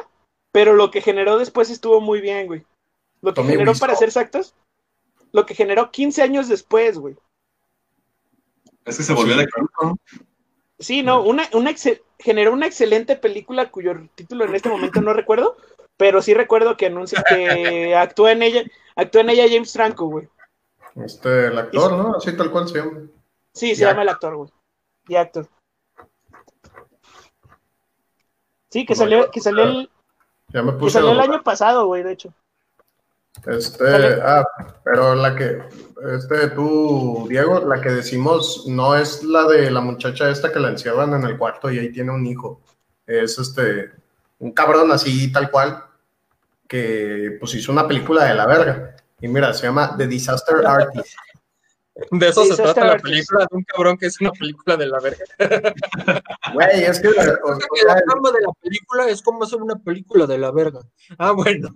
pero 0.57 0.73
lo 0.73 0.91
que 0.91 1.03
generó 1.03 1.37
después 1.37 1.69
estuvo 1.69 2.01
muy 2.01 2.23
bien, 2.23 2.47
güey. 2.47 2.65
Lo 3.21 3.35
que 3.35 3.43
generó, 3.45 3.75
para 3.75 3.95
ser 3.95 4.09
exactos, 4.09 4.55
lo 5.31 5.45
que 5.45 5.55
generó 5.55 5.91
15 5.91 6.23
años 6.23 6.49
después, 6.49 6.97
güey. 6.97 7.15
Es 8.87 8.97
que 8.97 9.03
se 9.03 9.13
volvió 9.13 9.35
Sí. 9.35 9.41
de 9.41 9.49
culto. 9.51 9.99
Sí, 10.79 11.03
no, 11.03 11.23
una, 11.23 11.47
una 11.53 11.71
excel- 11.71 12.01
generó 12.19 12.55
una 12.55 12.65
excelente 12.67 13.17
película 13.17 13.71
cuyo 13.71 14.09
título 14.15 14.47
en 14.47 14.55
este 14.55 14.71
momento 14.71 15.03
no 15.03 15.13
recuerdo, 15.13 15.59
pero 15.99 16.23
sí 16.23 16.33
recuerdo 16.33 16.75
que 16.79 16.87
anuncia 16.87 17.23
que 17.29 17.95
actúa 17.95 18.33
en 18.33 18.43
ella, 18.43 18.65
actúa 18.95 19.21
en 19.21 19.29
ella 19.31 19.45
James 19.51 19.75
Franco, 19.75 20.07
güey. 20.07 20.27
Este, 21.05 21.49
el 21.49 21.59
actor, 21.59 21.93
¿no? 21.93 22.17
Así 22.17 22.35
tal 22.35 22.51
cual 22.51 22.67
se 22.67 22.79
llama. 22.79 23.03
Sí, 23.53 23.75
se 23.77 23.85
llama 23.85 24.01
el 24.01 24.09
actor, 24.09 24.35
güey. 24.37 24.51
Y 25.09 25.17
actor. 25.17 25.51
Sí, 28.71 28.87
que 28.87 28.95
No, 28.95 28.99
salió, 28.99 29.31
que 29.31 29.41
salió 29.43 29.63
el, 29.65 29.91
Ya 30.57 30.63
me 30.63 30.73
puse. 30.73 30.95
salió 30.95 31.13
el 31.13 31.21
año 31.21 31.43
pasado, 31.43 31.85
güey, 31.85 32.03
de 32.03 32.13
hecho. 32.13 32.33
Este, 33.47 33.85
Sale- 33.85 34.23
ah, 34.25 34.43
pero 34.83 35.15
la 35.15 35.37
que, 35.37 35.63
este, 36.15 36.49
tú, 36.49 37.27
Diego, 37.29 37.61
la 37.61 37.79
que 37.79 37.91
decimos 37.91 38.65
no 38.67 38.97
es 38.97 39.23
la 39.23 39.45
de 39.45 39.71
la 39.71 39.83
muchacha 39.83 40.31
esta 40.31 40.51
que 40.51 40.59
la 40.59 40.71
encierran 40.71 41.13
en 41.13 41.25
el 41.25 41.37
cuarto 41.37 41.71
y 41.71 41.79
ahí 41.79 41.93
tiene 41.93 42.11
un 42.11 42.25
hijo. 42.25 42.63
Es 43.07 43.39
este, 43.39 43.91
un 44.39 44.53
cabrón 44.53 44.91
así, 44.93 45.31
tal 45.31 45.51
cual, 45.51 45.85
que 46.67 47.37
pues 47.39 47.55
hizo 47.55 47.71
una 47.71 47.87
película 47.87 48.25
de 48.25 48.35
la 48.35 48.47
verga. 48.47 48.97
Y 49.21 49.29
mira, 49.29 49.53
se 49.53 49.67
llama 49.67 49.95
The 49.95 50.07
Disaster 50.07 50.67
Artist. 50.67 51.19
De 52.11 52.29
eso 52.29 52.43
Sí, 52.45 52.51
se 52.51 52.63
trata 52.63 52.85
la 52.85 52.99
película, 52.99 53.47
de 53.51 53.57
un 53.57 53.65
cabrón 53.65 53.97
que 53.97 54.07
es 54.07 54.21
una 54.21 54.31
película 54.33 54.77
de 54.77 54.87
la 54.87 54.99
verga. 55.01 55.25
Güey, 56.53 56.85
es 56.85 57.01
que, 57.01 57.09
o- 57.09 57.55
o 57.55 57.59
Que 57.59 57.85
la 57.87 58.01
trama 58.03 58.31
de 58.33 58.43
la 58.43 58.53
película 58.61 59.09
es 59.09 59.23
como 59.23 59.45
hacer 59.45 59.63
una 59.63 59.77
película 59.77 60.27
de 60.27 60.39
la 60.39 60.51
verga. 60.51 60.81
Ah, 61.19 61.33
bueno. 61.33 61.71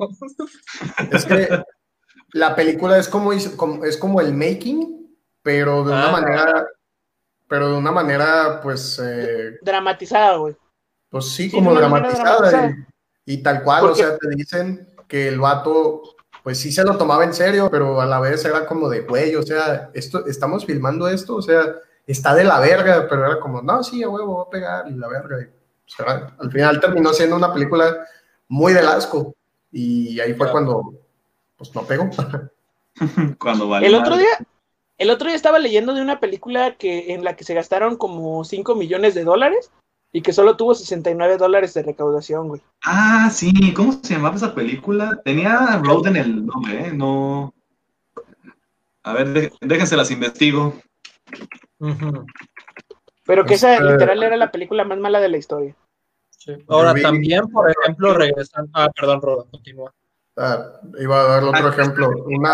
es 1.10 1.24
que 1.24 1.48
la 2.32 2.54
película 2.54 2.98
es 2.98 3.08
como, 3.08 3.32
es 3.32 3.96
como 3.98 4.20
el 4.20 4.34
making, 4.34 5.16
pero 5.42 5.84
de 5.84 5.92
una 5.92 6.08
Ah. 6.08 6.12
manera, 6.12 6.66
pero 7.48 7.70
de 7.70 7.78
una 7.78 7.90
manera, 7.90 8.60
pues, 8.62 9.00
eh, 9.02 9.58
Dramatizada, 9.62 10.36
güey. 10.36 10.54
Pues 11.08 11.28
sí, 11.30 11.44
Sí, 11.48 11.56
como 11.56 11.74
dramatizada. 11.74 12.36
dramatizada. 12.50 12.86
Y, 13.24 13.32
y 13.34 13.42
tal 13.42 13.62
cual, 13.64 13.86
o 13.86 13.94
sea, 13.94 14.16
te 14.18 14.28
dicen 14.36 14.86
que 15.08 15.28
el 15.28 15.40
vato, 15.40 16.02
pues 16.42 16.58
sí 16.58 16.72
se 16.72 16.84
lo 16.84 16.96
tomaba 16.96 17.24
en 17.24 17.34
serio, 17.34 17.68
pero 17.70 18.00
a 18.00 18.06
la 18.06 18.20
vez 18.20 18.44
era 18.44 18.66
como 18.66 18.88
de, 18.88 19.00
güey, 19.02 19.34
o 19.34 19.42
sea, 19.42 19.90
esto, 19.94 20.26
estamos 20.26 20.64
filmando 20.64 21.08
esto, 21.08 21.36
o 21.36 21.42
sea, 21.42 21.62
está 22.06 22.34
de 22.34 22.44
la 22.44 22.60
verga, 22.60 23.06
pero 23.08 23.26
era 23.26 23.40
como, 23.40 23.62
no, 23.62 23.82
sí, 23.82 24.02
a 24.02 24.08
huevo, 24.08 24.38
va 24.38 24.42
a 24.44 24.50
pegar, 24.50 24.88
y 24.88 24.94
la 24.94 25.08
verga. 25.08 25.40
Y, 25.40 25.44
o 25.44 25.50
sea, 25.86 26.34
al 26.38 26.50
final 26.50 26.80
terminó 26.80 27.12
siendo 27.12 27.36
una 27.36 27.52
película 27.52 28.06
muy 28.48 28.72
del 28.72 28.88
asco. 28.88 29.34
Y 29.72 30.18
ahí 30.20 30.34
fue 30.34 30.50
Claro. 30.50 30.52
cuando, 30.52 30.94
pues 31.56 31.74
no 31.74 31.84
pegó. 31.84 32.10
Cuando 33.38 33.68
vale 33.68 33.86
El 33.86 33.94
otro 33.94 34.16
día, 34.16 34.36
el 34.98 35.10
otro 35.10 35.28
día 35.28 35.36
estaba 35.36 35.58
leyendo 35.58 35.94
de 35.94 36.02
una 36.02 36.20
película 36.20 36.74
que, 36.76 37.14
en 37.14 37.24
la 37.24 37.34
que 37.36 37.44
se 37.44 37.54
gastaron 37.54 37.96
como 37.96 38.44
5 38.44 38.74
millones 38.74 39.14
de 39.14 39.24
dólares 39.24 39.70
y 40.12 40.22
que 40.22 40.32
solo 40.32 40.56
tuvo 40.56 40.74
69 40.74 41.36
dólares 41.36 41.72
de 41.74 41.82
recaudación, 41.82 42.48
güey. 42.48 42.60
Ah, 42.84 43.30
sí, 43.32 43.72
¿cómo 43.74 43.92
se 43.92 44.14
llamaba 44.14 44.36
esa 44.36 44.54
película? 44.54 45.20
Tenía 45.24 45.80
Road 45.82 46.08
en 46.08 46.16
el 46.16 46.46
nombre, 46.46 46.88
¿eh? 46.88 46.92
No. 46.92 47.54
A 49.02 49.12
ver, 49.12 49.52
déjense 49.60 49.96
las 49.96 50.10
investigo. 50.10 50.74
Pero 53.24 53.44
que 53.44 53.54
esa 53.54 53.74
Este- 53.74 53.84
literal 53.92 54.22
era 54.22 54.36
la 54.36 54.50
película 54.50 54.84
más 54.84 54.98
mala 54.98 55.20
de 55.20 55.28
la 55.28 55.36
historia. 55.38 55.74
Sí. 56.30 56.52
Ahora 56.68 56.92
vi- 56.92 57.02
también, 57.02 57.46
por 57.48 57.70
ejemplo, 57.70 58.14
regresan. 58.14 58.68
Ah, 58.74 58.90
perdón, 58.94 59.20
Roda, 59.22 59.44
continúa. 59.50 59.92
Ah, 60.36 60.58
iba 60.98 61.20
a 61.20 61.24
dar 61.24 61.44
otro 61.44 61.68
ejemplo. 61.68 62.10
Una, 62.26 62.52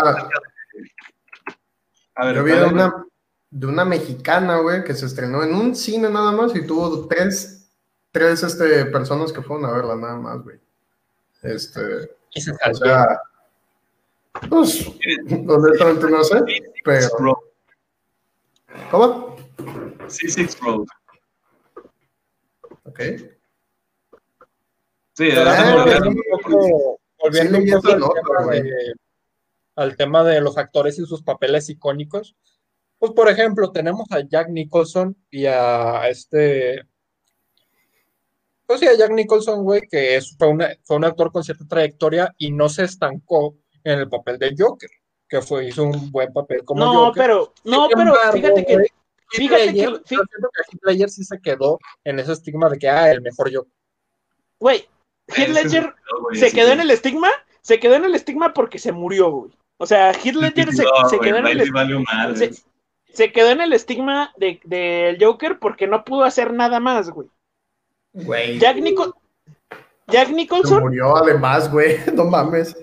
A 2.15 2.25
ver, 2.25 2.35
Yo 2.37 2.43
vi 2.43 2.51
una, 2.51 3.05
de 3.49 3.67
una 3.67 3.85
mexicana, 3.85 4.57
güey, 4.59 4.83
que 4.83 4.93
se 4.93 5.05
estrenó 5.05 5.43
en 5.43 5.53
un 5.53 5.75
cine 5.75 6.09
nada 6.09 6.31
más 6.31 6.55
y 6.55 6.65
tuvo 6.65 7.07
tres, 7.07 7.69
tres 8.11 8.43
este, 8.43 8.85
personas 8.85 9.31
que 9.31 9.41
fueron 9.41 9.65
a 9.65 9.71
verla 9.71 9.95
nada 9.95 10.15
más, 10.15 10.43
güey. 10.43 10.59
Este, 11.43 12.09
se 12.31 12.51
o 12.51 12.73
sea, 12.73 13.21
pues, 14.49 14.87
honestamente 15.47 16.09
no 16.09 16.23
sé, 16.23 16.41
pero. 16.83 17.09
¿cómo? 18.91 19.35
C6 20.07 20.59
Road. 20.59 20.85
Ok. 22.83 22.99
Sí, 25.13 25.29
Pero 25.29 25.39
de 25.39 25.45
verdad, 25.45 25.73
volviendo 27.19 27.57
un 27.57 27.65
poco, 27.71 28.09
al 29.75 29.95
tema 29.95 30.23
de 30.23 30.41
los 30.41 30.57
actores 30.57 30.99
y 30.99 31.05
sus 31.05 31.23
papeles 31.23 31.69
icónicos, 31.69 32.35
pues 32.99 33.11
por 33.13 33.29
ejemplo, 33.29 33.71
tenemos 33.71 34.05
a 34.11 34.21
Jack 34.21 34.49
Nicholson 34.49 35.15
y 35.29 35.45
a 35.45 36.07
este, 36.09 36.81
pues 38.65 38.79
sí, 38.79 38.87
a 38.87 38.95
Jack 38.97 39.11
Nicholson, 39.11 39.63
güey, 39.63 39.81
que 39.89 40.15
es, 40.17 40.35
fue, 40.37 40.47
una- 40.49 40.75
fue 40.83 40.97
un 40.97 41.05
actor 41.05 41.31
con 41.31 41.43
cierta 41.43 41.65
trayectoria 41.67 42.33
y 42.37 42.51
no 42.51 42.67
se 42.69 42.83
estancó 42.83 43.55
en 43.83 43.99
el 43.99 44.09
papel 44.09 44.37
de 44.37 44.53
Joker, 44.57 44.89
que 45.29 45.41
fue, 45.41 45.67
hizo 45.67 45.83
un 45.83 46.11
buen 46.11 46.33
papel 46.33 46.63
como 46.65 46.83
No, 46.83 46.93
Joker. 47.05 47.23
pero, 47.23 47.53
no, 47.63 47.87
pero 47.93 48.13
fíjate 48.33 48.65
que, 48.65 48.73
Heath 48.73 48.87
fíjate 49.29 49.65
que- 49.67 49.71
Ledger, 49.73 49.89
fí- 49.89 50.15
yo 50.15 50.23
siento 50.29 50.49
que 50.53 50.61
Heath 50.71 50.83
Ledger 50.83 51.09
sí 51.09 51.23
se 51.23 51.39
quedó 51.39 51.79
en 52.03 52.19
ese 52.19 52.33
estigma 52.33 52.69
de 52.69 52.77
que, 52.77 52.89
ah, 52.89 53.09
el 53.11 53.21
mejor 53.21 53.53
Joker. 53.53 53.71
güey, 54.59 54.87
Heath 55.27 55.37
Ese 55.37 55.43
es 55.43 55.53
Ledger 55.73 55.93
se 56.33 56.51
quedó 56.51 56.71
en 56.71 56.81
el 56.81 56.91
estigma, 56.91 57.29
se 57.61 57.79
quedó 57.79 57.95
en 57.95 58.05
el 58.05 58.15
estigma 58.15 58.53
porque 58.53 58.79
se 58.79 58.91
murió, 58.91 59.29
güey. 59.31 59.51
O 59.77 59.85
sea, 59.85 60.11
Heath 60.11 60.35
Ledger 60.35 60.71
se, 60.73 60.83
se 61.09 61.19
quedó 61.19 61.37
en 61.37 61.47
el 61.47 62.37
se- 62.37 62.63
se 63.17 63.31
quedó 63.31 63.49
en 63.49 63.61
el 63.61 63.73
estigma 63.73 64.31
de- 64.37 64.59
del 64.63 65.17
Joker 65.19 65.57
porque 65.57 65.87
no 65.87 66.05
pudo 66.05 66.23
hacer 66.23 66.53
nada 66.53 66.79
más, 66.79 67.09
güey. 67.09 67.27
Güey. 68.13 68.59
Jack, 68.59 68.77
Nichol- 68.77 69.15
Jack 70.07 70.27
Se 70.27 70.33
Nicholson, 70.33 70.81
murió 70.83 71.17
además, 71.17 71.71
güey. 71.71 71.97
No 72.15 72.25
mames. 72.25 72.77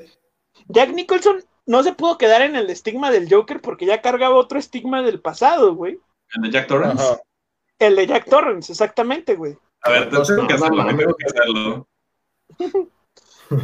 Jack 0.66 0.91
Nicholson 0.91 1.45
no 1.66 1.85
se 1.85 1.93
pudo 1.93 2.18
quedar 2.18 2.43
en 2.43 2.57
el 2.57 2.68
estigma 2.68 3.12
del 3.12 3.32
Joker 3.32 3.61
porque 3.61 3.87
ya 3.87 4.03
cargaba 4.03 4.35
otro 4.35 4.59
estigma 4.59 5.03
del 5.03 5.20
pasado, 5.20 5.74
güey. 5.76 6.01
¿El 6.35 6.43
de 6.43 6.51
Jack 6.51 6.66
Torrance? 6.66 7.03
Ajá. 7.05 7.20
El 7.78 7.95
de 7.95 8.07
Jack 8.09 8.24
Torrance, 8.28 8.72
exactamente, 8.72 9.37
güey. 9.37 9.57
A 9.82 9.91
ver, 9.91 10.12
No 10.12 10.22
tengo 10.24 10.47
que 10.49 10.55
no 10.55 10.59
hacerlo, 10.64 10.76
mames. 10.85 10.97
tengo 10.99 11.14
que 11.16 11.26
hacerlo. 11.26 11.89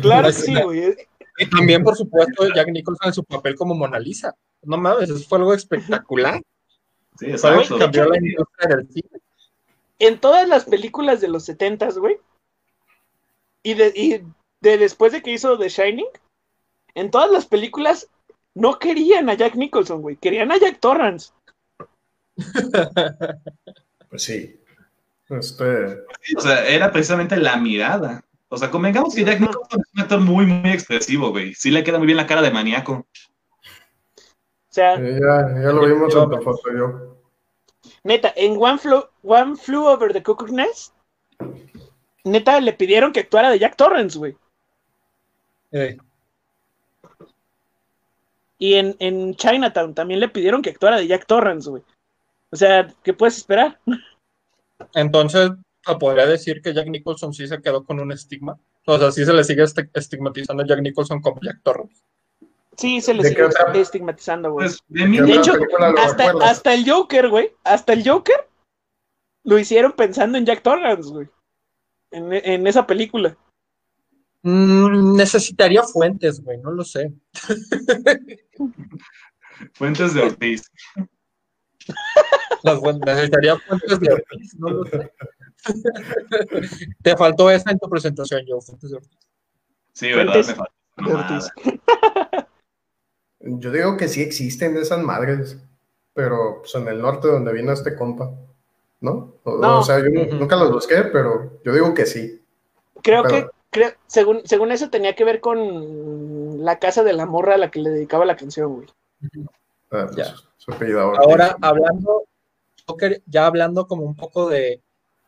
Claro 0.03 0.29
que 0.29 0.33
Pues, 0.35 0.45
sí, 0.45 0.55
güey. 0.63 0.97
Y 1.39 1.49
también, 1.51 1.83
por 1.83 1.97
supuesto, 1.97 2.47
Jack 2.55 2.69
Nicholson 2.69 3.09
en 3.09 3.15
su 3.15 3.25
papel 3.25 3.57
como 3.57 3.75
Mona 3.75 3.99
Lisa. 3.99 4.35
No 4.63 4.77
mames, 4.77 5.09
eso 5.11 5.27
fue 5.29 5.39
algo 5.39 5.55
espectacular. 5.55 6.41
Sí, 7.21 7.37
Fue 7.37 7.51
algo 7.51 7.63
exacto. 7.63 7.75
que 7.75 7.81
cambió 7.81 8.05
la 8.07 8.17
industria 8.17 8.77
del 8.77 8.89
cine. 8.89 9.21
En 9.99 10.19
todas 10.19 10.49
las 10.49 10.65
películas 10.65 11.21
de 11.21 11.29
los 11.29 11.45
setentas, 11.45 11.99
güey. 11.99 12.17
Y 13.63 13.75
de, 13.75 13.93
y 13.95 14.25
de 14.63 14.79
después 14.79 15.13
de 15.13 15.23
que 15.23 15.33
hizo 15.33 15.59
The 15.59 15.69
Shining, 15.69 16.07
en 16.95 17.11
todas 17.11 17.31
las 17.31 17.45
películas 17.45 18.09
no 18.55 18.79
querían 18.79 19.29
a 19.29 19.35
Jack 19.35 19.55
Nicholson, 19.55 20.01
güey. 20.01 20.17
Querían 20.17 20.51
a 20.51 20.57
Jack 20.57 20.81
Torrance. 20.81 21.33
Pues 24.09 24.25
sí. 24.25 24.61
Este. 25.29 25.99
O 26.37 26.41
sea, 26.41 26.67
era 26.67 26.91
precisamente 26.91 27.37
la 27.37 27.57
mirada. 27.59 28.25
O 28.49 28.57
sea, 28.57 28.73
convengamos 28.73 29.15
que 29.15 29.25
Jack. 29.25 29.39
Nicholson 29.39 29.81
es 29.81 29.95
un 29.95 30.01
actor 30.01 30.21
muy, 30.21 30.47
muy 30.47 30.73
expresivo, 30.73 31.31
güey. 31.31 31.55
Sí 31.55 31.71
le 31.71 31.85
queda 31.85 31.99
muy 31.99 32.07
bien 32.07 32.17
la 32.17 32.27
cara 32.27 32.43
de 32.43 32.51
maníaco. 32.51 33.07
O 34.71 34.73
sea, 34.73 34.95
eh, 34.95 35.19
Ya, 35.21 35.63
ya 35.63 35.73
lo 35.73 35.85
vimos 35.87 36.15
en 36.15 36.31
la 36.31 36.41
foto 36.41 36.63
yo. 36.73 37.17
neta, 38.05 38.33
en 38.37 38.57
One 38.63 38.79
Flew, 38.79 39.03
One 39.25 39.57
Flew 39.57 39.85
Over 39.85 40.13
the 40.13 40.23
Cuckoo's 40.23 40.53
Nest, 40.53 40.95
neta, 42.25 42.61
le 42.61 42.73
pidieron 42.73 43.13
que 43.13 43.21
actuara 43.21 43.51
de 43.51 43.59
Jack 43.59 43.77
Torrance, 43.77 44.17
güey. 44.19 44.37
Eh, 45.73 45.97
Y 48.59 48.75
en, 48.75 48.95
en 48.99 49.35
Chinatown 49.37 49.95
también 49.95 50.21
le 50.21 50.29
pidieron 50.29 50.61
que 50.63 50.71
actuara 50.71 50.99
de 50.99 51.07
Jack 51.07 51.27
Torrance, 51.27 51.69
güey. 51.71 51.83
O 52.51 52.57
sea, 52.57 52.93
¿qué 53.03 53.15
puedes 53.15 53.39
esperar? 53.39 53.79
entonces, 54.95 55.51
podría 55.99 56.27
decir 56.27 56.61
que 56.61 56.75
Jack 56.75 56.89
Nicholson 56.89 57.33
sí 57.33 57.47
se 57.47 57.61
quedó 57.63 57.85
con 57.85 57.99
un 58.01 58.13
estigma. 58.13 58.59
O 58.87 58.99
sea, 58.99 59.11
sí 59.13 59.25
se 59.25 59.33
le 59.33 59.45
sigue 59.45 59.63
esti- 59.63 59.89
estigmatizando 59.95 60.63
a 60.63 60.67
Jack 60.67 60.81
Nicholson 60.81 61.21
como 61.23 61.41
Jack 61.41 61.61
Torrance. 61.63 62.03
Sí, 62.81 63.01
se 63.03 63.13
le 63.13 63.23
¿De 63.23 63.29
sigue 63.29 63.43
qué 63.43 63.47
otra? 63.47 63.73
estigmatizando, 63.75 64.53
güey. 64.53 64.67
Pues, 64.69 64.83
de 64.89 65.07
mí, 65.07 65.19
¿Qué 65.19 65.23
De 65.25 65.33
otra 65.39 65.41
hecho, 65.43 65.53
hasta, 66.43 66.73
el 66.73 66.91
Joker, 66.91 67.29
güey. 67.29 67.53
Hasta 67.63 67.93
el 67.93 68.09
Joker 68.09 68.49
lo 69.45 69.59
hicieron 69.59 69.93
pensando 69.93 70.39
en 70.39 70.47
Jack 70.47 70.63
Torrance, 70.63 71.11
güey. 71.11 71.29
En, 72.11 72.33
en 72.33 72.67
esa 72.67 72.87
película. 72.87 73.37
Mm, 74.43 75.15
necesitaría 75.15 75.83
fuentes, 75.83 76.43
güey, 76.43 76.57
no 76.57 76.71
lo 76.71 76.83
sé. 76.83 77.13
Fuentes 79.75 80.15
de 80.15 80.23
Ortiz. 80.23 80.63
Las 82.63 82.81
necesitaría 82.81 83.59
fuentes 83.59 84.01
de 84.01 84.13
Ortiz, 84.15 84.55
no 84.59 84.71
lo 84.71 84.85
sé. 84.87 85.13
Te 87.03 87.15
faltó 87.15 87.51
esa 87.51 87.71
en 87.71 87.79
tu 87.79 87.91
presentación, 87.91 88.41
yo, 88.47 88.59
fuentes 88.63 88.91
de 88.91 88.97
Ortiz. 88.97 89.19
Sí, 89.93 90.13
¿verdad? 90.13 90.33
Fuentes 90.33 90.49
Me 90.49 90.55
falta. 90.55 90.73
de. 90.97 91.13
Ortiz. 91.13 91.53
Yo 93.41 93.71
digo 93.73 93.97
que 93.97 94.09
sí 94.09 94.23
existen 94.23 94.77
esas 94.77 95.03
madres, 95.03 95.57
pero 96.15 96.59
pues 96.61 96.75
en 96.75 96.87
el 96.89 97.01
norte 97.01 97.29
donde 97.29 97.53
vino 97.53 97.73
este 97.73 97.97
compa, 97.97 98.31
¿no? 99.01 99.35
O, 99.45 99.57
No. 99.57 99.81
o 99.81 99.83
sea, 99.83 99.99
yo 100.01 100.11
nunca 100.37 100.57
los 100.57 100.71
busqué, 100.71 101.05
pero 101.05 101.61
yo 101.65 101.73
digo 101.73 101.95
que 101.95 102.07
sí. 102.07 102.43
Creo 103.03 103.23
Pero- 103.23 103.35
que, 103.47 103.51
creo, 103.71 103.91
según, 104.07 104.41
según 104.45 104.73
eso, 104.73 104.91
tenía 104.91 105.15
que 105.15 105.25
ver 105.25 105.41
con 105.41 106.63
la 106.65 106.79
casa 106.79 107.03
de 107.03 107.15
la 107.15 107.25
morra 107.27 107.55
a 107.55 107.59
la 107.59 107.71
que 107.71 107.81
le 107.81 107.91
dedicaba 107.91 108.27
la 108.27 108.37
canción, 108.37 108.75
güey. 108.75 108.87
Ah, 109.91 110.07
pues, 110.13 110.17
Ya. 110.17 110.35
Ortiz. 110.69 110.95
Ahora, 110.95 111.57
hablando, 111.63 112.25
Joker, 112.87 113.23
ya 113.27 113.47
hablando 113.47 113.87
como 113.87 114.03
un 114.05 114.15
poco 114.15 114.49
de 114.51 114.81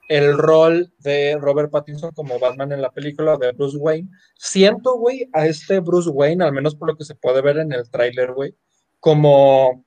el 0.09 0.37
rol 0.37 0.93
de 0.99 1.39
Robert 1.41 1.71
Pattinson 1.71 2.11
como 2.13 2.39
Batman 2.39 2.73
en 2.73 2.83
la 2.83 2.91
película 2.91 3.37
de 3.37 3.53
Bruce 3.53 3.77
Wayne, 3.77 4.09
siento, 4.37 4.97
güey, 4.99 5.29
a 5.33 5.47
este 5.47 5.81
Bruce 5.81 6.11
Wayne, 6.11 6.45
al 6.45 6.53
menos 6.53 6.75
por 6.75 6.89
lo 6.89 6.97
que 6.97 7.05
se 7.05 7.15
puede 7.15 7.41
ver 7.41 7.59
en 7.59 7.73
el 7.73 7.89
tráiler, 7.91 8.33
güey, 8.33 8.55
como 9.01 9.85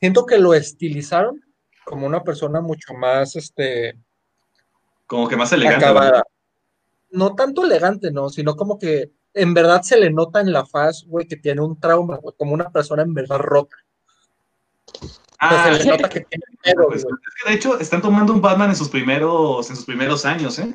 siento 0.00 0.26
que 0.26 0.38
lo 0.38 0.54
estilizaron 0.54 1.42
como 1.84 2.06
una 2.06 2.22
persona 2.22 2.60
mucho 2.60 2.94
más, 2.94 3.36
este, 3.36 3.98
Como 5.06 5.28
que 5.28 5.36
más 5.36 5.52
elegante. 5.52 5.84
acabada. 5.84 6.22
No 7.10 7.34
tanto 7.34 7.64
elegante, 7.64 8.12
no, 8.12 8.28
sino 8.28 8.54
como 8.54 8.78
que 8.78 9.10
en 9.34 9.54
verdad 9.54 9.82
se 9.82 9.98
le 9.98 10.10
nota 10.10 10.40
en 10.40 10.52
la 10.52 10.64
faz, 10.64 11.04
güey, 11.06 11.26
que 11.26 11.36
tiene 11.36 11.60
un 11.62 11.78
trauma, 11.78 12.16
güey, 12.16 12.34
como 12.38 12.54
una 12.54 12.70
persona 12.70 13.02
en 13.02 13.14
verdad 13.14 13.38
rota. 13.38 13.76
Ah, 15.42 15.64
se 15.64 15.70
le 15.72 15.78
fíjate 15.78 16.02
nota 16.02 16.08
que 16.10 16.20
tiene 16.20 16.44
pedo, 16.62 16.86
pues, 16.88 17.00
es 17.02 17.06
que 17.42 17.50
de 17.50 17.56
hecho 17.56 17.80
están 17.80 18.02
tomando 18.02 18.32
un 18.34 18.42
Batman 18.42 18.70
en 18.70 18.76
sus 18.76 18.88
primeros, 18.90 19.70
en 19.70 19.76
sus 19.76 19.86
primeros 19.86 20.26
años, 20.26 20.58
¿eh? 20.58 20.74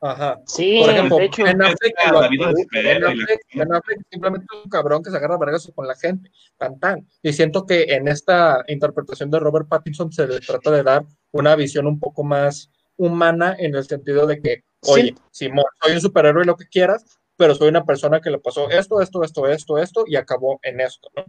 Ajá. 0.00 0.38
Sí, 0.46 0.78
Por 0.80 0.90
ejemplo, 0.90 1.16
de 1.16 1.24
hecho. 1.24 1.44
Ben 1.44 1.62
Affleck, 1.62 1.94
lo- 2.12 2.20
la 2.20 2.28
vida 2.28 2.46
de 2.48 2.52
Ben 2.54 2.62
superhéroe 2.64 3.12
y 3.14 3.16
la- 3.16 3.24
Affleck- 3.24 3.40
Ben 3.54 3.72
Affleck 3.72 4.00
simplemente 4.10 4.46
es 4.52 4.64
un 4.64 4.68
cabrón 4.70 5.02
que 5.02 5.10
se 5.10 5.16
agarra 5.16 5.38
vergas 5.38 5.72
con 5.74 5.86
la 5.86 5.94
gente, 5.94 6.30
tan 6.58 6.78
tan. 6.78 7.08
Y 7.22 7.32
siento 7.32 7.64
que 7.64 7.84
en 7.84 8.08
esta 8.08 8.62
interpretación 8.68 9.30
de 9.30 9.38
Robert 9.40 9.66
Pattinson 9.68 10.12
se 10.12 10.26
le 10.26 10.40
trata 10.40 10.70
de 10.72 10.82
dar 10.82 11.06
una 11.30 11.56
visión 11.56 11.86
un 11.86 11.98
poco 12.00 12.22
más 12.22 12.70
humana 12.96 13.56
en 13.58 13.74
el 13.74 13.84
sentido 13.86 14.26
de 14.26 14.42
que, 14.42 14.64
oye, 14.82 15.14
Simón, 15.30 15.64
soy 15.80 15.92
un 15.94 16.00
superhéroe 16.00 16.44
lo 16.44 16.56
que 16.56 16.66
quieras, 16.68 17.04
pero 17.36 17.54
soy 17.54 17.68
una 17.68 17.84
persona 17.86 18.20
que 18.20 18.30
le 18.30 18.38
pasó 18.38 18.68
esto, 18.70 19.00
esto, 19.00 19.22
esto, 19.22 19.48
esto, 19.48 19.78
esto 19.78 20.04
y 20.06 20.16
acabó 20.16 20.58
en 20.62 20.80
esto, 20.80 21.08
¿no? 21.16 21.24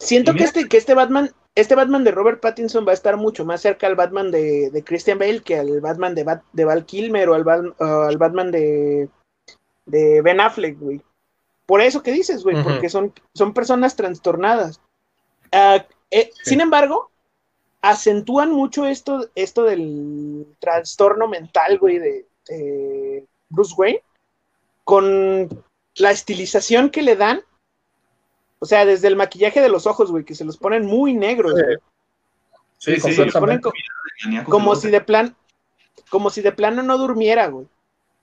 Siento 0.00 0.32
que 0.34 0.44
este, 0.44 0.68
que 0.68 0.76
este 0.76 0.94
Batman, 0.94 1.30
este 1.54 1.74
Batman 1.74 2.04
de 2.04 2.12
Robert 2.12 2.40
Pattinson 2.40 2.86
va 2.86 2.92
a 2.92 2.94
estar 2.94 3.16
mucho 3.16 3.44
más 3.44 3.60
cerca 3.62 3.86
al 3.86 3.96
Batman 3.96 4.30
de, 4.30 4.70
de 4.70 4.84
Christian 4.84 5.18
Bale 5.18 5.42
que 5.42 5.56
al 5.56 5.80
Batman 5.80 6.14
de, 6.14 6.24
Bat- 6.24 6.44
de 6.52 6.64
Val 6.64 6.86
Kilmer 6.86 7.28
o 7.28 7.34
al, 7.34 7.74
al 7.80 8.16
Batman 8.16 8.50
de, 8.52 9.08
de 9.86 10.22
Ben 10.22 10.40
Affleck, 10.40 10.78
güey. 10.78 11.02
Por 11.66 11.80
eso 11.80 12.02
que 12.02 12.12
dices, 12.12 12.44
güey, 12.44 12.62
porque 12.62 12.88
son, 12.88 13.12
son 13.34 13.52
personas 13.52 13.96
trastornadas. 13.96 14.80
Ah, 15.52 15.84
eh, 16.10 16.30
Sí. 16.32 16.50
Sin 16.50 16.60
embargo, 16.62 17.10
acentúan 17.82 18.50
mucho 18.52 18.86
esto, 18.86 19.28
esto 19.34 19.64
del 19.64 20.46
trastorno 20.60 21.28
mental, 21.28 21.78
güey, 21.78 21.98
de, 21.98 22.26
de 22.48 23.26
Bruce 23.50 23.74
Wayne, 23.76 24.02
con 24.84 25.64
la 25.96 26.10
estilización 26.10 26.88
que 26.90 27.02
le 27.02 27.16
dan. 27.16 27.42
O 28.60 28.66
sea, 28.66 28.84
desde 28.84 29.08
el 29.08 29.16
maquillaje 29.16 29.60
de 29.60 29.68
los 29.68 29.86
ojos, 29.86 30.10
güey, 30.10 30.24
que 30.24 30.34
se 30.34 30.44
los 30.44 30.56
ponen 30.56 30.84
muy 30.86 31.14
negros, 31.14 31.54
Sí. 31.56 31.62
güey. 31.62 31.76
Sí, 32.78 33.00
sí, 33.00 33.12
Se 33.14 33.24
los 33.24 33.34
ponen 33.34 33.60
co- 33.60 33.72
como 34.44 34.74
si 34.76 34.90
de 34.90 35.00
plan, 35.00 35.34
como 36.10 36.30
si 36.30 36.40
de 36.42 36.52
plano 36.52 36.82
no 36.82 36.96
durmiera, 36.98 37.46
güey. 37.48 37.66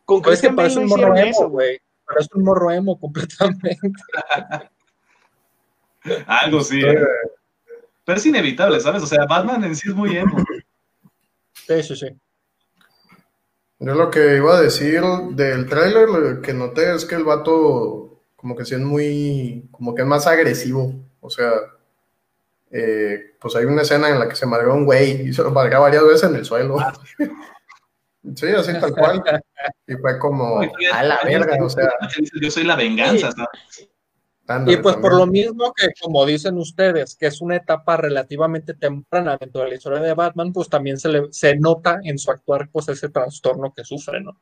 Con 0.05 0.21
Pues 0.21 0.35
es 0.35 0.41
que 0.41 0.47
Christian 0.47 0.55
Bale 0.55 0.75
no 0.75 0.81
un 0.81 0.87
morro 0.87 1.01
hicieron 1.13 1.17
emo, 1.17 1.29
eso, 1.31 1.49
güey. 1.49 1.67
güey. 1.67 1.79
Parece 2.05 2.29
un 2.35 2.43
morro 2.43 2.71
emo 2.71 2.99
completamente. 2.99 3.77
Algo 6.27 6.61
sí. 6.61 6.81
¿eh? 6.81 6.99
Pero 8.05 8.17
es 8.17 8.25
inevitable, 8.25 8.79
¿sabes? 8.79 9.01
O 9.03 9.07
sea, 9.07 9.25
Batman 9.25 9.63
en 9.63 9.75
sí 9.75 9.89
es 9.89 9.95
muy 9.95 10.15
emo. 10.15 10.37
Sí, 11.53 11.81
sí, 11.83 11.95
sí. 11.95 12.07
Yo 13.79 13.93
lo 13.95 14.09
que 14.11 14.37
iba 14.37 14.57
a 14.57 14.61
decir 14.61 15.01
del 15.31 15.67
tráiler 15.67 16.07
lo 16.07 16.41
que 16.41 16.53
noté 16.53 16.93
es 16.93 17.05
que 17.05 17.15
el 17.15 17.23
vato 17.23 18.04
como 18.45 18.55
que 18.55 18.63
sí 18.63 18.75
es 18.75 18.79
muy, 18.79 19.67
como 19.71 19.95
que 19.95 20.03
es 20.03 20.07
más 20.07 20.27
agresivo. 20.27 20.93
O 21.19 21.31
sea, 21.31 21.49
eh, 22.69 23.33
pues 23.41 23.55
hay 23.55 23.65
una 23.65 23.81
escena 23.81 24.07
en 24.09 24.19
la 24.19 24.29
que 24.29 24.35
se 24.35 24.45
madreó 24.45 24.75
un 24.75 24.85
güey 24.85 25.29
y 25.29 25.33
se 25.33 25.41
lo 25.41 25.49
madreó 25.49 25.81
varias 25.81 26.03
veces 26.03 26.29
en 26.29 26.35
el 26.35 26.45
suelo. 26.45 26.77
Sí, 28.35 28.47
así 28.47 28.73
tal 28.79 28.91
cual. 28.91 29.21
Y 29.85 29.93
fue 29.97 30.17
como, 30.17 30.59
a 30.59 31.03
la 31.03 31.19
verga, 31.23 31.63
o 31.63 31.69
sea. 31.69 31.91
Yo 32.41 32.49
soy 32.49 32.63
la 32.63 32.75
venganza, 32.75 33.29
Y 34.65 34.77
pues 34.77 34.95
por 34.95 35.13
lo 35.13 35.27
mismo 35.27 35.71
que, 35.75 35.89
como 36.01 36.25
dicen 36.25 36.57
ustedes, 36.57 37.15
que 37.15 37.27
es 37.27 37.39
una 37.39 37.57
etapa 37.57 37.97
relativamente 37.97 38.73
temprana 38.73 39.37
dentro 39.39 39.61
de 39.61 39.69
la 39.69 39.75
historia 39.75 39.99
de 39.99 40.15
Batman, 40.15 40.51
pues 40.53 40.69
también 40.69 40.97
se, 40.97 41.09
le, 41.09 41.31
se 41.31 41.55
nota 41.55 41.99
en 42.03 42.17
su 42.17 42.31
actuar 42.31 42.67
pues 42.71 42.89
ese 42.89 43.09
trastorno 43.09 43.71
que 43.75 43.83
sufre, 43.83 44.21
¿no? 44.21 44.39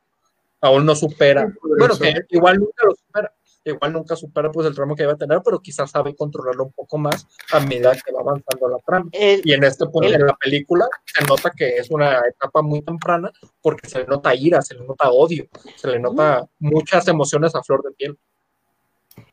Aún 0.62 0.86
no 0.86 0.96
supera. 0.96 1.46
Sí, 1.46 1.58
Bueno, 1.78 1.98
que 1.98 2.24
igual 2.30 2.60
nunca 2.60 2.86
lo 2.86 2.94
supera. 2.94 3.34
Igual 3.66 3.92
nunca 3.94 4.14
supera 4.14 4.50
pues 4.52 4.66
el 4.66 4.74
trauma 4.74 4.94
que 4.94 5.04
iba 5.04 5.12
a 5.12 5.16
tener, 5.16 5.40
pero 5.42 5.58
quizás 5.60 5.90
sabe 5.90 6.14
controlarlo 6.14 6.64
un 6.64 6.72
poco 6.72 6.98
más 6.98 7.26
a 7.50 7.60
medida 7.60 7.92
que 7.94 8.12
va 8.12 8.20
avanzando 8.20 8.68
la 8.68 8.78
trama. 8.86 9.08
El- 9.12 9.40
Y 9.42 9.52
en 9.54 9.64
este 9.64 9.86
punto 9.86 10.06
El- 10.08 10.18
de 10.18 10.24
la 10.26 10.36
película 10.36 10.86
se 11.06 11.24
nota 11.24 11.50
que 11.50 11.76
es 11.78 11.90
una 11.90 12.18
etapa 12.28 12.60
muy 12.60 12.82
temprana 12.82 13.32
porque 13.62 13.88
se 13.88 14.00
le 14.00 14.06
nota 14.06 14.34
ira, 14.34 14.60
se 14.60 14.74
le 14.74 14.84
nota 14.84 15.10
odio, 15.10 15.46
se 15.76 15.88
le 15.88 15.98
nota 15.98 16.46
muchas 16.58 17.08
emociones 17.08 17.54
a 17.54 17.62
flor 17.62 17.82
de 17.82 17.92
piel. 17.92 18.18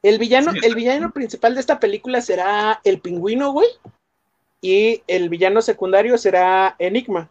El 0.02 0.18
villano, 0.18 0.52
Sí, 0.54 0.60
el 0.64 0.76
villano 0.76 1.12
principal 1.12 1.54
de 1.54 1.60
esta 1.60 1.80
película 1.80 2.22
será 2.22 2.80
el 2.84 3.02
pingüino, 3.02 3.52
güey. 3.52 3.68
Y 4.62 5.04
el 5.08 5.28
villano 5.28 5.62
secundario 5.62 6.18
será 6.18 6.76
Enigma. 6.80 7.30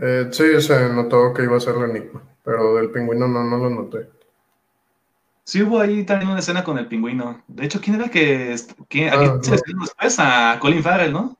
Eh, 0.00 0.28
sí, 0.30 0.60
se 0.62 0.88
notó 0.88 1.34
que 1.34 1.42
iba 1.42 1.56
a 1.56 1.60
ser 1.60 1.74
el 1.76 1.90
enigma, 1.90 2.22
pero 2.42 2.76
del 2.76 2.90
pingüino 2.90 3.28
no, 3.28 3.44
no 3.44 3.58
lo 3.58 3.68
noté. 3.68 4.08
Sí 5.44 5.62
hubo 5.62 5.80
ahí 5.80 6.04
también 6.04 6.30
una 6.30 6.40
escena 6.40 6.62
con 6.62 6.78
el 6.78 6.86
pingüino. 6.86 7.42
De 7.48 7.64
hecho, 7.64 7.80
¿quién 7.80 7.96
era 7.96 8.08
que... 8.08 8.54
quién- 8.88 9.08
¿A 9.10 9.14
Ah, 9.14 9.18
quién 9.18 9.44
se 9.44 9.50
no. 9.50 9.56
le 9.56 9.62
dio 9.66 9.80
después? 9.80 10.16
A 10.18 10.56
Colin 10.60 10.82
Farrell, 10.82 11.12
¿no? 11.12 11.36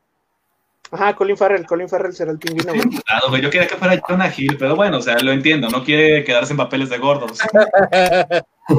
Ajá, 0.90 1.14
Colin 1.14 1.36
Farrell, 1.38 1.64
Colin 1.64 1.88
Farrell 1.88 2.12
será 2.12 2.32
el 2.32 2.38
pingüino, 2.38 2.74
güey. 2.74 3.00
Claro, 3.06 3.28
güey, 3.30 3.40
yo 3.40 3.48
quería 3.48 3.66
que 3.66 3.76
fuera 3.76 3.98
Jonah 4.06 4.30
Hill, 4.36 4.56
pero 4.58 4.76
bueno, 4.76 4.98
o 4.98 5.00
sea, 5.00 5.18
lo 5.20 5.32
entiendo, 5.32 5.70
no 5.70 5.82
quiere 5.84 6.22
quedarse 6.22 6.52
en 6.52 6.58
papeles 6.58 6.90
de 6.90 6.98
gordos. 6.98 7.38
Sí, 8.68 8.74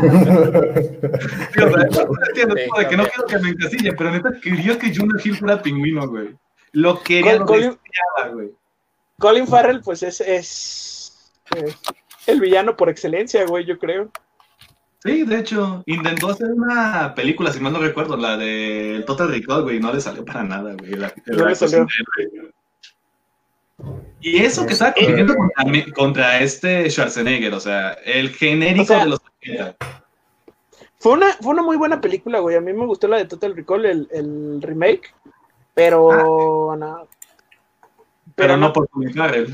o 1.61 1.69
sea, 1.91 2.05
lo 2.05 2.26
entiendo, 2.28 2.55
Sí, 2.55 2.67
como 2.69 2.80
de 2.80 2.88
que 2.88 2.97
no 2.97 3.03
quiero 3.05 3.26
que 3.28 3.39
me 3.39 3.49
encasillen, 3.49 3.95
pero 3.97 4.11
neta 4.11 4.30
quería 4.41 4.78
que 4.80 4.95
Jonah 4.95 5.19
Hill 5.24 5.36
fuera 5.38 5.61
pingüino, 5.61 6.07
güey. 6.07 6.36
Lo 6.71 7.01
quería, 7.01 7.36
lo 7.36 7.45
Col- 7.45 7.59
Colin- 7.59 7.80
deseaba, 7.84 8.34
güey. 8.34 8.51
Colin 9.19 9.47
Farrell, 9.47 9.82
pues 9.82 10.03
es, 10.03 10.21
es 10.21 11.32
el 12.26 12.39
villano 12.39 12.76
por 12.76 12.89
excelencia, 12.89 13.45
güey, 13.45 13.65
yo 13.65 13.78
creo. 13.78 14.09
Sí, 15.03 15.23
de 15.23 15.39
hecho, 15.39 15.83
intentó 15.85 16.29
hacer 16.29 16.47
una 16.53 17.13
película, 17.13 17.51
si 17.51 17.59
mal 17.59 17.73
no 17.73 17.79
recuerdo, 17.79 18.15
la 18.15 18.37
de 18.37 19.03
Total 19.05 19.27
Recall, 19.27 19.63
güey, 19.63 19.79
no 19.81 19.91
le 19.93 19.99
salió 19.99 20.23
para 20.23 20.43
nada, 20.43 20.73
güey. 20.79 20.91
la- 20.93 21.13
No 21.25 21.45
le 21.47 21.55
salió. 21.55 21.85
Y 24.21 24.37
eso 24.37 24.65
que 24.65 24.73
estaba 24.73 24.93
compitiendo 24.93 25.35
contra, 25.35 25.93
contra 25.93 26.39
este 26.39 26.89
Schwarzenegger, 26.89 27.53
o 27.53 27.59
sea, 27.59 27.91
el 28.05 28.29
genérico 28.29 28.83
O 28.83 28.85
sea, 28.85 29.03
de 29.03 29.09
los 29.09 29.19
80. 29.41 29.75
Fue 30.99 31.11
una, 31.11 31.33
fue 31.33 31.51
una 31.51 31.63
muy 31.63 31.75
buena 31.75 31.99
película, 31.99 32.39
güey. 32.39 32.55
A 32.55 32.61
mí 32.61 32.71
me 32.71 32.85
gustó 32.85 33.09
la 33.09 33.17
de 33.17 33.25
Total 33.25 33.53
Recall, 33.53 33.85
el, 33.85 34.07
el 34.11 34.61
remake. 34.61 35.13
Pero 35.73 36.75
no. 36.77 37.07
Pero 38.35 38.55
no 38.55 38.71
por 38.71 38.87
Farrell. 39.13 39.53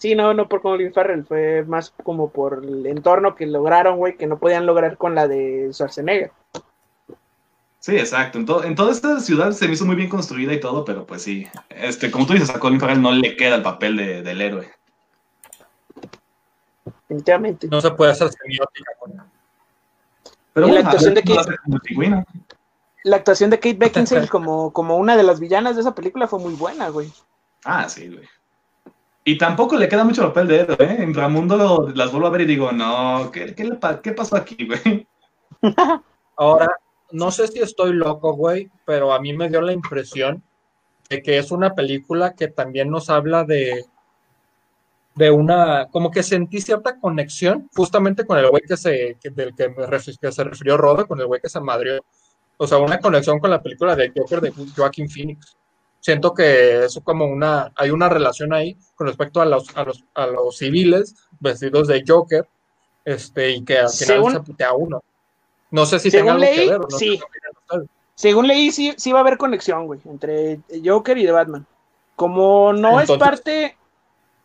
Sí, 0.00 0.14
no, 0.14 0.32
no 0.32 0.48
por 0.48 0.62
Colin 0.62 0.94
Farrell. 0.94 1.24
Fue 1.26 1.62
más 1.64 1.92
como 2.02 2.30
por 2.30 2.64
el 2.64 2.86
entorno 2.86 3.36
que 3.36 3.44
lograron, 3.46 3.98
güey, 3.98 4.16
que 4.16 4.26
no 4.26 4.38
podían 4.38 4.64
lograr 4.64 4.96
con 4.96 5.14
la 5.14 5.28
de 5.28 5.68
Schwarzenegger. 5.72 6.32
Sí, 7.80 7.96
exacto. 7.96 8.38
En, 8.38 8.46
to- 8.46 8.64
en 8.64 8.74
toda 8.74 8.92
esta 8.92 9.20
ciudad 9.20 9.52
se 9.52 9.66
me 9.66 9.74
hizo 9.74 9.84
muy 9.84 9.96
bien 9.96 10.08
construida 10.08 10.54
y 10.54 10.60
todo, 10.60 10.86
pero 10.86 11.04
pues 11.06 11.22
sí. 11.22 11.46
Este, 11.68 12.10
como 12.10 12.26
tú 12.26 12.32
dices, 12.32 12.48
a 12.48 12.58
Colin 12.58 12.80
Farrell 12.80 13.02
no 13.02 13.12
le 13.12 13.36
queda 13.36 13.56
el 13.56 13.62
papel 13.62 13.96
de- 13.98 14.22
del 14.22 14.40
héroe. 14.40 14.72
Definitivamente. 17.08 17.68
No 17.68 17.80
se 17.80 17.90
puede 17.90 18.12
hacer 18.12 18.30
semiótica 18.30 18.92
con 18.98 19.12
Pero 20.54 20.68
Y 20.68 20.72
la 20.72 20.80
actuación 20.80 21.14
ver 21.14 21.24
de 21.24 21.34
Kate-. 21.34 22.24
La 23.04 23.16
actuación 23.16 23.50
de 23.50 23.58
Kate 23.58 23.74
Beckinsale 23.78 24.28
como, 24.28 24.72
como 24.72 24.96
una 24.96 25.16
de 25.16 25.22
las 25.24 25.40
villanas 25.40 25.74
de 25.74 25.82
esa 25.82 25.94
película 25.94 26.26
fue 26.26 26.38
muy 26.38 26.54
buena, 26.54 26.88
güey. 26.88 27.10
Ah, 27.64 27.88
sí, 27.88 28.08
güey. 28.08 28.26
Y 29.30 29.38
tampoco 29.38 29.76
le 29.76 29.88
queda 29.88 30.02
mucho 30.04 30.22
papel 30.22 30.48
de 30.48 30.60
héroe, 30.60 30.76
¿eh? 30.80 30.96
En 31.02 31.14
Ramundo 31.14 31.88
las 31.94 32.10
vuelvo 32.10 32.26
a 32.26 32.30
ver 32.30 32.40
y 32.40 32.46
digo, 32.46 32.72
no, 32.72 33.30
¿qué, 33.32 33.54
qué, 33.54 33.62
le 33.64 33.76
pa- 33.76 34.00
qué 34.02 34.10
pasó 34.12 34.34
aquí, 34.36 34.66
güey? 34.66 35.06
Ahora, 36.36 36.68
no 37.12 37.30
sé 37.30 37.46
si 37.46 37.60
estoy 37.60 37.92
loco, 37.92 38.32
güey, 38.32 38.68
pero 38.84 39.12
a 39.12 39.20
mí 39.20 39.32
me 39.32 39.48
dio 39.48 39.60
la 39.60 39.72
impresión 39.72 40.42
de 41.08 41.22
que 41.22 41.38
es 41.38 41.52
una 41.52 41.74
película 41.76 42.34
que 42.34 42.48
también 42.48 42.90
nos 42.90 43.08
habla 43.08 43.44
de, 43.44 43.84
de 45.14 45.30
una, 45.30 45.86
como 45.92 46.10
que 46.10 46.22
sentí 46.24 46.60
cierta 46.60 46.98
conexión 46.98 47.68
justamente 47.76 48.24
con 48.26 48.36
el 48.38 48.48
güey 48.50 48.62
que 48.66 48.76
se, 48.76 49.16
que- 49.22 49.30
del 49.30 49.54
que, 49.54 49.68
me 49.68 49.86
ref- 49.86 50.18
que 50.18 50.32
se 50.32 50.42
refirió 50.44 50.76
Roda, 50.76 51.04
con 51.04 51.20
el 51.20 51.26
güey 51.26 51.40
que 51.40 51.48
se 51.48 51.60
madrió. 51.60 52.04
O 52.56 52.66
sea, 52.66 52.78
una 52.78 52.98
conexión 52.98 53.38
con 53.38 53.50
la 53.50 53.62
película 53.62 53.94
de 53.94 54.12
Joker 54.14 54.40
de 54.40 54.52
Joaquin 54.76 55.08
Phoenix. 55.08 55.56
Siento 56.00 56.32
que 56.32 56.84
eso 56.84 57.02
como 57.02 57.26
una, 57.26 57.72
hay 57.76 57.90
una 57.90 58.08
relación 58.08 58.52
ahí 58.54 58.76
con 58.94 59.06
respecto 59.06 59.40
a 59.40 59.44
los, 59.44 59.76
a 59.76 59.84
los, 59.84 60.02
a 60.14 60.26
los 60.26 60.56
civiles 60.56 61.14
vestidos 61.40 61.88
de 61.88 62.02
Joker, 62.06 62.48
este, 63.04 63.50
y 63.50 63.64
que 63.64 63.78
al 63.78 63.90
final 63.90 64.16
Según- 64.16 64.32
se 64.32 64.40
putea 64.40 64.68
a 64.68 64.74
uno. 64.74 65.02
No 65.70 65.86
sé 65.86 65.98
si 66.00 66.10
Según 66.10 66.38
tenga 66.40 66.46
algo 66.46 66.50
que 66.50 66.56
leí, 66.56 66.68
ver. 66.68 66.78
o 66.80 66.82
no 66.82 66.90
sé 66.90 66.98
sí. 66.98 67.20
Según 68.14 68.48
leí, 68.48 68.70
sí, 68.72 68.92
sí 68.96 69.12
va 69.12 69.18
a 69.18 69.22
haber 69.22 69.38
conexión, 69.38 69.86
güey, 69.86 70.00
entre 70.04 70.60
Joker 70.84 71.16
y 71.16 71.24
de 71.24 71.32
Batman. 71.32 71.66
Como 72.16 72.72
no 72.72 73.00
es 73.00 73.10
parte, 73.12 73.76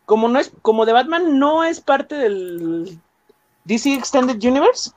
como 0.06 0.28
no 0.28 0.38
es, 0.38 0.50
como 0.62 0.86
de 0.86 0.92
Batman 0.92 1.38
no 1.38 1.64
es 1.64 1.80
parte 1.80 2.14
del 2.14 2.98
DC 3.64 3.92
Extended 3.94 4.36
Universe, 4.42 4.92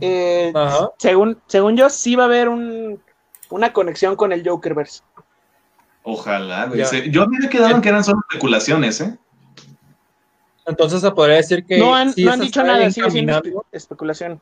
eh, 0.00 0.52
según, 0.98 1.40
según 1.46 1.76
yo, 1.76 1.88
sí 1.90 2.16
va 2.16 2.24
a 2.24 2.26
haber 2.26 2.48
un, 2.48 3.00
una 3.50 3.72
conexión 3.72 4.16
con 4.16 4.32
el 4.32 4.48
Jokerverse. 4.48 5.02
Ojalá, 6.02 6.66
güey. 6.66 6.80
Ya. 6.80 7.04
Yo 7.10 7.26
me 7.26 7.36
había 7.36 7.50
quedado 7.50 7.74
en 7.74 7.80
que 7.82 7.88
eran 7.88 8.02
solo 8.04 8.20
especulaciones, 8.28 9.00
¿eh? 9.00 9.18
Entonces 10.66 11.00
se 11.00 11.10
podría 11.10 11.36
decir 11.36 11.64
que 11.64 11.78
No 11.78 11.94
han, 11.94 12.12
sí 12.12 12.24
no 12.24 12.32
han 12.32 12.40
dicho 12.40 12.62
nada, 12.62 12.90
sigue 12.90 13.10
siendo 13.10 13.42
especulación. 13.72 14.40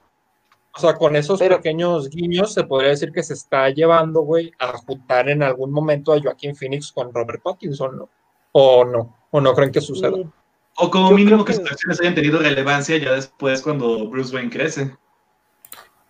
O 0.74 0.80
sea, 0.80 0.94
con 0.94 1.16
esos 1.16 1.38
Pero- 1.38 1.56
pequeños 1.56 2.08
guiños 2.10 2.52
se 2.52 2.64
podría 2.64 2.90
decir 2.90 3.12
que 3.12 3.22
se 3.22 3.34
está 3.34 3.70
llevando, 3.70 4.20
güey, 4.20 4.52
a 4.58 4.72
juntar 4.76 5.28
en 5.28 5.42
algún 5.42 5.72
momento 5.72 6.12
a 6.12 6.20
Joaquin 6.20 6.54
Phoenix 6.54 6.92
con 6.92 7.12
Robert 7.12 7.42
Pattinson, 7.42 7.96
¿no? 7.96 8.08
O 8.52 8.84
no, 8.84 9.16
o 9.30 9.40
no 9.40 9.54
creen 9.54 9.72
que 9.72 9.80
suceda. 9.80 10.16
Mm, 10.16 10.30
O 10.76 10.90
como 10.90 11.10
Yo 11.10 11.16
mínimo 11.16 11.44
que 11.44 11.52
que 11.52 11.58
sus 11.58 11.70
acciones 11.72 12.00
hayan 12.00 12.14
tenido 12.14 12.38
relevancia 12.38 12.96
ya 12.98 13.12
después 13.12 13.62
cuando 13.62 14.08
Bruce 14.08 14.34
Wayne 14.34 14.50
crece. 14.50 14.96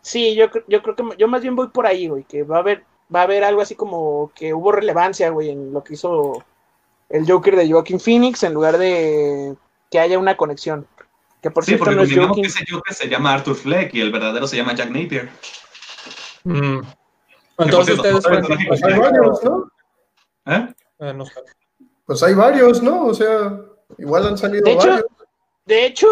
Sí, 0.02 0.34
yo, 0.34 0.46
yo 0.66 0.82
creo 0.82 0.94
que 0.96 1.04
yo 1.18 1.28
más 1.28 1.42
bien 1.42 1.56
voy 1.56 1.68
por 1.68 1.86
ahí, 1.86 2.08
güey, 2.08 2.24
que 2.24 2.42
va 2.42 2.56
a 2.56 2.60
haber, 2.60 2.84
va 3.14 3.20
a 3.20 3.24
haber 3.24 3.44
algo 3.44 3.60
así 3.60 3.74
como 3.74 4.30
que 4.34 4.52
hubo 4.54 4.72
relevancia, 4.72 5.30
güey, 5.30 5.50
en 5.50 5.72
lo 5.72 5.82
que 5.84 5.94
hizo 5.94 6.44
el 7.08 7.30
Joker 7.30 7.56
de 7.56 7.70
Joaquin 7.70 8.00
Phoenix 8.00 8.42
en 8.42 8.54
lugar 8.54 8.76
de 8.78 9.54
que 9.90 9.98
haya 9.98 10.18
una 10.18 10.36
conexión. 10.36 10.86
Que 11.42 11.50
por 11.50 11.64
Sí, 11.64 11.68
cierto 11.70 11.84
porque 11.84 11.96
no 11.96 12.02
es 12.02 12.14
Joaquin. 12.14 12.42
que 12.42 12.48
ese 12.48 12.64
Joker 12.70 12.92
se 12.94 13.08
llama 13.08 13.32
Arthur 13.34 13.54
Fleck 13.56 13.94
y 13.94 14.00
el 14.00 14.12
verdadero 14.12 14.46
se 14.46 14.56
llama 14.56 14.74
Jack 14.74 14.90
Napier. 14.90 15.28
Mm. 16.44 16.80
Entonces 17.58 17.96
ustedes 17.96 18.24
Pues 18.68 18.82
hay 18.84 18.98
varios, 18.98 19.44
¿no? 19.44 19.70
¿Eh? 20.46 20.74
Eh, 21.00 21.14
no 21.14 21.24
sé. 21.26 21.32
Pues 22.06 22.22
hay 22.22 22.34
varios, 22.34 22.82
¿no? 22.82 23.06
O 23.06 23.14
sea, 23.14 23.60
igual 23.98 24.26
han 24.26 24.38
salido 24.38 24.64
De 24.64 24.72
hecho- 24.72 24.88
varios. 24.88 25.06
De 25.66 25.84
hecho, 25.84 26.08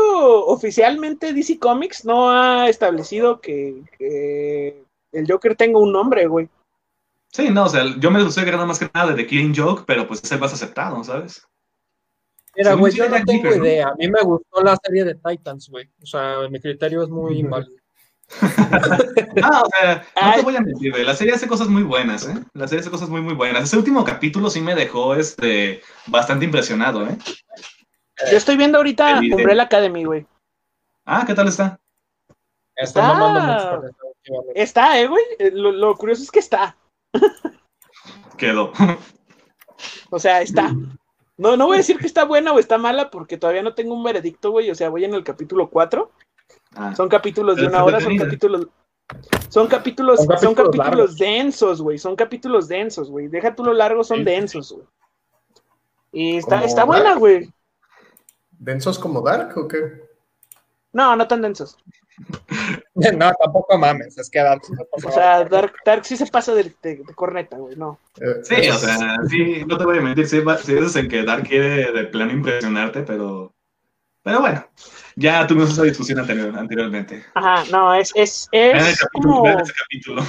oficialmente 0.46 1.32
DC 1.32 1.58
Comics 1.58 2.04
no 2.04 2.30
ha 2.30 2.68
establecido 2.68 3.40
que, 3.40 3.82
que 3.98 4.84
el 5.12 5.26
Joker 5.26 5.56
tenga 5.56 5.78
un 5.78 5.92
nombre, 5.92 6.26
güey. 6.26 6.48
Sí, 7.36 7.50
no, 7.50 7.64
o 7.64 7.68
sea, 7.68 7.84
yo 7.98 8.10
me 8.10 8.26
estoy 8.26 8.44
agarrando 8.44 8.66
más 8.66 8.78
que 8.78 8.88
nada 8.94 9.12
de 9.12 9.16
The 9.22 9.26
Killing 9.26 9.54
Joke, 9.54 9.84
pero 9.86 10.08
pues 10.08 10.24
es 10.24 10.32
el 10.32 10.40
más 10.40 10.54
aceptado, 10.54 11.04
¿sabes? 11.04 11.46
Mira, 12.56 12.72
güey, 12.72 12.90
sí 12.90 12.96
yo 12.96 13.10
no 13.10 13.22
tengo 13.26 13.50
¿no? 13.50 13.56
idea. 13.56 13.88
A 13.88 13.94
mí 13.94 14.08
me 14.08 14.22
gustó 14.22 14.62
la 14.62 14.74
serie 14.82 15.04
de 15.04 15.16
Titans, 15.16 15.68
güey. 15.68 15.86
O 16.02 16.06
sea, 16.06 16.48
mi 16.50 16.58
criterio 16.58 17.02
es 17.02 17.10
muy 17.10 17.32
Ujú. 17.32 17.40
inválido. 17.40 17.76
Ah, 19.42 19.62
o 19.66 19.68
sea, 19.68 20.06
no 20.22 20.34
te 20.34 20.40
voy 20.40 20.56
a 20.56 20.62
mentir, 20.62 20.92
güey. 20.92 21.04
La 21.04 21.14
serie 21.14 21.34
hace 21.34 21.46
cosas 21.46 21.68
muy 21.68 21.82
buenas, 21.82 22.26
¿eh? 22.26 22.42
La 22.54 22.66
serie 22.66 22.80
hace 22.80 22.90
cosas 22.90 23.10
muy, 23.10 23.20
muy 23.20 23.34
buenas. 23.34 23.64
Ese 23.64 23.76
último 23.76 24.02
capítulo 24.02 24.48
sí 24.48 24.62
me 24.62 24.74
dejó, 24.74 25.14
este, 25.14 25.82
bastante 26.06 26.46
impresionado, 26.46 27.06
¿eh? 27.06 27.18
Yo 28.30 28.38
estoy 28.38 28.56
viendo 28.56 28.78
ahorita 28.78 29.18
El. 29.18 29.34
Umbrella 29.34 29.64
Academy, 29.64 30.04
güey. 30.04 30.26
Ah, 31.04 31.24
¿qué 31.26 31.34
tal 31.34 31.48
está? 31.48 31.78
Ah. 32.78 33.14
mamando 33.14 33.40
mucho 33.40 33.88
eso. 34.24 34.44
Está, 34.54 34.98
eh, 34.98 35.06
güey. 35.06 35.22
Lo, 35.52 35.70
lo 35.70 35.94
curioso 35.96 36.22
es 36.22 36.30
que 36.30 36.40
está. 36.40 36.74
Quedó. 38.36 38.72
O 40.10 40.18
sea, 40.18 40.42
está. 40.42 40.72
No, 41.36 41.56
no 41.56 41.66
voy 41.66 41.76
a 41.76 41.78
decir 41.78 41.98
que 41.98 42.06
está 42.06 42.24
buena 42.24 42.52
o 42.52 42.58
está 42.58 42.78
mala 42.78 43.10
porque 43.10 43.36
todavía 43.36 43.62
no 43.62 43.74
tengo 43.74 43.94
un 43.94 44.02
veredicto, 44.04 44.50
güey. 44.50 44.70
O 44.70 44.74
sea, 44.74 44.88
voy 44.88 45.04
en 45.04 45.14
el 45.14 45.24
capítulo 45.24 45.68
4. 45.68 46.10
Ah, 46.74 46.94
Son 46.94 47.08
capítulos 47.08 47.56
de 47.56 47.66
una 47.66 47.84
hora, 47.84 48.00
son 48.00 48.16
capítulos. 48.16 48.68
Son 49.48 49.66
capítulos, 49.68 50.20
Son 50.24 50.38
son 50.38 50.54
capítulos 50.54 51.16
densos, 51.16 51.80
güey. 51.82 51.98
Son 51.98 52.16
capítulos 52.16 52.68
densos, 52.68 53.10
güey. 53.10 53.28
Deja 53.28 53.54
tú 53.54 53.64
lo 53.64 53.72
largo, 53.72 54.02
son 54.04 54.18
Sí. 54.18 54.24
densos, 54.24 54.72
güey. 54.72 54.86
Y 56.12 56.36
está, 56.38 56.64
está 56.64 56.84
buena, 56.84 57.14
güey. 57.14 57.50
¿Densos 58.50 58.98
como 58.98 59.20
Dark 59.20 59.56
o 59.58 59.68
qué? 59.68 60.02
No, 60.92 61.14
no 61.14 61.28
tan 61.28 61.42
densos. 61.42 61.76
No, 63.16 63.30
tampoco 63.32 63.76
mames, 63.78 64.16
es 64.18 64.30
que 64.30 64.38
Dark. 64.40 64.62
O 65.04 65.10
sea, 65.10 65.44
Dark, 65.44 65.74
Dark 65.84 66.04
sí 66.04 66.16
se 66.16 66.26
pasa 66.26 66.54
de, 66.54 66.64
de- 66.82 66.96
de 66.96 67.14
corneta, 67.14 67.56
güey. 67.58 67.76
No. 67.76 67.98
Eh, 68.20 68.42
Sí, 68.42 68.68
o 68.70 68.74
sea, 68.74 69.18
sí, 69.28 69.64
no 69.66 69.76
te 69.76 69.84
voy 69.84 69.98
a 69.98 70.00
mentir, 70.00 70.26
sí, 70.26 70.40
sí 70.64 70.74
es 70.74 70.96
en 70.96 71.08
que 71.08 71.22
Dark 71.22 71.46
quiere 71.46 71.92
de 71.92 72.04
plano 72.06 72.32
impresionarte, 72.32 73.02
pero. 73.02 73.52
Pero 74.22 74.40
bueno, 74.40 74.66
ya 75.14 75.46
tuvimos 75.46 75.70
esa 75.70 75.82
discusión 75.84 76.18
anterior, 76.18 76.56
anteriormente. 76.58 77.24
Ajá, 77.34 77.64
no, 77.70 77.94
es, 77.94 78.10
es, 78.16 78.48
es 78.50 78.98
capítulo, 78.98 79.34
como. 79.34 79.62
capítulo. 79.78 80.22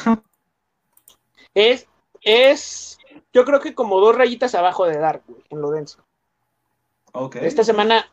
Es, 1.54 1.88
es, 2.22 2.98
yo 3.34 3.46
creo 3.46 3.60
que 3.60 3.74
como 3.74 4.00
dos 4.00 4.16
rayitas 4.16 4.54
abajo 4.56 4.86
de 4.86 4.98
Dark, 5.00 5.24
güey, 5.28 5.42
en 5.50 5.62
lo 5.62 5.72
denso. 5.72 6.04
Ok. 7.14 7.38
Esta 7.38 7.64
semana, 7.64 8.06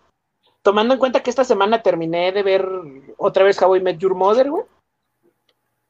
tomando 0.64 0.94
en 0.94 0.98
cuenta 0.98 1.22
que 1.22 1.28
esta 1.28 1.44
semana 1.44 1.82
terminé 1.82 2.32
de 2.32 2.42
ver 2.42 2.66
otra 3.18 3.44
vez 3.44 3.60
How 3.60 3.76
I 3.76 3.82
Met 3.82 3.98
Your 3.98 4.14
Mother, 4.14 4.50
güey. 4.50 4.64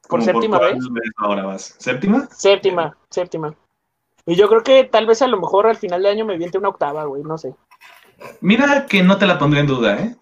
Por 0.07 0.19
¿Cómo 0.19 0.23
séptima 0.23 0.57
cuál 0.59 0.75
vez. 0.75 1.11
ahora 1.17 1.45
vas? 1.45 1.75
¿Séptima? 1.79 2.27
Séptima, 2.29 2.95
séptima. 3.09 3.55
Y 4.25 4.35
yo 4.35 4.49
creo 4.49 4.61
que 4.63 4.83
tal 4.83 5.07
vez 5.07 5.21
a 5.21 5.27
lo 5.27 5.39
mejor 5.39 5.65
al 5.65 5.77
final 5.77 6.03
de 6.03 6.09
año 6.09 6.25
me 6.25 6.37
viente 6.37 6.57
una 6.57 6.69
octava, 6.69 7.05
güey, 7.05 7.23
no 7.23 7.37
sé. 7.37 7.55
Mira 8.41 8.85
que 8.85 9.01
no 9.01 9.17
te 9.17 9.25
la 9.25 9.39
pondré 9.39 9.61
en 9.61 9.67
duda, 9.67 9.97
¿eh? 9.97 10.15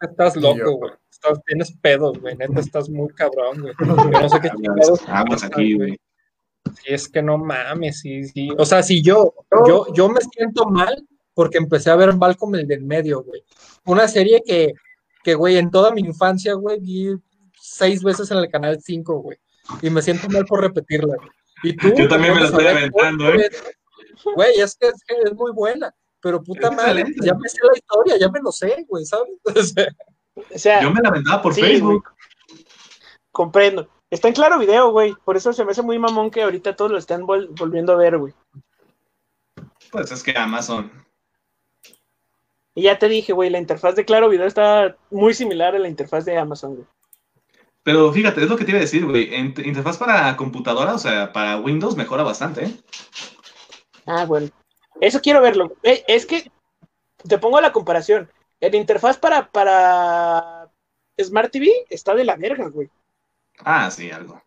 Estás 0.00 0.36
loco, 0.36 0.76
güey. 0.76 0.92
Estás, 1.10 1.42
tienes 1.44 1.72
pedos, 1.82 2.18
güey. 2.20 2.36
Neta, 2.36 2.60
estás 2.60 2.88
muy 2.88 3.08
cabrón, 3.08 3.60
güey. 3.60 3.74
Yo 4.12 4.20
no 4.20 4.28
sé 4.28 4.40
qué 4.40 4.50
chingados. 4.50 5.08
Aguas 5.08 5.42
aquí, 5.42 5.74
güey. 5.74 6.00
Sí, 6.76 6.84
es 6.86 7.08
que 7.08 7.22
no 7.22 7.38
mames, 7.38 8.00
sí, 8.00 8.24
sí. 8.24 8.50
O 8.56 8.64
sea, 8.64 8.82
si 8.82 9.02
yo, 9.02 9.32
yo, 9.66 9.86
yo 9.94 10.08
me 10.10 10.20
siento 10.20 10.66
mal 10.66 11.08
porque 11.38 11.58
empecé 11.58 11.88
a 11.88 11.94
ver 11.94 12.16
Malcolm 12.16 12.56
el 12.56 12.66
del 12.66 12.82
medio, 12.82 13.22
güey. 13.22 13.44
Una 13.84 14.08
serie 14.08 14.42
que, 14.44 14.72
que, 15.22 15.34
güey, 15.36 15.56
en 15.56 15.70
toda 15.70 15.92
mi 15.92 16.00
infancia, 16.00 16.54
güey, 16.54 16.80
vi 16.80 17.10
seis 17.60 18.02
veces 18.02 18.28
en 18.32 18.38
el 18.38 18.48
canal 18.50 18.80
5, 18.82 19.20
güey. 19.20 19.38
Y 19.80 19.88
me 19.88 20.02
siento 20.02 20.28
mal 20.30 20.44
por 20.46 20.60
repetirla, 20.62 21.14
güey. 21.14 21.30
Y 21.62 21.76
tú, 21.76 21.94
Yo 21.96 22.08
también 22.08 22.34
me 22.34 22.40
la 22.40 22.46
estoy 22.46 22.66
aventando, 22.66 23.28
¿eh? 23.34 23.48
Güey, 24.34 24.58
es 24.58 24.74
que, 24.74 24.88
es 24.88 25.04
que 25.06 25.14
es 25.26 25.32
muy 25.32 25.52
buena. 25.52 25.94
Pero 26.20 26.42
puta 26.42 26.70
Es 26.70 26.74
madre, 26.76 27.00
excelente. 27.02 27.26
ya 27.28 27.34
me 27.34 27.48
sé 27.48 27.58
la 27.62 27.76
historia, 27.78 28.16
ya 28.18 28.28
me 28.30 28.40
lo 28.42 28.50
sé, 28.50 28.84
güey, 28.88 29.04
¿sabes? 29.04 29.28
O 30.54 30.58
sea, 30.58 30.82
Yo 30.82 30.90
me 30.90 31.00
la 31.00 31.10
aventaba 31.10 31.40
por 31.40 31.54
Sí, 31.54 31.60
Facebook. 31.60 32.02
comprendo. 33.30 33.88
Está 34.10 34.26
en 34.26 34.34
claro 34.34 34.58
video, 34.58 34.90
güey. 34.90 35.14
Por 35.24 35.36
eso 35.36 35.52
se 35.52 35.64
me 35.64 35.70
hace 35.70 35.82
muy 35.82 36.00
mamón 36.00 36.32
que 36.32 36.42
ahorita 36.42 36.74
todos 36.74 36.90
lo 36.90 36.98
están 36.98 37.22
vol- 37.22 37.48
volviendo 37.56 37.92
a 37.92 37.96
ver, 37.96 38.18
güey. 38.18 38.34
Pues 39.92 40.10
es 40.10 40.24
que 40.24 40.36
Amazon. 40.36 41.06
Y 42.78 42.82
ya 42.82 42.96
te 42.96 43.08
dije, 43.08 43.32
güey, 43.32 43.50
la 43.50 43.58
interfaz 43.58 43.96
de 43.96 44.04
claro 44.04 44.28
video 44.28 44.46
está 44.46 44.96
muy 45.10 45.34
similar 45.34 45.74
a 45.74 45.80
la 45.80 45.88
interfaz 45.88 46.24
de 46.24 46.38
Amazon, 46.38 46.76
güey. 46.76 46.86
Pero 47.82 48.12
fíjate, 48.12 48.40
es 48.40 48.48
lo 48.48 48.56
que 48.56 48.64
te 48.64 48.70
iba 48.70 48.78
a 48.78 48.82
decir, 48.82 49.04
güey. 49.04 49.34
En- 49.34 49.52
interfaz 49.64 49.96
para 49.98 50.36
computadora, 50.36 50.94
o 50.94 50.98
sea, 50.98 51.32
para 51.32 51.56
Windows 51.58 51.96
mejora 51.96 52.22
bastante, 52.22 52.66
¿eh? 52.66 52.76
Ah, 54.06 54.26
bueno. 54.26 54.48
Eso 55.00 55.20
quiero 55.20 55.42
verlo. 55.42 55.72
Eh, 55.82 56.04
es 56.06 56.24
que 56.24 56.52
te 57.26 57.38
pongo 57.38 57.60
la 57.60 57.72
comparación. 57.72 58.30
El 58.60 58.76
interfaz 58.76 59.18
para, 59.18 59.50
para 59.50 60.70
Smart 61.20 61.50
TV 61.50 61.68
está 61.90 62.14
de 62.14 62.24
la 62.24 62.36
verga, 62.36 62.68
güey. 62.68 62.88
Ah, 63.58 63.90
sí, 63.90 64.08
algo. 64.12 64.40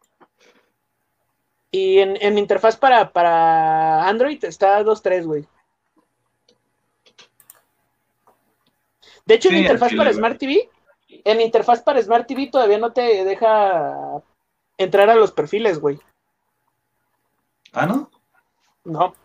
Y 1.69 1.99
en, 1.99 2.17
en 2.21 2.37
interfaz 2.37 2.77
para, 2.77 3.11
para 3.11 4.07
Android 4.07 4.41
está 4.45 4.81
2.3, 4.85 5.25
güey. 5.25 5.45
De 9.25 9.35
hecho, 9.35 9.49
en 9.49 9.55
Sí, 9.55 9.61
interfaz 9.61 9.93
para 9.93 10.13
Smart 10.13 10.37
TV, 10.37 10.69
en 11.07 11.41
interfaz 11.41 11.81
para 11.81 12.01
Smart 12.01 12.27
TV 12.27 12.47
todavía 12.47 12.77
no 12.77 12.91
te 12.91 13.23
deja 13.23 14.21
entrar 14.77 15.09
a 15.09 15.15
los 15.15 15.31
perfiles, 15.31 15.79
güey. 15.79 15.99
Ah, 17.73 17.85
¿no? 17.85 18.09
No. 18.83 19.15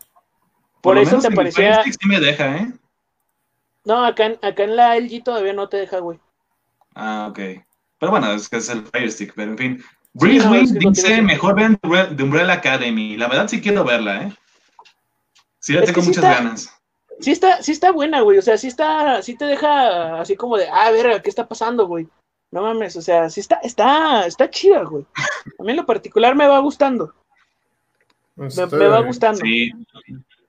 Por, 0.81 0.97
eso 0.97 1.19
te 1.19 1.31
parecía. 1.31 1.83
Sí 1.83 1.91
me 2.07 2.19
deja, 2.19 2.57
¿eh? 2.57 2.71
No, 3.83 4.05
acá 4.05 4.25
en, 4.25 4.39
acá 4.41 4.63
en 4.63 4.75
la 4.75 4.95
LG 4.97 5.23
todavía 5.23 5.53
no 5.53 5.67
te 5.69 5.77
deja, 5.77 5.99
güey. 5.99 6.19
Ah, 6.95 7.27
ok. 7.29 7.39
Pero 7.99 8.11
bueno, 8.11 8.31
es 8.33 8.47
que 8.47 8.57
es 8.57 8.69
el 8.69 8.85
Fire 8.85 9.11
Stick, 9.11 9.33
pero 9.35 9.51
en 9.51 9.57
fin. 9.57 9.83
No, 10.13 10.21
Wing 10.27 10.53
es 10.55 10.73
que 10.73 10.79
dice, 10.79 11.15
sí. 11.15 11.21
mejor 11.21 11.55
vean 11.55 11.77
The 11.77 11.87
Umbre- 11.87 12.15
The 12.15 12.23
Umbrella 12.23 12.53
Academy. 12.53 13.17
La 13.17 13.27
verdad 13.27 13.47
sí 13.47 13.61
quiero 13.61 13.83
verla, 13.83 14.23
¿eh? 14.23 14.33
Sí, 15.59 15.75
Es 15.75 15.85
tengo 15.85 16.01
sí 16.01 16.07
muchas 16.09 16.23
está- 16.23 16.35
ganas. 16.35 16.76
Sí 17.19 17.31
está, 17.31 17.63
sí 17.63 17.71
está 17.71 17.91
buena, 17.91 18.21
güey. 18.21 18.37
O 18.37 18.41
sea, 18.41 18.57
sí 18.57 18.67
está, 18.67 19.21
sí 19.21 19.35
te 19.35 19.45
deja 19.45 20.19
así 20.21 20.35
como 20.35 20.57
de, 20.57 20.67
ah, 20.71 20.91
verga, 20.91 21.21
¿qué 21.21 21.29
está 21.29 21.47
pasando, 21.47 21.87
güey? 21.87 22.07
No 22.51 22.61
mames, 22.61 22.95
o 22.95 23.01
sea, 23.01 23.29
sí 23.29 23.41
está, 23.41 23.59
está, 23.63 24.25
está 24.25 24.49
chida, 24.49 24.83
güey. 24.83 25.05
A 25.59 25.63
mí 25.63 25.71
en 25.71 25.77
lo 25.77 25.85
particular 25.85 26.35
me 26.35 26.47
va 26.47 26.59
gustando. 26.59 27.13
Me, 28.35 28.47
Este, 28.47 28.65
me 28.67 28.87
va 28.87 29.01
gustando. 29.01 29.41
Sí. 29.41 29.71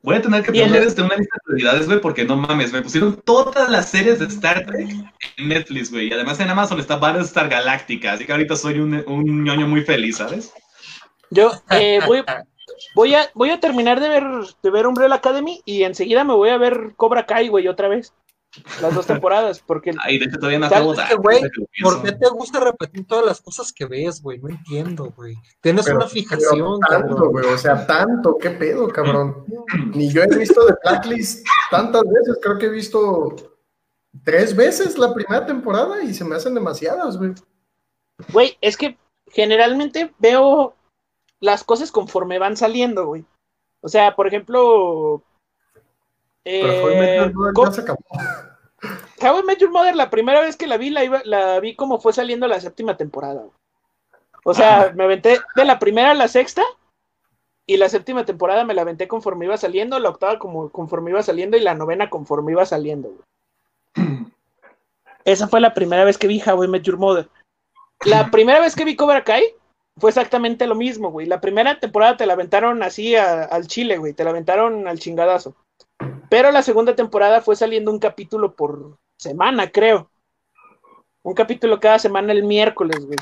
Voy 0.02 0.16
a 0.16 0.22
tener 0.22 0.42
que 0.42 0.52
poner 0.52 0.82
este, 0.82 1.02
una 1.02 1.16
lista 1.16 1.34
de 1.34 1.40
prioridades, 1.44 1.86
güey, 1.86 2.00
porque 2.00 2.24
no 2.24 2.36
mames, 2.36 2.72
me 2.72 2.82
pusieron 2.82 3.20
todas 3.24 3.68
las 3.68 3.88
series 3.88 4.20
de 4.20 4.26
Star 4.26 4.64
Trek 4.64 4.88
en 5.36 5.48
Netflix, 5.48 5.90
güey. 5.90 6.08
Y 6.08 6.12
además 6.12 6.38
en 6.38 6.48
Amazon 6.48 6.78
está 6.78 6.96
Battlestar 6.96 7.48
Galactica, 7.48 8.12
así 8.12 8.24
que 8.24 8.32
ahorita 8.32 8.54
soy 8.54 8.78
un, 8.78 9.02
un 9.06 9.44
ñoño 9.44 9.66
muy 9.66 9.82
feliz, 9.82 10.18
¿sabes? 10.18 10.52
Yo 11.30 11.50
eh, 11.70 12.00
voy, 12.06 12.22
voy, 12.98 13.14
a, 13.14 13.30
voy 13.32 13.50
a 13.50 13.60
terminar 13.60 14.00
de 14.00 14.08
ver, 14.08 14.24
de 14.60 14.70
ver 14.70 14.88
Umbrella 14.88 15.14
Academy 15.14 15.62
y 15.64 15.84
enseguida 15.84 16.24
me 16.24 16.34
voy 16.34 16.48
a 16.48 16.58
ver 16.58 16.94
Cobra 16.96 17.26
Kai, 17.26 17.46
güey, 17.48 17.68
otra 17.68 17.86
vez. 17.86 18.12
Las 18.82 18.92
dos 18.94 19.06
temporadas, 19.06 19.62
porque 19.64 19.92
Ay, 20.02 20.18
de 20.18 20.24
hecho 20.24 20.38
todavía 20.38 20.58
no 20.58 20.68
¿Sabes 20.68 20.80
acabo 20.80 20.92
qué, 20.94 21.02
Dark, 21.02 21.22
güey? 21.22 21.40
¿Por 21.82 22.02
qué 22.02 22.12
te 22.12 22.28
gusta 22.30 22.58
repetir 22.58 23.06
todas 23.06 23.24
las 23.24 23.40
cosas 23.40 23.72
que 23.72 23.84
ves, 23.84 24.20
güey? 24.20 24.38
No 24.38 24.48
entiendo, 24.48 25.12
güey. 25.14 25.36
Tienes 25.60 25.84
Pero- 25.84 25.98
una 25.98 26.08
fijación, 26.08 26.80
tanto, 26.80 27.08
cabrón. 27.14 27.30
güey, 27.30 27.44
o 27.46 27.58
sea, 27.58 27.86
tanto, 27.86 28.36
qué 28.40 28.50
pedo, 28.50 28.88
cabrón. 28.88 29.44
Ni 29.94 30.10
yo 30.10 30.22
he 30.22 30.36
visto 30.36 30.66
The 30.66 30.74
Blacklist 30.82 31.46
tantas 31.70 32.02
veces, 32.02 32.38
creo 32.42 32.58
que 32.58 32.66
he 32.66 32.70
visto 32.70 33.36
tres 34.24 34.56
veces 34.56 34.98
la 34.98 35.14
primera 35.14 35.46
temporada 35.46 36.02
y 36.02 36.12
se 36.14 36.24
me 36.24 36.34
hacen 36.34 36.54
demasiadas, 36.54 37.16
güey. 37.16 37.34
Güey, 38.32 38.58
es 38.60 38.76
que 38.76 38.98
generalmente 39.30 40.12
veo 40.18 40.74
las 41.40 41.64
cosas 41.64 41.92
conforme 41.92 42.38
van 42.38 42.56
saliendo, 42.56 43.06
güey. 43.06 43.24
O 43.80 43.88
sea, 43.88 44.14
por 44.16 44.26
ejemplo. 44.26 45.22
Pero 46.44 46.68
eh, 46.72 46.80
fue 46.80 47.72
se 47.72 47.80
acabó. 47.82 48.00
How 49.20 49.40
I 49.40 49.42
Met 49.42 49.58
Your 49.58 49.70
Mother, 49.70 49.94
la 49.96 50.08
primera 50.10 50.40
vez 50.40 50.56
que 50.56 50.66
la 50.66 50.76
vi, 50.76 50.90
la, 50.90 51.04
iba- 51.04 51.22
la 51.24 51.58
vi 51.60 51.74
como 51.74 52.00
fue 52.00 52.12
saliendo 52.12 52.46
la 52.46 52.60
séptima 52.60 52.96
temporada. 52.96 53.40
güey. 53.40 53.52
O 54.44 54.54
sea, 54.54 54.92
me 54.94 55.04
aventé 55.04 55.40
de 55.56 55.64
la 55.64 55.78
primera 55.78 56.12
a 56.12 56.14
la 56.14 56.28
sexta 56.28 56.62
y 57.66 57.76
la 57.76 57.88
séptima 57.88 58.24
temporada 58.24 58.64
me 58.64 58.72
la 58.72 58.82
aventé 58.82 59.08
conforme 59.08 59.44
iba 59.44 59.56
saliendo, 59.56 59.98
la 59.98 60.08
octava 60.08 60.38
como 60.38 60.70
conforme 60.70 61.10
iba 61.10 61.22
saliendo 61.22 61.56
y 61.56 61.60
la 61.60 61.74
novena 61.74 62.08
conforme 62.08 62.52
iba 62.52 62.64
saliendo. 62.64 63.10
güey. 63.94 64.06
Esa 65.24 65.48
fue 65.48 65.60
la 65.60 65.74
primera 65.74 66.04
vez 66.04 66.16
que 66.16 66.28
vi 66.28 66.40
How 66.40 66.64
I 66.64 66.68
Met 66.68 66.82
Your 66.84 66.96
Mother. 66.98 67.28
La 68.04 68.30
primera 68.30 68.60
vez 68.60 68.74
que 68.74 68.84
vi 68.84 68.96
Cobra 68.96 69.24
Kai 69.24 69.44
fue 69.98 70.10
exactamente 70.10 70.66
lo 70.66 70.74
mismo, 70.74 71.10
güey. 71.10 71.26
La 71.26 71.40
primera 71.40 71.78
temporada 71.78 72.16
te 72.16 72.26
la 72.26 72.34
aventaron 72.34 72.82
así 72.82 73.16
a- 73.16 73.44
al 73.44 73.66
chile, 73.66 73.98
güey. 73.98 74.12
Te 74.12 74.24
la 74.24 74.30
aventaron 74.30 74.86
al 74.88 74.98
chingadazo. 74.98 75.54
Pero 76.30 76.50
la 76.52 76.62
segunda 76.62 76.94
temporada 76.94 77.40
fue 77.40 77.56
saliendo 77.56 77.90
un 77.90 77.98
capítulo 77.98 78.54
por 78.54 78.96
semana, 79.18 79.70
creo. 79.70 80.10
Un 81.22 81.34
capítulo 81.34 81.80
cada 81.80 81.98
semana 81.98 82.32
el 82.32 82.44
miércoles, 82.44 83.04
güey. 83.04 83.18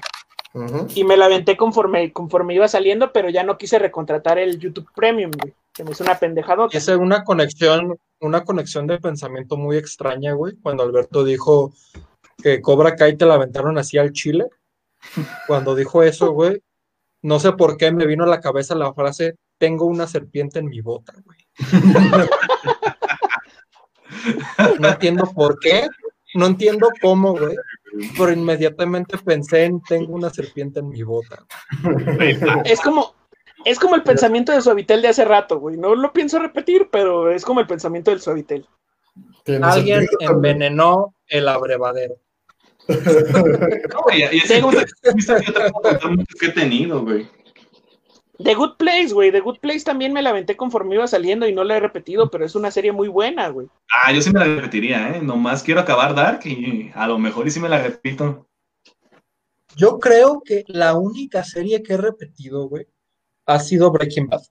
Y 0.95 1.05
me 1.05 1.17
la 1.19 1.27
aventé 1.27 1.57
conforme, 1.57 2.13
conforme 2.13 2.55
iba 2.55 2.67
saliendo, 2.67 3.13
pero 3.13 3.29
ya 3.29 3.43
no 3.43 3.59
quise 3.59 3.79
recontratar 3.79 4.39
el 4.39 4.59
YouTube 4.59 4.89
Premium, 4.95 5.31
güey. 5.39 5.53
Se 5.75 5.85
me 5.85 5.91
hizo 5.91 6.03
una 6.03 6.19
pendejadota. 6.19 6.77
Es 6.77 6.89
una 6.89 7.25
conexión, 7.25 7.99
una 8.21 8.43
conexión 8.45 8.87
de 8.87 8.99
pensamiento 8.99 9.59
muy 9.59 9.77
extraña, 9.77 10.33
güey, 10.33 10.55
cuando 10.63 10.83
Alberto 10.83 11.25
dijo 11.25 11.75
que 12.43 12.63
Cobra 12.63 12.97
Kai 12.97 13.17
te 13.17 13.27
la 13.27 13.35
aventaron 13.35 13.77
así 13.77 13.99
al 13.99 14.13
chile. 14.13 14.47
Cuando 15.47 15.75
dijo 15.75 16.03
eso, 16.03 16.33
güey, 16.33 16.63
no 17.23 17.41
sé 17.41 17.53
por 17.53 17.77
qué 17.77 17.93
me 17.93 18.07
vino 18.07 18.25
a 18.25 18.29
la 18.29 18.41
cabeza 18.41 18.75
la 18.75 18.93
frase, 18.93 19.37
tengo 19.59 19.87
una 19.87 20.07
serpiente 20.07 20.59
en 20.59 20.67
mi 20.67 20.81
bota, 20.81 21.15
güey. 21.25 21.39
no 24.81 24.89
entiendo 24.89 25.31
por 25.35 25.59
qué, 25.59 25.89
no 26.35 26.47
entiendo 26.47 26.89
cómo, 27.01 27.33
güey, 27.33 27.57
pero 28.17 28.33
inmediatamente 28.33 29.19
pensé 29.19 29.65
en 29.65 29.81
tengo 29.83 30.15
una 30.15 30.31
serpiente 30.31 30.81
en 30.81 30.89
mi 30.89 31.03
bota. 31.03 31.45
Es 32.65 32.81
como, 32.81 33.15
es 33.65 33.79
como 33.79 33.97
el 33.97 34.03
pensamiento 34.03 34.53
de 34.53 34.61
Suavitel 34.61 35.03
de 35.03 35.09
hace 35.09 35.25
rato, 35.25 35.59
güey. 35.59 35.77
No 35.77 35.95
lo 35.95 36.13
pienso 36.13 36.39
repetir, 36.39 36.89
pero 36.91 37.31
es 37.31 37.45
como 37.45 37.61
el 37.61 37.67
pensamiento 37.67 38.11
del 38.11 38.21
Suavitel. 38.21 38.67
Alguien 39.63 40.07
envenenó 40.21 41.15
el 41.27 41.49
abrevadero. 41.49 42.17
No, 43.93 44.03
güey, 44.05 44.21
y 44.21 44.39
así 44.41 44.61
como 44.61 44.73
que 46.39 46.47
he 46.47 46.53
tenido, 46.53 47.03
güey. 47.03 47.29
The 48.39 48.55
Good 48.55 48.77
Place, 48.77 49.13
güey. 49.15 49.33
The 49.33 49.41
Good 49.41 49.59
Place 49.61 49.81
también 49.81 50.13
me 50.13 50.21
la 50.23 50.31
aventé 50.31 50.57
conforme 50.57 50.95
iba 50.95 51.07
saliendo 51.07 51.49
y 51.49 51.55
no 51.55 51.65
la 51.65 51.77
he 51.79 51.81
repetido, 51.81 52.31
pero 52.31 52.45
es 52.45 52.55
una 52.55 52.71
serie 52.71 52.93
muy 52.93 53.09
buena, 53.09 53.49
güey. 53.49 53.67
Ah, 53.91 54.13
yo 54.13 54.21
sí 54.21 54.31
me 54.31 54.41
la 54.41 54.45
repetiría, 54.57 55.17
¿eh? 55.17 55.23
Nomás 55.23 55.63
quiero 55.63 55.81
acabar 55.81 56.15
Dark 56.15 56.41
y 56.45 56.91
a 56.95 57.07
lo 57.07 57.19
mejor 57.19 57.47
y 57.47 57.51
sí 57.51 57.61
me 57.61 57.69
la 57.71 57.83
repito. 57.83 58.47
Yo 59.75 59.99
creo 59.99 60.43
que 60.45 60.65
la 60.69 60.95
única 60.95 61.45
serie 61.45 61.83
que 61.83 61.95
he 61.95 61.99
repetido, 61.99 62.69
güey, 62.69 62.87
ha 63.47 63.59
sido 63.59 63.91
Breaking 63.91 64.27
Bad. 64.29 64.43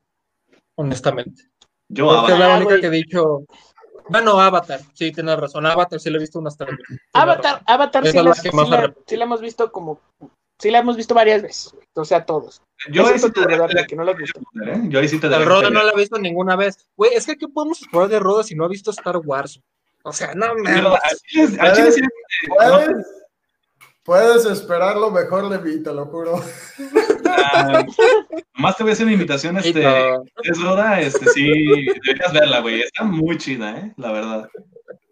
Honestamente. 0.75 1.43
Yo, 1.87 2.11
es 2.11 2.17
Avatar. 2.17 2.39
la 2.39 2.55
Ah, 2.55 2.57
única 2.57 2.81
que 2.81 2.87
he 2.87 2.91
dicho. 2.91 3.45
Bueno, 4.07 4.39
Avatar, 4.39 4.79
sí, 4.93 5.11
tienes 5.11 5.37
razón. 5.39 5.65
Avatar 5.65 5.99
sí 5.99 6.09
lo 6.09 6.17
he 6.17 6.21
visto 6.21 6.39
unas 6.39 6.57
tres 6.57 6.77
veces. 6.77 6.99
Avatar. 7.13 7.61
Avatar 7.65 8.07
sí, 8.07 8.15
la 8.17 8.23
las- 8.23 8.41
que 8.41 8.49
sí 8.51 8.57
la, 8.69 8.85
he 8.85 8.93
sí 9.07 9.17
la 9.17 9.23
hemos 9.25 9.41
visto 9.41 9.71
como. 9.71 9.99
Sí 10.57 10.71
la 10.71 10.79
hemos 10.79 10.95
visto 10.95 11.13
varias 11.13 11.41
veces. 11.41 11.75
O 11.95 12.05
sea, 12.05 12.25
todos. 12.25 12.61
yo 12.91 13.07
ahí 13.07 13.19
sí 13.19 13.31
te 13.31 13.41
tú, 13.41 13.49
daría 13.49 13.85
que 13.85 13.95
no 13.95 14.03
la 14.03 14.11
has 14.11 14.17
visto. 14.17 14.39
¿eh? 14.39 14.81
Yo 14.83 14.99
ahí 14.99 15.07
sí 15.09 15.19
te 15.19 15.27
El 15.27 15.33
pelea. 15.33 15.69
no 15.69 15.83
la 15.83 15.91
he 15.91 15.95
visto 15.95 16.17
ninguna 16.17 16.55
vez. 16.55 16.87
Güey, 16.95 17.13
es 17.13 17.25
que 17.25 17.35
¿qué 17.35 17.47
podemos 17.47 17.81
explorar 17.81 18.09
de 18.09 18.19
Roda 18.19 18.43
si 18.43 18.55
no 18.55 18.63
ha 18.65 18.69
visto 18.69 18.91
Star 18.91 19.17
Wars? 19.17 19.59
O 20.03 20.13
sea, 20.13 20.33
no 20.35 20.45
eh, 20.45 20.83
¿Puedes? 22.47 23.05
Puedes 24.03 24.45
esperar 24.45 24.97
lo 24.97 25.09
mejor 25.09 25.49
de 25.49 25.57
mí, 25.59 25.81
te 25.81 25.91
lo 25.91 26.05
juro. 26.05 26.39
Nomás 28.55 28.77
te 28.77 28.83
voy 28.83 28.91
a 28.91 28.93
hacer 28.93 29.05
una 29.05 29.13
invitación, 29.13 29.57
este, 29.57 29.83
es 30.43 30.61
Roda, 30.61 31.01
este, 31.01 31.27
sí, 31.27 31.47
deberías 32.05 32.33
verla, 32.33 32.59
güey, 32.61 32.81
está 32.81 33.03
muy 33.03 33.37
chida, 33.37 33.77
¿eh? 33.77 33.93
La 33.97 34.11
verdad. 34.11 34.49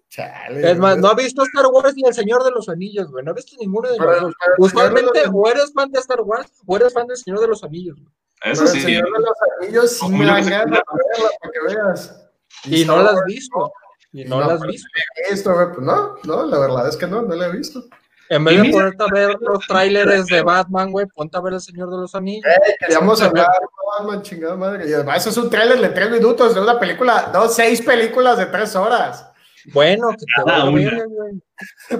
Chale. 0.09 0.71
Es 0.71 0.77
más, 0.77 0.97
no 0.99 1.07
ha 1.07 1.15
visto 1.15 1.41
Star 1.43 1.65
Wars 1.71 1.95
ni 1.95 2.03
El 2.07 2.13
Señor 2.13 2.43
de 2.43 2.51
los 2.51 2.69
Anillos, 2.69 3.09
güey. 3.09 3.25
No 3.25 3.31
ha 3.31 3.33
visto 3.33 3.55
ninguno 3.59 3.89
de 3.89 3.97
los 3.97 4.21
dos. 4.21 4.33
Usualmente, 4.59 5.23
o 5.31 5.49
eres 5.49 5.73
fan 5.73 5.91
de 5.91 5.99
Star 5.99 6.21
Wars 6.21 6.51
o 6.67 6.75
eres 6.77 6.93
fan 6.93 7.07
del 7.07 7.17
Señor 7.17 7.39
de 7.39 7.47
los 7.47 7.63
Anillos, 7.63 7.99
güey. 7.99 8.13
Eso 8.43 8.63
Pero 8.63 8.73
sí, 8.73 8.77
el 8.77 8.83
Señor 8.83 9.05
de 9.05 9.19
los 9.19 9.37
Anillos 9.59 9.91
sí 9.97 10.09
me 10.09 10.25
dan 10.25 10.47
ganas 10.47 10.65
de 10.65 11.03
verla 11.09 11.29
para 11.41 11.51
que 11.51 11.75
veas. 11.75 12.29
Y 12.65 12.85
no 12.85 13.01
la 13.01 13.09
has 13.09 13.25
visto. 13.25 13.71
Y 14.11 14.25
no 14.25 14.39
No, 14.39 14.47
la 14.47 14.53
has 14.53 14.61
visto. 14.61 14.87
Esto, 15.29 15.53
güey, 15.53 15.67
pues 15.73 15.79
no, 15.79 16.15
no, 16.23 16.45
la 16.45 16.59
verdad 16.59 16.87
es 16.87 16.97
que 16.97 17.07
no, 17.07 17.23
no 17.23 17.33
la 17.33 17.47
he 17.47 17.51
visto. 17.51 17.83
En 18.29 18.43
vez 18.45 18.61
de 18.61 18.69
ponerte 18.71 19.03
a 19.03 19.07
ver 19.13 19.35
los 19.41 19.67
trailers 19.67 20.25
de 20.27 20.41
Batman, 20.41 20.91
güey, 20.91 21.05
ponte 21.07 21.37
a 21.37 21.41
ver 21.41 21.53
El 21.53 21.61
Señor 21.61 21.89
de 21.91 21.97
los 21.97 22.15
Anillos. 22.15 22.43
Queríamos 22.79 23.21
hablar 23.21 23.47
de 23.47 23.67
Batman, 23.99 24.21
chingada 24.23 24.55
madre. 24.55 24.89
Y 24.89 24.93
además 24.93 25.27
es 25.27 25.37
un 25.37 25.49
tráiler 25.49 25.79
de 25.79 25.89
tres 25.89 26.09
minutos 26.09 26.55
de 26.55 26.61
una 26.61 26.79
película, 26.79 27.29
no, 27.33 27.47
seis 27.47 27.81
películas 27.81 28.37
de 28.37 28.45
tres 28.47 28.75
horas. 28.75 29.29
Bueno, 29.73 30.09
que 30.11 30.17
te 30.17 30.25
Cada 30.35 30.57
va 30.59 30.63
a 30.63 30.69
una. 30.69 30.81
ver, 30.91 31.07
güey. 31.07 31.41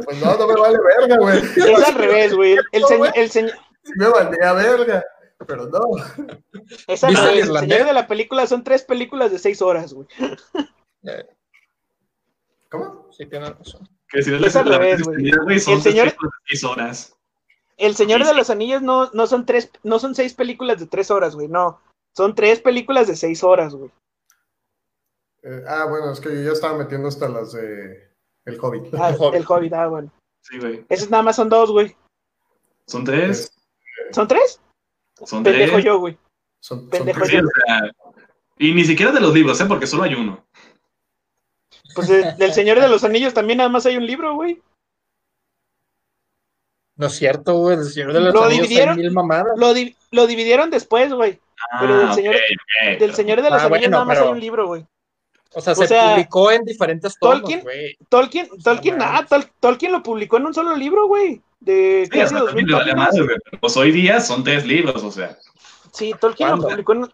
Pues 0.04 0.18
no, 0.22 0.38
no 0.38 0.48
me 0.48 0.54
vale 0.56 0.78
verga, 1.00 1.18
güey. 1.18 1.38
Es 1.56 1.84
al 1.88 1.96
revés, 1.96 2.34
güey. 2.36 2.54
El, 2.54 2.60
el, 2.72 2.84
señor- 2.86 3.12
el 3.16 3.30
señor. 3.30 3.52
Sí 3.84 3.92
me 3.98 4.08
valdría 4.10 4.54
verga, 4.54 5.04
pero 5.46 5.68
no. 5.68 5.80
Es 6.88 7.04
al 7.04 7.12
¿Viste 7.12 7.26
el 7.30 7.36
revés. 7.48 7.50
El 7.50 7.60
señor 7.70 7.86
de 7.88 7.94
la 7.94 8.08
película 8.08 8.48
son 8.48 8.64
tres 8.64 8.84
películas 8.84 9.32
de 9.32 9.40
seis 9.40 9.62
horas, 9.62 9.94
güey. 9.94 10.08
¿Cómo? 12.70 13.08
Sí, 13.12 13.26
tienes 13.28 13.50
razón. 13.58 13.88
Que 14.14 14.22
si 14.22 14.34
Es 14.34 14.56
al 14.56 14.66
revés, 14.70 15.02
güey. 15.04 15.32
güey, 15.44 15.60
son 15.60 15.74
El 15.76 15.82
señor- 15.82 16.16
seis 16.48 16.64
horas. 16.64 17.16
El 17.78 17.96
Señor 17.96 18.22
Sí, 18.22 18.28
de 18.28 18.34
los 18.36 18.50
Anillos 18.52 18.82
no, 18.84 19.10
no 19.14 19.26
son 19.26 19.46
tres, 19.48 19.72
no 19.82 19.98
son 19.98 20.14
seis 20.14 20.34
películas 20.36 20.80
de 20.80 20.86
tres 20.86 21.10
horas, 21.10 21.34
güey. 21.36 21.48
No. 21.48 21.82
Son 22.16 22.36
tres 22.36 22.60
películas 22.60 23.08
de 23.08 23.16
seis 23.16 23.44
horas, 23.44 23.74
güey. 23.74 23.90
Eh, 25.42 25.64
ah, 25.68 25.86
bueno, 25.90 26.12
es 26.12 26.20
que 26.20 26.30
yo 26.30 26.42
ya 26.44 26.52
estaba 26.52 26.78
metiendo 26.78 27.08
hasta 27.08 27.28
las 27.28 27.52
de 27.54 28.12
El 28.46 28.60
Hobbit. 28.62 28.94
Ah, 28.94 29.10
El 29.10 29.16
Hobbit. 29.20 29.36
el 29.40 29.46
Hobbit, 29.48 29.74
ah, 29.74 29.88
bueno. 29.88 30.12
Sí, 30.42 30.60
güey. 30.60 30.86
Esos 30.88 31.10
nada 31.10 31.24
más 31.24 31.36
son 31.36 31.50
dos, 31.50 31.72
güey. 31.72 31.96
Son 32.86 33.04
tres. 33.04 33.52
¿Son 34.12 34.28
tres? 34.28 34.62
Son 35.26 35.44
Pendejo 35.44 35.74
tres. 35.74 35.86
yo, 35.86 35.98
güey. 35.98 36.18
Son, 36.62 36.88
tres. 36.90 37.04
Sí, 37.04 37.38
o 37.38 37.42
sea, 37.66 37.92
y 38.60 38.74
ni 38.74 38.84
siquiera 38.86 39.12
de 39.12 39.20
los 39.20 39.34
libros, 39.34 39.60
¿eh? 39.60 39.66
Porque 39.68 39.88
solo 39.88 40.04
hay 40.04 40.14
uno. 40.14 40.46
Pues 41.96 42.08
de- 42.08 42.34
del 42.34 42.54
Señor 42.54 42.80
de 42.80 42.88
los 42.88 43.04
Anillos 43.04 43.34
también 43.34 43.58
nada 43.58 43.70
más 43.70 43.86
hay 43.86 43.98
un 43.98 44.06
libro, 44.06 44.36
güey. 44.36 44.62
No 46.96 47.08
es 47.08 47.14
cierto, 47.14 47.56
güey. 47.56 47.78
El 47.78 47.86
Señor 47.86 48.14
de 48.14 48.20
los 48.22 48.34
Lo 48.34 48.44
Anillos 48.46 48.68
dividieron- 48.68 48.98
mil 48.98 49.12
mamadas. 49.12 49.58
Lo, 49.58 49.74
di- 49.74 49.96
lo 50.12 50.28
dividieron 50.28 50.70
después, 50.70 51.12
güey. 51.14 51.40
Pero 51.80 51.98
del 52.00 52.08
Ah, 52.10 52.14
señor- 52.14 52.36
Del 53.00 53.16
Señor 53.16 53.42
de 53.42 53.50
los 53.50 53.62
Ah, 53.62 53.66
Anillos 53.66 53.70
bueno, 53.70 53.90
nada 53.90 54.06
más 54.06 54.18
pero- 54.18 54.28
hay 54.28 54.34
un 54.34 54.40
libro, 54.40 54.68
güey. 54.68 54.86
O 55.56 55.62
sea, 55.62 55.74
o 55.74 55.76
se 55.76 55.88
sea, 55.88 56.12
publicó 56.16 56.52
en 56.52 56.64
diferentes 56.66 57.16
tomos, 57.20 57.42
Tolkien- 57.44 57.62
güey. 57.62 57.98
Tolkien, 58.10 58.46
sea, 58.48 58.58
Tolkien, 58.64 58.98
nada, 58.98 59.26
Tol- 59.28 59.52
Tolkien 59.60 59.92
lo 59.92 60.02
publicó 60.02 60.38
en 60.38 60.48
un 60.48 60.54
solo 60.54 60.76
libro, 60.76 61.08
güey. 61.08 61.42
De 61.60 62.08
Sí, 62.12 62.18
o 62.18 62.22
casi 62.22 62.30
sea, 62.32 62.40
dos 62.40 62.48
también 62.50 62.66
mil 62.66 62.74
le 62.76 62.80
vale 62.80 62.92
páginas. 62.94 63.14
madre, 63.14 63.24
güey. 63.26 63.60
Pues 63.62 63.78
hoy 63.78 63.92
día 63.92 64.20
son 64.20 64.44
tres 64.44 64.66
libros, 64.66 65.02
o 65.04 65.12
sea. 65.12 65.38
Sí, 65.92 66.14
Tolkien 66.20 66.50
lo 66.50 66.58
publicó 66.58 66.94
en... 66.94 67.08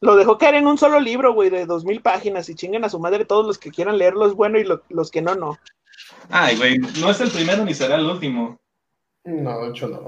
Lo 0.00 0.14
dejó 0.16 0.38
caer 0.38 0.54
en 0.56 0.66
un 0.66 0.78
solo 0.78 1.00
libro, 1.00 1.32
güey, 1.34 1.50
de 1.50 1.66
dos 1.66 1.84
mil 1.84 2.00
páginas 2.00 2.48
y 2.48 2.54
chinguen 2.54 2.84
a 2.84 2.88
su 2.88 3.00
madre 3.00 3.24
todos 3.24 3.44
los 3.46 3.58
que 3.58 3.70
quieran 3.70 3.98
leerlo 3.98 4.26
es 4.26 4.34
bueno 4.34 4.58
y 4.58 4.64
lo- 4.64 4.82
los 4.88 5.10
que 5.10 5.22
no, 5.22 5.34
no. 5.34 5.58
Ay, 6.30 6.56
güey, 6.56 6.78
no 6.78 7.10
es 7.10 7.20
el 7.20 7.30
primero 7.30 7.64
ni 7.64 7.74
será 7.74 7.96
el 7.96 8.06
último. 8.06 8.56
No, 9.24 9.60
de 9.62 9.70
hecho 9.70 9.88
no. 9.88 10.04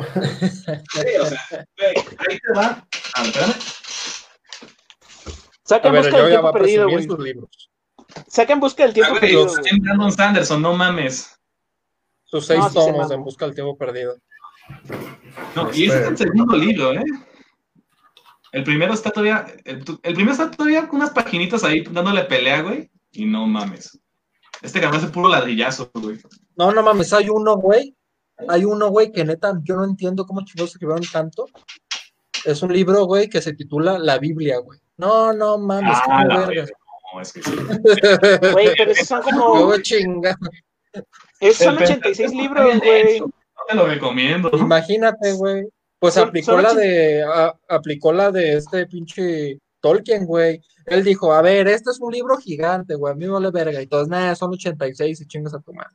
Sí, 0.93 1.03
o 1.20 1.26
sea, 1.26 1.41
güey, 1.76 1.95
ahí 2.28 2.38
te 2.38 2.53
va. 2.57 2.86
Ah, 3.16 3.22
espérame. 3.24 3.55
Saca 5.64 5.88
A 5.88 5.93
en 5.97 5.97
busca 6.03 6.16
del 6.18 6.28
tiempo 6.30 6.49
a 6.49 6.53
perdido, 6.53 6.88
güey. 6.88 7.09
Saca 8.28 8.53
en 8.53 8.61
busca 8.61 8.82
del 8.84 8.91
Ah, 8.91 8.95
tiempo 8.95 9.11
güey, 9.11 9.20
perdido, 9.20 9.47
güey. 9.49 9.80
Brandon 9.80 10.12
Sanderson, 10.12 10.62
no 10.62 10.74
mames. 10.74 11.36
Sus 12.24 12.47
seis 12.47 12.61
No, 12.61 12.68
sí 12.68 12.78
se 12.80 12.93
tomos 12.93 13.11
en 13.11 13.24
busca 13.24 13.45
del 13.47 13.55
tiempo 13.55 13.76
perdido. 13.76 14.16
No, 15.57 15.70
y 15.74 15.86
ese 15.86 16.01
es 16.03 16.09
el 16.11 16.16
segundo 16.16 16.57
libro, 16.57 16.93
¿eh? 16.93 17.05
El 18.53 18.64
primero 18.64 18.92
está 18.92 19.11
todavía. 19.11 19.46
El, 19.64 19.84
el 20.03 20.14
primero 20.14 20.32
está 20.32 20.51
todavía 20.51 20.88
con 20.88 21.01
unas 21.01 21.11
paginitas 21.11 21.64
ahí 21.64 21.84
dándole 21.84 22.24
pelea, 22.24 22.62
güey. 22.62 22.90
Y 23.12 23.24
no 23.24 23.46
mames. 23.46 23.98
Este 24.62 24.80
cabrón 24.80 25.05
es 25.05 25.11
puro 25.11 25.28
ladrillazo, 25.28 25.90
güey. 25.94 26.18
No, 26.57 26.72
no 26.72 26.82
mames, 26.82 27.12
hay 27.12 27.28
uno, 27.28 27.57
güey. 27.57 27.96
Hay 28.48 28.64
uno, 28.64 28.88
güey, 28.88 29.12
que 29.12 29.24
neta, 29.24 29.59
yo 29.62 29.76
no 29.76 29.84
entiendo 29.84 30.26
cómo 30.26 30.44
chingados 30.44 30.72
escribieron 30.72 31.05
tanto. 31.12 31.46
Es 32.44 32.62
un 32.62 32.72
libro, 32.72 33.05
güey, 33.05 33.28
que 33.28 33.42
se 33.42 33.53
titula 33.53 33.98
La 33.98 34.18
Biblia, 34.18 34.59
güey. 34.59 34.80
No, 34.96 35.32
no 35.32 35.59
mames, 35.59 35.96
Ah, 36.09 36.24
la 36.24 36.46
vergas. 36.46 36.70
No, 37.12 37.20
es 37.20 37.32
que 37.32 37.42
sí. 37.42 37.51
Güey, 38.53 38.74
pero 38.76 38.92
esos 38.92 39.09
son 39.09 39.22
Yo, 39.22 39.30
como... 39.30 39.66
güey, 39.66 39.82
chinga. 39.82 40.36
Esos 41.40 41.64
son 41.64 41.76
El 41.76 41.82
86 41.82 42.30
pensamiento 42.30 42.42
libros, 42.42 42.78
güey. 42.78 43.20
No 43.20 43.32
te 43.68 43.74
lo 43.74 43.86
recomiendo. 43.86 44.51
Imagínate, 44.53 45.32
güey. 45.32 45.66
Pues 46.01 46.16
aplicó 46.16 46.57
la 46.57 46.74
de, 46.74 47.22
a- 47.22 47.55
aplicó 47.68 48.12
la 48.12 48.32
de 48.32 48.55
este 48.57 48.86
pinche 48.86 49.59
Tolkien, 49.80 50.26
güey. 50.26 50.61
Él 50.86 51.05
dijo, 51.05 51.32
a 51.32 51.42
ver, 51.42 51.68
este 51.68 51.90
es 51.90 52.01
un 52.01 52.12
libro 52.12 52.36
gigante, 52.38 52.94
güey, 52.96 53.12
a 53.12 53.16
mí 53.16 53.26
me 53.26 53.32
vale 53.32 53.51
verga. 53.51 53.80
Y 53.80 53.86
todos, 53.86 54.09
nada, 54.09 54.34
son 54.34 54.51
86 54.53 55.20
y 55.20 55.26
chingas 55.26 55.55
a 55.55 55.61
tu 55.61 55.72
madre. 55.74 55.94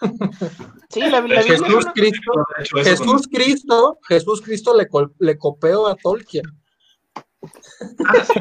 Sí, 0.90 1.00
la, 1.00 1.08
la 1.10 1.20
Biblia 1.22 1.40
es 1.40 1.46
Jesús 1.46 1.68
una- 1.84 1.92
Cristo, 1.92 2.32
hecho, 2.58 2.76
Jesús 2.82 3.28
Cristo, 3.30 3.98
Jesús 4.08 4.42
Cristo 4.42 4.76
le, 4.76 4.86
col- 4.88 5.14
le 5.18 5.36
copió 5.38 5.86
a 5.88 5.96
Tolkien. 5.96 6.44
Ah, 8.06 8.24
sí. 8.24 8.40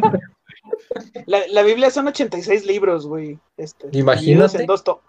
la, 1.25 1.47
la 1.47 1.63
Biblia 1.63 1.89
son 1.91 2.07
86 2.07 2.65
libros, 2.65 3.07
güey. 3.07 3.39
Este, 3.57 3.87
Imagínate. 3.91 4.21
divididos 4.25 4.55
en 4.55 4.65
dos 4.67 4.83
to- 4.83 5.01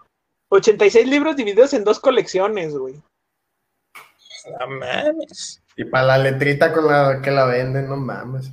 86 0.49 1.07
libros 1.07 1.35
divididos 1.35 1.73
en 1.73 1.83
dos 1.83 1.99
colecciones, 1.99 2.75
güey. 2.75 2.95
No 4.59 4.67
mames. 4.67 5.61
Y 5.77 5.85
para 5.85 6.05
la 6.05 6.17
letrita 6.17 6.73
con 6.73 6.87
la 6.87 7.21
que 7.21 7.31
la 7.31 7.45
venden, 7.45 7.89
no 7.89 7.97
mames. 7.97 8.51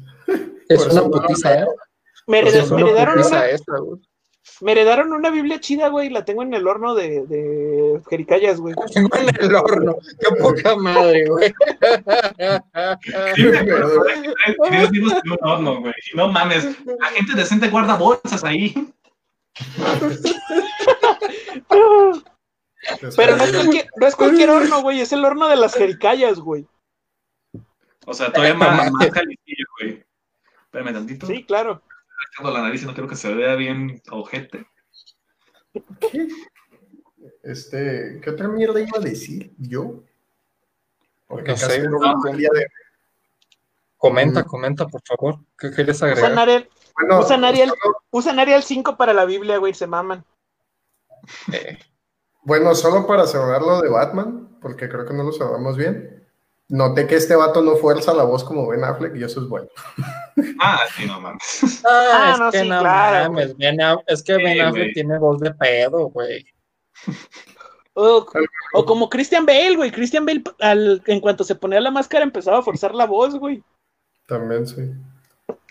Es 0.69 0.85
Por 0.85 0.93
una 0.93 1.03
putiza, 1.03 1.61
¿eh? 1.61 1.67
Me, 2.27 2.41
heredaron 2.41 3.19
una, 3.19 3.45
me 4.61 4.73
heredaron 4.73 5.13
una 5.13 5.31
Biblia 5.31 5.61
chida, 5.61 5.89
güey. 5.89 6.09
La 6.09 6.25
tengo 6.25 6.43
en 6.43 6.55
el 6.55 6.67
horno 6.67 6.95
de, 6.95 7.27
de 7.27 8.01
Jericayas, 8.09 8.61
güey. 8.61 8.75
Tengo 8.93 9.09
en 9.17 9.29
el 9.41 9.55
horno. 9.55 9.97
Qué 10.21 10.35
poca 10.37 10.77
madre, 10.77 11.27
güey. 11.27 11.53
Sí, 13.35 13.47
horno, 15.41 15.81
güey. 15.81 15.95
No 16.15 16.29
mames. 16.29 16.65
La 16.85 17.09
gente 17.09 17.35
decente 17.35 17.69
guarda 17.69 17.97
bolsas 17.97 18.45
ahí. 18.45 18.75
Pero 23.17 23.37
no 23.37 23.45
es 23.45 23.53
cualquier, 23.53 23.87
no 23.97 24.07
es 24.07 24.17
cualquier 24.17 24.51
horno, 24.51 24.83
güey. 24.83 25.01
Es 25.01 25.13
el 25.13 25.25
horno 25.25 25.49
de 25.49 25.57
las 25.57 25.75
Jericayas, 25.75 26.39
güey. 26.39 26.67
O 28.07 28.15
sea, 28.15 28.33
todavía 28.33 28.55
más, 28.55 28.91
más 28.93 29.09
calicillo, 29.11 29.67
güey. 29.81 30.05
Espérame 30.65 30.93
tantito. 30.95 31.27
Sí, 31.27 31.45
claro. 31.45 31.83
Estoy 32.31 32.53
la 32.53 32.63
nariz 32.63 32.83
y 32.83 32.87
no 32.87 32.95
quiero 32.95 33.09
que 33.09 33.17
se 33.17 33.33
vea 33.35 33.55
bien 33.57 34.01
ojete. 34.11 34.67
Este, 37.43 38.21
¿qué 38.23 38.31
otra 38.31 38.49
mierda 38.49 38.81
iba 38.81 38.99
a 38.99 39.01
decir 39.01 39.53
yo? 39.59 40.03
Porque 41.27 41.51
No 41.53 41.55
casi 41.57 41.67
sé, 41.67 41.89
no 41.89 41.99
el 42.31 42.37
día 42.37 42.51
de- 42.53 42.67
Comenta, 43.97 44.41
Mm. 44.43 44.47
comenta, 44.47 44.87
por 44.87 45.01
favor. 45.05 45.39
¿Qué 45.57 45.71
quieres 45.71 45.97
Usan 45.99 46.11
agregar? 46.11 46.39
Arial, 46.39 46.69
Bueno, 46.99 47.21
usan 47.21 47.45
Arial, 47.45 47.69
solo- 47.69 47.97
usan 48.11 48.39
Arial 48.41 48.63
5 48.63 48.97
para 48.97 49.13
la 49.13 49.25
Biblia, 49.25 49.59
güey, 49.59 49.75
se 49.75 49.87
maman. 49.87 50.25
Eh, 51.53 51.79
bueno, 52.43 52.75
solo 52.75 53.07
para 53.07 53.27
cerrar 53.27 53.63
lo 53.63 53.81
de 53.81 53.89
Batman, 53.89 54.59
porque 54.61 54.89
creo 54.89 55.07
que 55.07 55.15
no 55.15 55.23
lo 55.23 55.33
cerramos 55.33 55.77
bien. 55.77 56.22
Noté 56.69 57.07
que 57.07 57.17
este 57.17 57.37
vato 57.37 57.61
no 57.61 57.77
fuerza 57.77 58.15
la 58.15 58.23
voz 58.25 58.45
como 58.45 58.67
Ben 58.69 58.83
Affleck 58.85 59.15
y 59.17 59.25
eso 59.25 59.41
es 59.43 59.49
bueno. 59.49 59.69
Ah, 60.61 60.81
sí, 60.97 61.05
no 61.07 61.21
mames. 61.21 61.83
Ah, 61.85 62.11
Ah, 62.13 62.31
es 62.33 62.39
no, 62.41 62.51
que 62.51 62.61
sí, 62.61 62.69
no 62.69 62.81
claro, 62.81 63.33
mames, 63.33 63.57
Ben 63.59 63.79
es 64.07 64.23
que 64.23 64.37
Sí, 64.37 64.43
Ben 64.43 64.61
Affleck 64.63 64.95
tiene 64.95 65.19
voz 65.19 65.41
de 65.41 65.53
pedo, 65.53 66.07
güey. 66.09 66.47
O, 67.95 68.27
o 68.73 68.85
como 68.87 69.11
Christian 69.11 69.45
Bale, 69.45 69.77
güey. 69.77 69.91
Christian 69.91 70.25
Bale, 70.25 70.43
al- 70.61 71.03
en 71.07 71.21
cuanto 71.21 71.45
se 71.45 71.55
ponía 71.57 71.81
la 71.81 71.91
máscara, 71.91 72.25
empezaba 72.25 72.59
a 72.59 72.63
forzar 72.63 72.95
la 72.95 73.05
voz, 73.07 73.35
güey. 73.35 73.63
También 74.27 74.67
sí. 74.67 74.81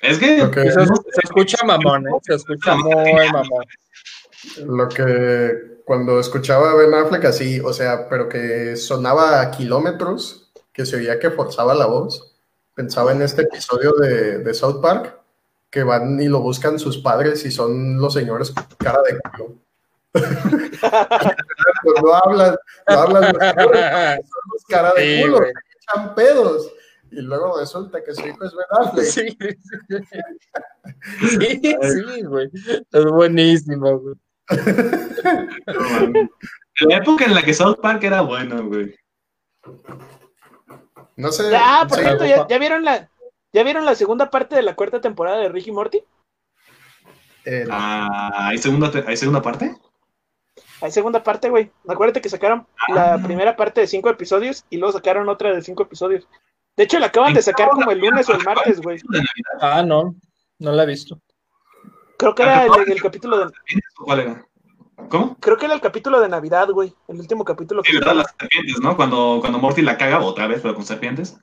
Es 0.04 0.20
que. 0.20 0.38
Se 0.54 1.22
escucha 1.24 1.66
mamón, 1.66 2.08
¿eh? 2.08 2.12
Se 2.22 2.36
escucha 2.36 2.76
muy 2.76 3.14
mamón. 3.32 3.66
lo 4.68 4.88
que 4.88 5.82
cuando 5.86 6.20
escuchaba 6.20 6.72
a 6.72 6.76
Ben 6.76 6.94
Affleck 6.94 7.26
así, 7.26 7.60
o 7.60 7.74
sea, 7.74 8.08
pero 8.08 8.30
que 8.30 8.76
sonaba 8.76 9.42
a 9.42 9.50
kilómetros, 9.52 10.41
que 10.74 10.86
se 10.86 10.98
oía 10.98 11.20
que 11.20 11.32
forzaba 11.32 11.74
la 11.74 11.86
voz, 11.86 12.36
pensaba 12.76 13.12
en 13.12 13.22
este 13.22 13.44
episodio 13.44 13.94
de, 13.94 14.40
de 14.40 14.54
South 14.54 14.82
Park, 14.82 15.18
que 15.70 15.84
van 15.84 16.20
y 16.22 16.28
lo 16.28 16.40
buscan 16.42 16.80
sus 16.80 16.98
padres 16.98 17.46
y 17.46 17.52
son 17.52 17.98
los 18.00 18.14
señores 18.14 18.54
cara 18.78 19.02
de 19.04 19.20
culo. 19.20 19.56
Pues 21.84 22.04
no 22.04 22.14
hablan, 22.14 22.56
no 22.88 22.94
hablan 23.00 23.34
los 23.34 23.42
señores, 23.42 24.26
son 24.26 24.42
los 24.54 24.64
cara 24.68 24.94
de 24.94 25.02
Sí, 25.18 25.22
culo, 25.24 25.38
güey. 25.38 25.52
echan 25.82 26.16
pedos. 26.16 26.72
Y 27.12 27.22
luego 27.22 27.60
resulta 27.60 28.04
que 28.04 28.14
su 28.14 28.26
hijo 28.26 28.44
es 28.46 28.54
Affleck. 28.70 29.06
Sí, 29.06 29.38
sí, 31.30 31.62
sí, 31.62 32.22
güey. 32.24 32.50
Es 32.92 33.06
buenísimo, 33.06 34.00
güey. 34.00 34.16
La 36.88 36.98
época 36.98 37.26
en 37.26 37.36
la 37.36 37.44
que 37.44 37.54
South 37.54 37.78
Park 37.82 38.04
era 38.04 38.22
bueno, 38.22 38.66
güey. 38.68 38.96
No 41.16 41.32
sé. 41.32 41.56
Ah, 41.56 41.86
por 41.88 41.98
sí, 41.98 42.04
cierto, 42.04 42.26
¿ya, 42.26 42.48
ya 42.48 42.58
vieron 42.58 42.84
la, 42.84 43.10
¿ya 43.54 43.64
vieron 43.64 43.86
la 43.86 43.96
segunda 43.96 44.30
parte 44.30 44.56
de 44.56 44.62
la 44.64 44.76
cuarta 44.76 45.02
temporada 45.02 45.38
de 45.38 45.50
Ricky 45.50 45.72
Morty? 45.72 46.04
eh, 47.46 47.66
Ah, 47.70 48.48
¿hay 48.48 48.58
segunda, 48.58 48.92
¿hay 49.08 49.18
segunda 49.18 49.42
parte? 49.42 49.76
Hay 50.82 50.92
segunda 50.92 51.22
parte, 51.24 51.50
güey. 51.50 51.72
Acuérdate 51.88 52.22
que 52.22 52.30
sacaron 52.30 52.68
la 52.88 53.20
primera 53.22 53.56
parte 53.56 53.82
de 53.82 53.88
cinco 53.88 54.10
episodios 54.10 54.66
y 54.70 54.78
luego 54.78 54.94
sacaron 54.94 55.30
otra 55.30 55.54
de 55.54 55.62
cinco 55.62 55.84
episodios. 55.84 56.28
De 56.76 56.84
hecho, 56.84 56.98
la 57.00 57.08
acaban 57.08 57.34
de 57.34 57.42
sacar 57.42 57.70
como 57.70 57.92
el 57.92 58.00
lunes 58.00 58.28
o 58.30 58.34
el 58.34 58.44
martes, 58.44 58.82
güey. 58.82 59.00
Ah, 59.60 59.84
no, 59.84 60.16
no 60.58 60.72
la 60.72 60.84
he 60.84 60.88
visto. 60.88 61.22
Creo 62.18 62.34
que 62.34 62.44
era 62.44 62.66
el, 62.66 62.92
el 62.92 63.02
capítulo 63.02 63.38
de, 63.38 63.46
¿O 63.46 64.06
¿Cuál 64.06 64.20
era? 64.20 64.46
¿Cómo? 65.10 65.36
creo 65.40 65.58
que 65.58 65.66
era 65.66 65.74
el 65.76 65.82
capítulo 65.82 66.20
de 66.20 66.30
Navidad, 66.30 66.70
güey. 66.70 66.94
El 67.08 67.20
último 67.20 67.44
capítulo 67.46 67.84
que 67.84 67.92
Sí, 67.92 67.98
¿verdad? 67.98 68.16
Las 68.16 68.34
serpientes, 68.40 68.80
¿no? 68.80 68.96
Cuando, 68.96 69.38
cuando 69.42 69.60
Morty 69.60 69.82
la 69.82 69.98
caga 69.98 70.20
otra 70.22 70.48
vez, 70.48 70.60
pero 70.62 70.76
con 70.76 70.86
serpientes. 70.86 71.38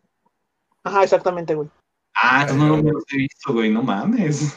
Ajá, 0.84 1.02
exactamente, 1.02 1.54
güey. 1.54 1.68
Ah, 2.14 2.42
entonces 2.42 2.56
no, 2.66 2.76
no 2.76 2.82
me 2.82 2.92
los 2.92 3.04
he 3.12 3.16
visto, 3.18 3.52
güey, 3.52 3.70
no 3.70 3.82
mames. 3.82 4.56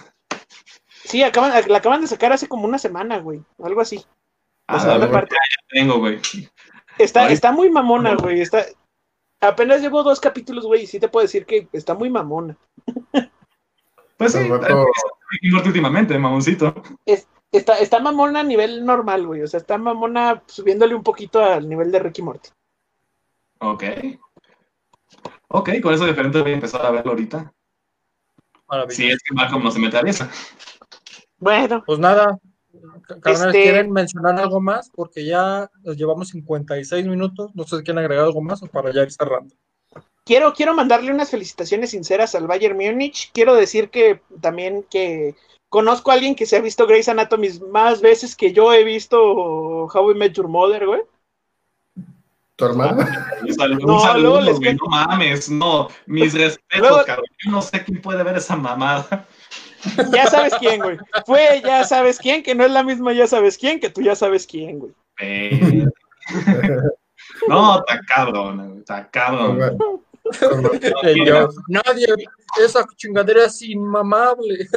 Sí, 1.04 1.24
acaban, 1.24 1.52
la 1.68 1.78
acaban 1.78 2.02
de 2.02 2.08
sacar 2.08 2.32
hace 2.32 2.47
como 2.47 2.66
una 2.66 2.78
semana, 2.78 3.18
güey. 3.18 3.43
Algo 3.64 3.82
así. 3.82 4.04
Ah, 4.68 4.80
segunda 4.80 5.06
la 5.08 5.12
parte. 5.12 5.36
ya 5.36 5.80
tengo, 5.80 5.99
güey. 5.99 6.20
Está, 6.97 7.26
Ay. 7.26 7.34
está 7.34 7.52
muy 7.52 7.70
mamona, 7.70 8.16
güey. 8.16 8.41
Está... 8.41 8.64
Apenas 9.41 9.82
llevo 9.82 10.04
dos 10.04 10.20
capítulos, 10.20 10.66
güey, 10.66 10.84
y 10.84 10.88
sí 10.88 10.99
te 10.99 11.08
puedo 11.10 11.24
decir 11.24 11.45
que 11.45 11.68
está 11.74 11.95
muy 11.95 12.10
mamona. 12.12 12.56
Pues 14.18 14.34
sí, 14.34 14.47
rato- 14.47 14.86
últimamente, 15.66 16.18
mamoncito. 16.20 16.76
Está, 17.52 17.80
está 17.80 17.99
mamona 17.99 18.39
a 18.39 18.43
nivel 18.43 18.86
normal, 18.86 19.28
güey. 19.28 19.41
O 19.41 19.47
sea, 19.47 19.60
está 19.60 19.78
mamona 19.78 20.41
subiéndole 20.47 20.95
un 20.95 21.04
poquito 21.04 21.43
al 21.43 21.68
nivel 21.68 21.91
de 21.91 21.99
Ricky 21.99 22.22
Morty. 22.22 22.49
Ok. 23.60 23.84
Ok, 25.49 25.70
con 25.82 25.93
eso 25.93 26.06
diferente 26.06 26.41
voy 26.41 26.52
a 26.52 26.56
empezar 26.56 26.86
a 26.86 26.91
verlo 26.91 27.12
ahorita. 27.12 27.52
Si 28.89 29.10
es 29.10 29.22
que 29.22 29.34
Malcolm 29.34 29.64
no 29.64 29.72
se 29.72 29.80
me 29.80 29.88
atraviesa. 29.88 30.32
Bueno, 31.38 31.84
Pues 31.86 31.99
nada, 31.99 32.38
carnal, 33.22 33.47
Este- 33.47 33.64
¿quieren 33.64 33.91
mencionar 33.91 34.39
algo 34.39 34.62
más? 34.62 34.89
Porque 34.95 35.26
ya 35.26 35.70
nos 35.84 35.97
llevamos 35.97 36.30
56 36.30 37.06
minutos. 37.06 37.52
No 37.54 37.64
sé 37.66 37.78
si 37.78 37.84
quieren 37.84 37.99
agregar 37.99 38.26
algo 38.26 38.41
más 38.41 38.64
o 38.64 38.68
para 38.68 38.93
ya 38.93 39.02
ir 39.04 39.12
cerrando. 39.12 39.54
quiero, 40.24 40.54
quiero 40.54 40.74
mandarle 40.74 41.12
unas 41.12 41.32
felicitaciones 41.32 41.89
sinceras 41.89 42.34
al 42.36 42.47
Bayern 42.47 42.78
Múnich. 42.78 43.32
Quiero 43.34 43.56
decir 43.56 43.89
que 43.89 44.22
también 44.39 44.86
que 44.89 45.36
conozco 45.72 46.11
a 46.11 46.15
alguien 46.15 46.36
que 46.36 46.45
se 46.45 46.57
ha 46.57 46.61
visto 46.61 46.86
Grey's 46.86 47.07
Anatomy 47.07 47.47
más 47.72 48.01
veces 48.01 48.36
que 48.36 48.51
yo 48.51 48.74
he 48.74 48.84
visto 48.84 49.17
How 49.24 50.11
I 50.11 50.15
Met 50.15 50.34
Your 50.34 50.49
Mother, 50.49 50.86
güey. 50.86 51.01
¿Tu 52.57 52.65
hermano? 52.65 53.05
Un 53.41 53.53
saludo, 53.55 53.88
No, 53.88 53.93
un 53.95 54.01
saludo, 54.01 54.22
luego 54.22 54.41
les 54.41 54.59
güey, 54.59 54.76
no 54.76 54.86
mames, 54.89 55.49
no. 55.49 55.88
Mis 56.05 56.34
respetos, 56.34 56.80
Luego- 56.89 57.05
cabrón. 57.05 57.26
Yo 57.43 57.51
no 57.51 57.61
sé 57.61 57.84
quién 57.86 58.01
puede 58.01 58.22
ver 58.24 58.36
esa 58.36 58.55
mamada. 58.57 59.26
Ya 60.11 60.28
sabes 60.28 60.53
quién, 60.59 60.82
güey. 60.82 60.97
Fue 61.26 61.61
ya 61.63 61.84
sabes 61.86 62.19
quién, 62.19 62.43
que 62.43 62.53
no 62.53 62.65
es 62.65 62.72
la 62.72 62.84
misma 62.84 63.13
ya 63.13 63.26
sabes 63.26 63.57
quién, 63.57 63.80
que 63.80 63.89
tú 63.89 64.01
ya 64.01 64.15
sabes 64.15 64.45
quién, 64.45 64.78
güey. 64.80 64.91
Eh, 65.22 65.86
No, 67.47 67.80
está 67.80 67.99
cabrón, 68.07 68.67
güey, 68.67 68.80
está 68.80 69.09
cabrón. 69.09 69.80
Y 70.11 70.11
yo, 71.25 71.49
nadie, 71.67 72.07
esa 72.63 72.86
chingadera 72.95 73.45
es 73.45 73.61
inmamable. 73.61 74.67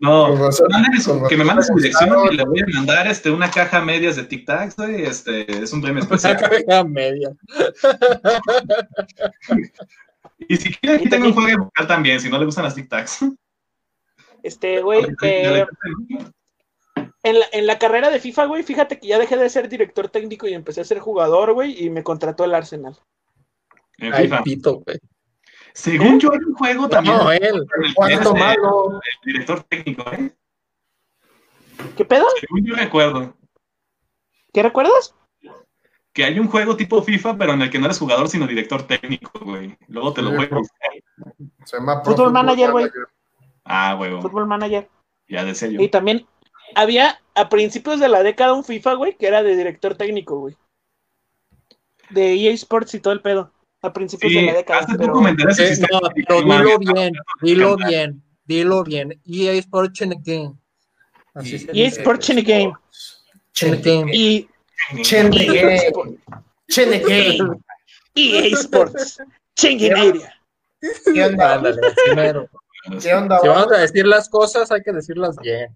No, 0.00 0.36
razón, 0.36 0.68
que 1.28 1.36
me 1.36 1.44
razón 1.44 1.44
mande 1.44 1.62
su 1.62 1.74
dirección 1.74 2.32
y 2.32 2.36
le 2.36 2.44
voy 2.44 2.60
a 2.60 2.66
mandar 2.74 3.06
este, 3.06 3.30
una 3.30 3.50
caja 3.50 3.80
medias 3.80 4.16
de 4.16 4.24
Tic 4.24 4.46
Tacs, 4.46 4.76
güey. 4.76 5.02
Este, 5.02 5.50
es 5.62 5.72
un 5.72 5.82
premio 5.82 6.02
especial. 6.02 6.38
Saca 6.38 6.84
media. 6.84 7.30
Y 10.48 10.56
si 10.56 10.74
quiere, 10.74 10.96
aquí 10.96 11.08
tengo 11.08 11.26
un 11.26 11.34
juego 11.34 11.64
vocal 11.64 11.86
también, 11.86 12.20
si 12.20 12.28
no 12.28 12.38
le 12.38 12.46
gustan 12.46 12.64
las 12.64 12.74
Tic 12.74 12.88
Tacs. 12.88 13.24
Este, 14.42 14.80
güey, 14.80 15.04
eh, 15.22 15.66
en, 17.22 17.38
la, 17.38 17.46
en 17.52 17.66
la 17.66 17.78
carrera 17.78 18.10
de 18.10 18.20
FIFA, 18.20 18.46
güey, 18.46 18.62
fíjate 18.62 18.98
que 18.98 19.08
ya 19.08 19.18
dejé 19.18 19.36
de 19.36 19.50
ser 19.50 19.68
director 19.68 20.08
técnico 20.08 20.48
y 20.48 20.54
empecé 20.54 20.80
a 20.80 20.84
ser 20.84 20.98
jugador, 20.98 21.52
güey, 21.52 21.84
y 21.84 21.90
me 21.90 22.02
contrató 22.02 22.44
el 22.44 22.54
Arsenal. 22.54 22.96
En 24.00 24.12
Ay, 24.14 24.24
FIFA. 24.24 24.42
pito, 24.42 24.80
güey. 24.80 24.98
Según 25.72 26.18
yo, 26.18 26.32
hay 26.32 26.38
un 26.38 26.54
juego 26.54 26.88
también. 26.88 27.16
No, 27.16 27.30
él. 27.30 27.64
el 27.82 27.94
¿Cuánto 27.94 28.36
eh, 28.36 28.38
malo? 28.38 29.00
el 29.00 29.32
director 29.32 29.62
técnico, 29.64 30.04
¿eh? 30.12 30.34
¿Qué 31.96 32.04
pedo? 32.04 32.26
Según 32.38 32.66
yo 32.66 32.74
recuerdo 32.74 33.34
¿Qué 34.52 34.62
recuerdas? 34.62 35.14
que 36.12 36.24
hay 36.24 36.38
un 36.38 36.48
juego 36.48 36.76
tipo 36.76 37.02
FIFA, 37.02 37.38
pero 37.38 37.52
en 37.52 37.62
el 37.62 37.70
que 37.70 37.78
no 37.78 37.84
eres 37.84 37.98
jugador, 37.98 38.28
sino 38.28 38.46
director 38.46 38.82
técnico, 38.82 39.30
güey. 39.40 39.76
Luego 39.88 40.12
te 40.12 40.22
lo 40.22 40.32
buscar. 40.32 40.90
Se 41.64 41.76
llama 41.76 42.02
Pro 42.02 42.12
Fútbol 42.12 42.26
Football 42.26 42.32
Manager, 42.32 42.72
güey. 42.72 42.86
Ah, 43.64 43.96
huevo. 43.98 44.20
Fútbol 44.20 44.46
Manager. 44.46 44.88
Ya 45.28 45.44
decía 45.44 45.68
yo. 45.68 45.80
Y 45.80 45.88
también 45.88 46.26
había 46.74 47.20
a 47.34 47.48
principios 47.48 48.00
de 48.00 48.08
la 48.08 48.22
década 48.22 48.54
un 48.54 48.64
FIFA, 48.64 48.94
güey, 48.94 49.16
que 49.16 49.28
era 49.28 49.42
de 49.42 49.56
director 49.56 49.94
técnico, 49.94 50.38
güey. 50.40 50.56
De 52.10 52.34
EA 52.34 52.52
Sports 52.52 52.94
y 52.94 53.00
todo 53.00 53.12
el 53.12 53.22
pedo. 53.22 53.52
A 53.82 53.92
principios 53.92 54.32
de 54.32 54.40
Sí, 54.40 54.46
la 54.46 54.52
década. 54.54 54.80
hace 54.80 54.98
pero- 54.98 55.48
ese 55.48 55.72
Eh, 55.72 55.86
no, 55.90 56.00
pero 56.14 56.42
dilo 56.42 56.78
bien, 56.78 57.12
dilo 57.42 57.76
bien, 57.76 58.22
dilo 58.44 58.84
bien. 58.84 59.20
EA 59.26 59.52
Sports 59.54 60.00
Game. 60.22 60.52
Así 61.34 61.54
EA 61.56 61.72
dice. 61.72 62.00
Sports 62.00 62.26
Chene 62.26 62.42
Game. 62.42 62.72
Game. 63.82 64.10
Y 64.16 64.48
Chene 65.02 65.46
Game. 65.46 66.18
Chene 66.68 66.98
Game. 67.00 67.58
EA 68.14 68.46
Sports. 68.56 69.18
Area. 69.62 70.34
¿Qué 71.12 71.24
onda? 71.24 71.54
Ándale, 71.54 71.80
primero. 72.06 72.48
¿Qué 73.02 73.14
onda? 73.14 73.38
Si 73.40 73.48
vamos 73.48 73.72
a 73.72 73.78
decir 73.78 74.06
las 74.06 74.28
cosas, 74.28 74.70
hay 74.70 74.82
que 74.82 74.92
decirlas 74.92 75.36
bien. 75.36 75.74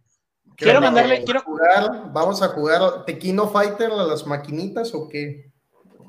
¿Qué 0.57 0.65
Quiero 0.67 0.81
mandarle- 0.81 1.15
¿Vamos 1.17 1.25
quiero- 1.25 1.41
a 1.41 1.43
jugar- 1.43 2.13
¿Vamos 2.13 2.43
a 2.43 2.49
jugar 2.49 3.05
Tequino 3.05 3.49
Fighter 3.49 3.91
a 3.91 4.05
las 4.05 4.27
maquinitas 4.27 4.95
o 4.95 5.09
qué? 5.09 5.51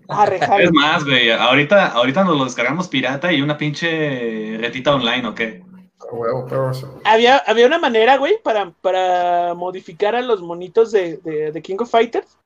Ah. 0.07 0.25
Es 0.59 0.71
más, 0.71 1.03
güey, 1.03 1.31
ahorita, 1.31 1.87
ahorita 1.87 2.23
nos 2.23 2.37
lo 2.37 2.45
descargamos 2.45 2.87
pirata 2.87 3.31
y 3.31 3.41
una 3.41 3.57
pinche 3.57 4.57
retita 4.59 4.95
online, 4.95 5.27
¿o 5.27 5.35
qué? 5.35 5.63
Había, 7.03 7.37
había 7.37 7.65
una 7.65 7.79
manera, 7.79 8.17
güey, 8.17 8.39
para, 8.43 8.69
para 8.81 9.53
modificar 9.55 10.15
a 10.15 10.21
los 10.21 10.41
monitos 10.41 10.91
de, 10.91 11.17
de, 11.17 11.51
de 11.51 11.61
King 11.61 11.77
of 11.79 11.89
Fighters 11.89 12.37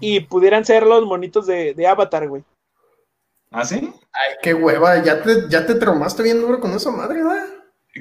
y 0.00 0.20
pudieran 0.20 0.64
ser 0.64 0.84
los 0.84 1.04
monitos 1.04 1.46
de, 1.46 1.74
de 1.74 1.86
Avatar, 1.86 2.28
güey. 2.28 2.42
¿Ah, 3.50 3.64
sí? 3.64 3.92
Ay, 4.12 4.34
qué 4.42 4.52
hueva, 4.52 5.00
ya 5.02 5.22
te, 5.22 5.48
ya 5.48 5.64
te 5.64 5.76
traumaste 5.76 6.24
bien 6.24 6.40
duro 6.40 6.58
con 6.58 6.72
esa 6.72 6.90
madre, 6.90 7.22
¿verdad? 7.22 7.46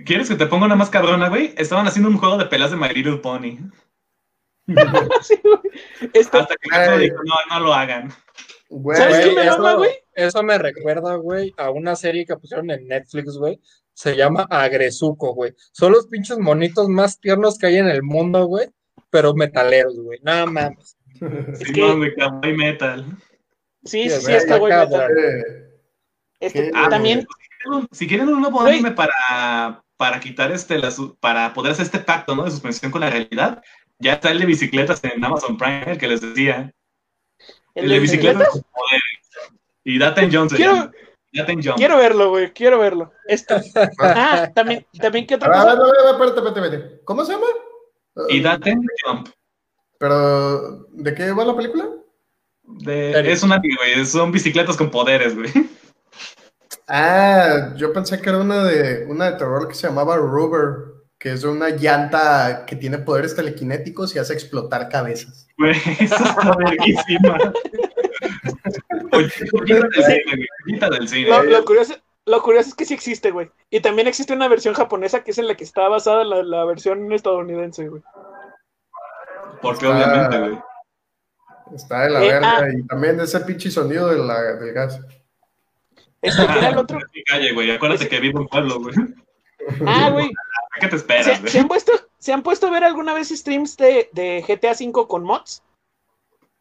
¿Quieres 0.05 0.28
que 0.28 0.36
te 0.36 0.47
ponga 0.47 0.66
una 0.66 0.76
más 0.76 0.89
cabrona, 0.89 1.30
güey? 1.30 1.53
Estaban 1.57 1.86
haciendo 1.86 2.09
un 2.09 2.18
juego 2.18 2.38
de 2.38 2.45
pelas 2.45 2.72
de 2.72 2.78
My 2.78 2.89
Little 2.89 3.18
Pony. 3.18 3.59
Sí, 5.22 5.39
güey. 5.43 5.59
Este- 6.14 6.38
Hasta 6.38 6.55
que 6.55 6.97
dijo, 6.97 7.18
no, 7.24 7.36
no 7.49 7.59
lo 7.59 7.74
hagan. 7.74 8.11
Güey, 8.76 8.97
¿Sabes 8.97 9.19
qué 9.26 9.32
me 9.36 9.43
eso, 9.45 9.57
mama, 9.59 9.76
güey? 9.76 9.91
eso 10.15 10.41
me 10.43 10.57
recuerda, 10.57 11.15
güey, 11.15 11.53
a 11.57 11.69
una 11.69 11.95
serie 11.95 12.26
que 12.26 12.36
pusieron 12.38 12.71
en 12.71 12.88
Netflix, 12.88 13.38
güey. 13.38 13.59
Se 13.93 14.15
llama 14.15 14.47
Agresuco, 14.49 15.36
güey. 15.36 15.53
Son 15.71 15.91
los 15.91 16.07
pinches 16.07 16.39
monitos 16.39 16.89
más 16.89 17.19
tiernos 17.19 17.57
que 17.59 17.67
hay 17.67 17.78
en 17.78 17.88
el 17.88 18.01
mundo, 18.01 18.45
güey. 18.47 18.67
Pero 19.11 19.36
metaleros, 19.36 19.95
güey. 19.99 20.19
Nada 20.24 20.45
mames. 20.47 20.97
Es 21.53 21.59
Sí, 21.59 21.74
que- 21.74 21.82
no, 21.82 21.97
güey, 21.97 22.15
Kawaii 22.15 22.57
Metal. 22.57 23.05
Sí, 23.86 24.09
sí, 24.09 24.21
sí, 24.21 24.47
cabrón. 24.47 24.69
metal. 24.69 25.11
Este. 26.39 26.71
Ah, 26.74 26.88
también, 26.89 27.26
Si 27.91 28.07
quieren 28.07 28.28
un 28.30 28.41
nuevo 28.41 28.61
anime 28.61 28.91
para, 28.91 29.84
para 29.97 30.19
quitar 30.19 30.51
este, 30.51 30.78
la 30.80 30.91
para 31.19 31.53
poder 31.53 31.74
hacer 31.74 31.86
este 31.86 31.99
pacto, 31.99 32.36
¿no? 32.36 32.43
De 32.45 32.51
suspensión 32.51 32.91
con 32.91 33.01
la 33.01 33.09
realidad, 33.09 33.61
ya 33.99 34.13
está 34.13 34.32
el 34.32 34.39
de 34.39 34.45
bicicletas 34.47 35.01
en 35.03 35.24
Amazon 35.24 35.57
Prime, 35.57 35.84
el 35.91 35.97
que 35.97 36.07
les 36.07 36.21
decía. 36.21 36.74
El 37.76 37.91
El, 37.91 38.07
de 38.07 38.17
poderes. 38.34 38.51
Y 39.84 39.99
Daten 39.99 40.30
Jones. 40.32 40.51
se 40.51 40.57
Quiero- 40.57 40.91
quiero 41.76 41.97
verlo, 41.97 42.30
güey, 42.30 42.53
quiero 42.53 42.80
verlo. 42.80 43.11
Esto. 43.28 43.55
Ah, 43.99 44.49
también, 44.53 44.86
también, 45.01 45.26
¿qué 45.28 45.34
A 45.34 45.38
otra 45.38 45.49
ver, 45.49 45.57
a 45.57 45.61
cosa? 45.61 45.76
ver, 45.76 45.82
a 45.82 46.03
ver, 46.03 46.11
espérate, 46.13 46.38
espérate, 46.39 46.59
espérate. 46.78 47.01
¿Cómo 47.05 47.26
se 47.26 47.34
llama? 47.34 47.47
Y 48.30 48.41
Daten 48.41 48.82
Jump. 49.05 49.30
Pero, 49.97 50.86
¿de 50.91 51.13
qué 51.15 51.32
va 51.32 51.45
la 51.45 51.55
película? 51.55 51.89
De- 52.63 53.32
es 53.32 53.43
una, 53.43 53.57
güey, 53.57 54.05
son 54.05 54.32
bicicletas 54.32 54.78
con 54.78 54.89
poderes, 54.91 55.36
güey. 55.36 55.49
Ah, 56.88 57.74
yo 57.78 57.93
pensé 57.93 58.19
que 58.19 58.30
era 58.30 58.39
una 58.39 58.63
de 58.65 59.05
una 59.07 59.32
de 59.32 59.38
terror 59.38 59.67
que 59.67 59.74
se 59.76 59.88
llamaba 59.88 60.17
Rubber, 60.17 61.03
que 61.17 61.32
es 61.32 61.43
una 61.45 61.69
llanta 61.69 62.65
que 62.67 62.76
tiene 62.76 62.97
poderes 62.97 63.36
telequinéticos 63.36 64.13
y 64.15 64.19
hace 64.19 64.34
explotar 64.34 64.89
cabezas. 64.89 65.43
Güey, 65.58 65.72
eso 65.99 66.16
está 66.16 66.56
verguísima. 66.58 67.38
Del 69.12 69.32
cine, 69.32 69.49
güey. 69.62 70.47
Joyita 70.66 70.89
del 70.89 71.08
cine. 71.08 71.30
Lo, 71.30 71.43
lo 71.43 71.66
curioso, 71.66 71.95
lo 72.26 72.41
curioso 72.41 72.70
es 72.70 72.76
que 72.76 72.86
sí 72.86 72.93
existe, 72.93 73.32
güey. 73.32 73.51
Y 73.70 73.80
también 73.82 74.08
existe 74.08 74.34
una 74.34 74.47
versión 74.47 74.74
japonesa 74.74 75.24
que 75.24 75.32
es 75.32 75.38
en 75.38 75.47
la 75.47 75.56
que 75.56 75.64
está 75.64 75.88
basada 75.88 76.24
la, 76.24 76.43
la 76.43 76.66
versión 76.66 77.12
estadounidense, 77.14 77.88
güey. 77.88 78.01
Porque 79.62 79.86
Ah. 79.86 79.89
obviamente, 79.91 80.39
güey. 80.39 80.60
Está 81.76 82.01
de 82.04 82.10
la 82.10 82.24
Eh, 82.24 82.28
verga 82.28 82.58
ah. 82.58 82.68
y 82.72 82.84
también 82.88 83.20
ese 83.20 83.39
pinche 83.41 83.72
sonido 83.72 84.08
de 84.10 84.18
la- 84.18 84.56
del 84.56 84.74
gas. 84.74 84.99
Este, 86.22 86.45
¿qué 86.47 86.58
era 86.60 86.70
el 86.70 86.78
otro? 86.78 86.99
Mi 87.14 87.24
calle, 87.24 87.54
güey. 87.54 87.72
Acuérdate 87.72 88.08
que 88.08 88.20
vivo 88.20 88.41
en 88.41 88.47
pueblo, 88.47 88.80
güey. 88.80 88.95
Ah, 89.86 90.10
güey. 90.12 90.28
¿A 90.76 90.80
qué 90.80 90.88
te 90.88 90.91
¿Se, 90.91 90.95
esperas, 90.97 91.26
se 91.26 91.41
güey? 91.41 91.58
han 91.58 91.68
puesto, 91.68 91.91
¿Se 92.24 92.32
han 92.32 92.41
puesto 92.41 92.67
a 92.67 92.71
ver 92.71 92.86
alguna 92.86 93.13
vez 93.13 93.32
streams 93.32 93.76
de, 93.76 94.07
de 94.13 94.45
GTA 94.47 94.71
V 94.71 95.07
con 95.09 95.26
mods? 95.26 95.61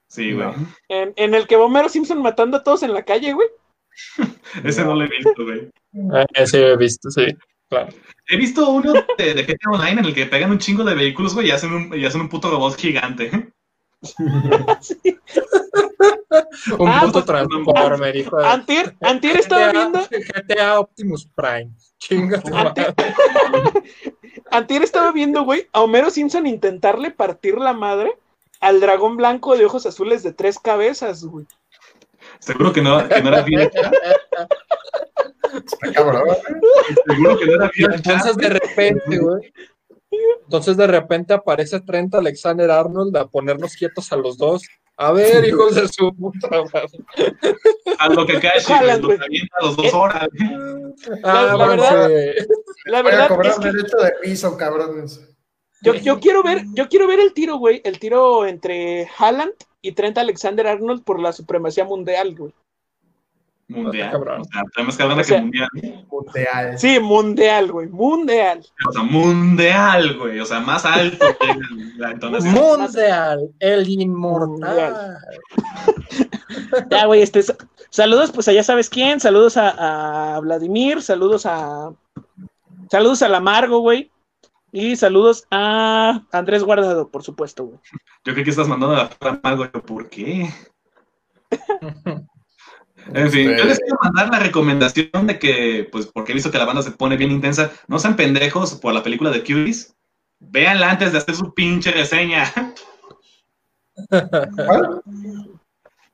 Sí, 0.08 0.32
güey. 0.32 0.48
En, 0.88 1.12
en 1.14 1.34
el 1.36 1.46
que 1.46 1.54
va 1.54 1.66
Homero 1.66 1.88
Simpson 1.88 2.20
matando 2.20 2.56
a 2.56 2.64
todos 2.64 2.82
en 2.82 2.92
la 2.92 3.04
calle, 3.04 3.32
güey. 3.32 3.46
Ese 4.64 4.82
no 4.82 4.96
lo 4.96 5.04
he 5.04 5.08
visto, 5.08 5.44
güey. 5.44 5.70
Eh, 6.34 6.46
sí, 6.48 6.56
he 6.56 6.76
visto, 6.76 7.08
sí. 7.12 7.26
Claro. 7.68 7.92
He 8.26 8.36
visto 8.36 8.68
uno 8.70 8.92
de, 9.16 9.34
de 9.34 9.44
GTA 9.44 9.70
Online 9.70 10.00
en 10.00 10.06
el 10.06 10.14
que 10.14 10.26
pegan 10.26 10.50
un 10.50 10.58
chingo 10.58 10.82
de 10.82 10.96
vehículos, 10.96 11.32
güey, 11.32 11.46
y 11.46 11.50
hacen 11.52 11.72
un, 11.72 11.96
y 11.96 12.04
hacen 12.04 12.22
un 12.22 12.28
puto 12.28 12.50
robot 12.50 12.76
gigante. 12.76 13.30
Un 16.78 16.88
Ah, 16.88 17.00
puto 17.02 17.12
pues, 17.12 17.26
Transformer, 17.26 18.16
hijo 18.16 18.36
de... 18.36 18.46
Antier, 18.46 18.96
Antier 19.00 19.36
estaba 19.36 19.68
GTA 19.68 19.72
viendo, 19.72 20.00
GTA 20.10 20.80
Optimus 20.80 21.28
Prime. 21.34 21.70
Chinga 21.98 22.40
tu 22.40 22.54
Antier, 22.54 22.94
madre. 22.96 23.82
Antier 24.50 24.82
estaba 24.82 25.12
viendo, 25.12 25.44
güey, 25.44 25.68
a 25.72 25.82
Homero 25.82 26.10
Simpson 26.10 26.46
intentarle 26.46 27.10
partir 27.10 27.58
la 27.58 27.72
madre 27.72 28.16
al 28.60 28.80
dragón 28.80 29.16
blanco 29.16 29.56
de 29.56 29.66
ojos 29.66 29.86
azules 29.86 30.22
de 30.22 30.32
tres 30.32 30.58
cabezas, 30.58 31.24
güey. 31.24 31.46
Seguro 32.38 32.72
que 32.72 32.82
no, 32.82 33.06
que 33.08 33.22
no 33.22 33.28
era 33.28 33.42
bien. 33.42 33.70
Está 35.52 35.92
cabrón. 35.92 36.24
Seguro 37.06 37.38
que 37.38 37.46
no 37.46 37.54
era 37.54 37.70
bien. 37.74 37.92
Entonces 37.92 38.36
de 38.36 38.48
repente, 38.48 39.18
güey. 39.18 39.52
Entonces 40.44 40.76
de 40.76 40.86
repente 40.86 41.34
aparece 41.34 41.80
Trent 41.80 42.14
Alexander 42.14 42.70
Arnold 42.70 43.16
a 43.16 43.26
ponernos 43.26 43.74
quietos 43.74 44.12
a 44.12 44.16
los 44.16 44.36
dos. 44.36 44.62
A 44.98 45.10
ver, 45.12 45.44
hijos 45.46 45.74
de 45.74 45.88
su 45.88 46.14
puta 46.14 46.48
madre. 46.72 46.98
A 47.98 48.08
lo 48.10 48.26
que 48.26 48.38
cae, 48.38 48.56
los 48.56 48.70
avienta 48.70 49.56
a 49.58 49.64
los 49.64 49.76
dos 49.76 49.94
horas. 49.94 50.28
Ah, 51.24 51.54
la 51.56 51.66
verdad-. 51.66 52.10
La 52.84 53.02
Voy 53.02 53.12
a 53.12 53.14
verdad 53.14 53.28
cobrar 53.28 53.52
es 53.52 53.58
que 53.58 53.72
derecho 53.72 53.96
de 53.96 54.12
piso, 54.22 54.56
cabrones. 54.56 55.20
yo, 55.82 55.94
yo 55.94 56.20
quiero 56.20 56.42
ver, 56.42 56.64
yo 56.74 56.88
quiero 56.88 57.06
ver 57.06 57.20
el 57.20 57.32
tiro, 57.32 57.56
güey, 57.56 57.80
el 57.84 57.98
tiro 57.98 58.44
entre 58.46 59.08
Haaland 59.18 59.54
y 59.80 59.92
Trent 59.92 60.18
Alexander 60.18 60.66
Arnold 60.66 61.02
por 61.04 61.20
la 61.20 61.32
supremacía 61.32 61.84
mundial, 61.84 62.34
güey. 62.36 62.52
Mundial. 63.72 64.10
Cabrón. 64.12 64.40
O 64.40 64.44
sea, 64.44 64.62
tenemos 64.74 64.96
que 64.96 65.02
hablar 65.02 65.16
de 65.16 65.22
O 65.22 65.24
sea- 65.24 65.36
que 65.36 65.42
mundial. 65.42 65.68
Mundial. 66.10 66.78
Sí, 66.78 67.00
mundial, 67.00 67.72
güey, 67.72 67.88
mundial. 67.88 68.64
O 68.88 68.92
sea, 68.92 69.02
mundial, 69.02 70.18
güey. 70.18 70.38
O 70.40 70.44
sea, 70.46 70.60
más 70.60 70.84
alto 70.84 71.26
que 71.40 71.46
la 71.98 72.10
entonación. 72.12 72.54
Mundial, 72.54 73.50
el 73.58 73.88
inmortal. 73.88 75.16
Ya, 76.90 77.06
güey, 77.06 77.22
este, 77.22 77.42
sa- 77.42 77.56
saludos, 77.90 78.30
pues 78.32 78.48
a 78.48 78.52
ya 78.52 78.62
sabes 78.62 78.88
quién, 78.88 79.20
saludos 79.20 79.56
a, 79.56 80.36
a 80.36 80.40
Vladimir, 80.40 81.02
saludos 81.02 81.44
a, 81.46 81.90
saludos 82.90 83.22
a 83.22 83.28
la 83.28 83.40
Margo, 83.40 83.80
güey, 83.80 84.10
y 84.70 84.96
saludos 84.96 85.46
a 85.50 86.22
Andrés 86.32 86.62
Guardado, 86.64 87.08
por 87.08 87.22
supuesto, 87.22 87.64
güey. 87.64 87.78
Yo 88.24 88.32
creo 88.32 88.44
que 88.44 88.50
estás 88.50 88.68
mandando 88.68 88.94
a 88.96 88.98
la 89.04 89.08
fama 89.08 89.40
algo. 89.42 89.64
Yo, 89.64 89.82
¿Por 89.82 90.08
qué? 90.08 90.48
En 93.14 93.30
fin, 93.30 93.50
yo 93.56 93.64
les 93.64 93.78
quiero 93.78 93.98
mandar 94.02 94.30
la 94.30 94.38
recomendación 94.38 95.26
de 95.26 95.38
que, 95.38 95.88
pues, 95.90 96.06
porque 96.06 96.32
he 96.32 96.34
visto 96.34 96.50
que 96.50 96.58
la 96.58 96.64
banda 96.64 96.82
se 96.82 96.92
pone 96.92 97.16
bien 97.16 97.30
intensa, 97.30 97.70
no 97.88 97.98
sean 97.98 98.16
pendejos 98.16 98.74
por 98.74 98.94
la 98.94 99.02
película 99.02 99.30
de 99.30 99.40
Cuties. 99.40 99.94
Véanla 100.40 100.90
antes 100.90 101.12
de 101.12 101.18
hacer 101.18 101.34
su 101.34 101.54
pinche 101.54 101.90
reseña. 101.92 102.52
¿Cuál? 104.08 105.02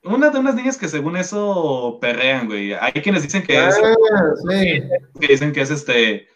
Una 0.03 0.29
de 0.29 0.39
unas 0.39 0.55
niñas 0.55 0.77
que 0.77 0.87
según 0.87 1.17
eso 1.17 1.97
perrean, 1.99 2.47
güey. 2.47 2.73
Hay 2.73 2.93
quienes 2.93 3.21
dicen 3.21 3.43
que 3.43 3.67
es, 3.67 3.75
Ah, 3.75 4.31
sí. 4.49 4.81
que 5.19 5.27
dicen 5.27 5.51
que 5.51 5.61
es 5.61 5.69
este 5.71 6.27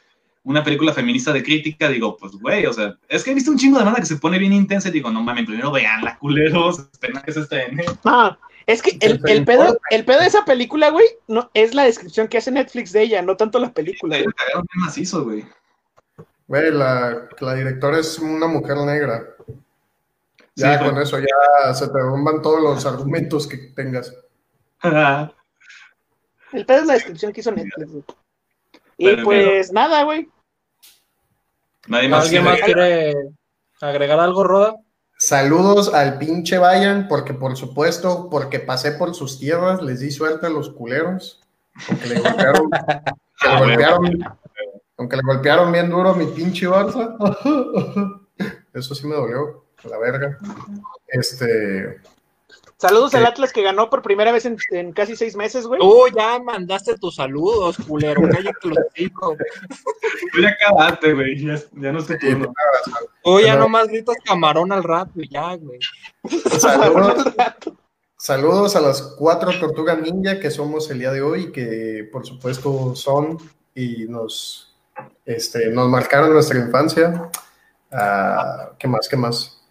una 0.43 0.61
película 0.61 0.91
feminista 0.91 1.31
de 1.31 1.41
crítica, 1.41 1.87
digo, 1.87 2.17
pues 2.17 2.33
güey, 2.33 2.65
o 2.65 2.73
sea, 2.73 2.97
es 3.07 3.23
que 3.23 3.31
he 3.31 3.33
visto 3.33 3.49
un 3.49 3.57
chingo 3.57 3.79
de 3.79 3.85
banda 3.85 4.01
que 4.01 4.05
se 4.05 4.17
pone 4.17 4.37
bien 4.37 4.51
intensa 4.51 4.89
y 4.89 4.91
digo, 4.91 5.09
no 5.09 5.23
mames, 5.23 5.45
primero 5.45 5.71
veanla, 5.71 6.17
culeros, 6.19 6.79
esperen 6.91 7.17
a 7.17 7.23
que 7.23 7.31
se 7.31 7.39
estrene. 7.39 7.85
Ah, 8.03 8.37
es 8.67 8.81
que 8.81 8.97
el, 9.01 9.19
el 9.27 9.45
pedo, 9.45 9.77
el 9.89 10.05
pedo 10.05 10.19
de 10.21 10.27
esa 10.27 10.45
película, 10.45 10.89
güey, 10.89 11.05
no, 11.27 11.49
es 11.53 11.73
la 11.73 11.83
descripción 11.83 12.27
que 12.27 12.37
hace 12.37 12.51
Netflix 12.51 12.91
de 12.93 13.01
ella, 13.03 13.21
no 13.21 13.35
tanto 13.37 13.59
la 13.59 13.71
película, 13.73 14.17
Me 14.17 14.23
güey. 14.23 14.33
macizo, 14.75 15.23
güey. 15.23 15.45
Güey, 16.47 16.71
la, 16.71 17.27
la 17.39 17.53
directora 17.55 17.99
es 17.99 18.19
una 18.19 18.47
mujer 18.47 18.77
negra. 18.77 19.27
Ya 20.55 20.73
Sí, 20.77 20.83
con 20.83 20.91
güey. 20.93 21.03
eso 21.03 21.19
ya 21.19 21.73
se 21.73 21.87
te 21.87 22.01
bomban 22.03 22.41
todos 22.41 22.61
los 22.61 22.85
argumentos 22.85 23.47
que 23.47 23.57
tengas. 23.57 24.13
El 26.51 26.65
pedo 26.67 26.81
es 26.81 26.85
la 26.85 26.93
descripción 26.93 27.33
que 27.33 27.41
hizo 27.41 27.51
Netflix, 27.51 27.91
güey. 27.91 28.03
Y 28.97 29.05
Pero, 29.07 29.23
pues 29.23 29.71
nada, 29.73 30.03
güey. 30.03 30.29
Nadie 31.87 32.07
más 32.09 32.25
¿Alguien 32.25 32.43
quiere- 32.43 32.57
más 32.57 32.65
quiere 32.65 33.13
agregar 33.81 34.19
algo, 34.19 34.43
Roda? 34.43 34.75
Saludos 35.25 35.93
al 35.93 36.17
pinche 36.17 36.57
Bayern, 36.57 37.07
porque 37.07 37.33
por 37.33 37.55
supuesto, 37.55 38.27
porque 38.29 38.59
pasé 38.59 38.91
por 38.91 39.15
sus 39.15 39.39
tierras, 39.39 39.81
les 39.81 40.01
di 40.01 40.11
suerte 40.11 40.47
a 40.47 40.49
los 40.49 40.69
culeros, 40.71 41.41
aunque 41.87 42.07
le 42.07 42.19
golpearon, 42.19 42.69
aunque 44.97 45.15
le 45.15 45.23
golpearon 45.23 45.71
bien 45.71 45.89
duro 45.89 46.09
a 46.09 46.15
mi 46.17 46.25
pinche 46.25 46.67
Barça. 46.67 47.15
Eso 48.73 48.93
sí 48.93 49.07
me 49.07 49.15
dolió, 49.15 49.63
la 49.89 49.97
verga. 49.97 50.37
Este, 51.07 52.01
Saludos 52.87 53.15
al. 53.15 53.25
Atlas 53.25 53.53
que 53.53 53.61
ganó 53.61 53.89
por 53.89 54.01
primera 54.01 54.33
vez 54.33 54.45
en, 54.45 54.57
en 54.71 54.91
casi 54.91 55.15
seis 55.15 55.37
meses, 55.37 55.65
güey. 55.65 55.79
Tú 55.79 56.05
ya 56.13 56.37
mandaste 56.39 56.97
tus 56.97 57.15
saludos, 57.15 57.77
culero. 57.87 58.21
Cállate 58.29 58.67
los 58.67 58.77
ya 60.41 60.49
acabaste, 60.49 61.13
güey. 61.13 61.45
Ya, 61.45 61.55
ya 61.73 61.91
no 61.93 61.99
es 61.99 62.07
tu 62.07 62.17
turno. 62.17 62.53
Tú 63.23 63.39
ya 63.39 63.53
Pero- 63.53 63.59
nomás 63.59 63.87
gritas 63.87 64.17
camarón 64.25 64.73
al 64.73 64.83
rato 64.83 65.11
ya, 65.29 65.55
güey. 65.55 65.79
saludos, 66.59 67.33
saludos 68.17 68.75
a 68.75 68.81
las 68.81 69.01
cuatro 69.17 69.57
tortugas 69.57 69.99
ninja 70.01 70.39
que 70.41 70.51
somos 70.51 70.89
el 70.91 70.99
día 70.99 71.11
de 71.11 71.21
hoy, 71.21 71.53
que 71.53 72.09
por 72.11 72.25
supuesto 72.25 72.95
son 72.95 73.37
y 73.73 74.05
nos, 74.09 74.75
este, 75.25 75.69
nos 75.69 75.87
marcaron 75.87 76.33
nuestra 76.33 76.59
infancia. 76.59 77.29
Ah, 77.91 78.71
¿Qué 78.77 78.87
más? 78.89 79.07
¿Qué 79.07 79.15
más? 79.15 79.62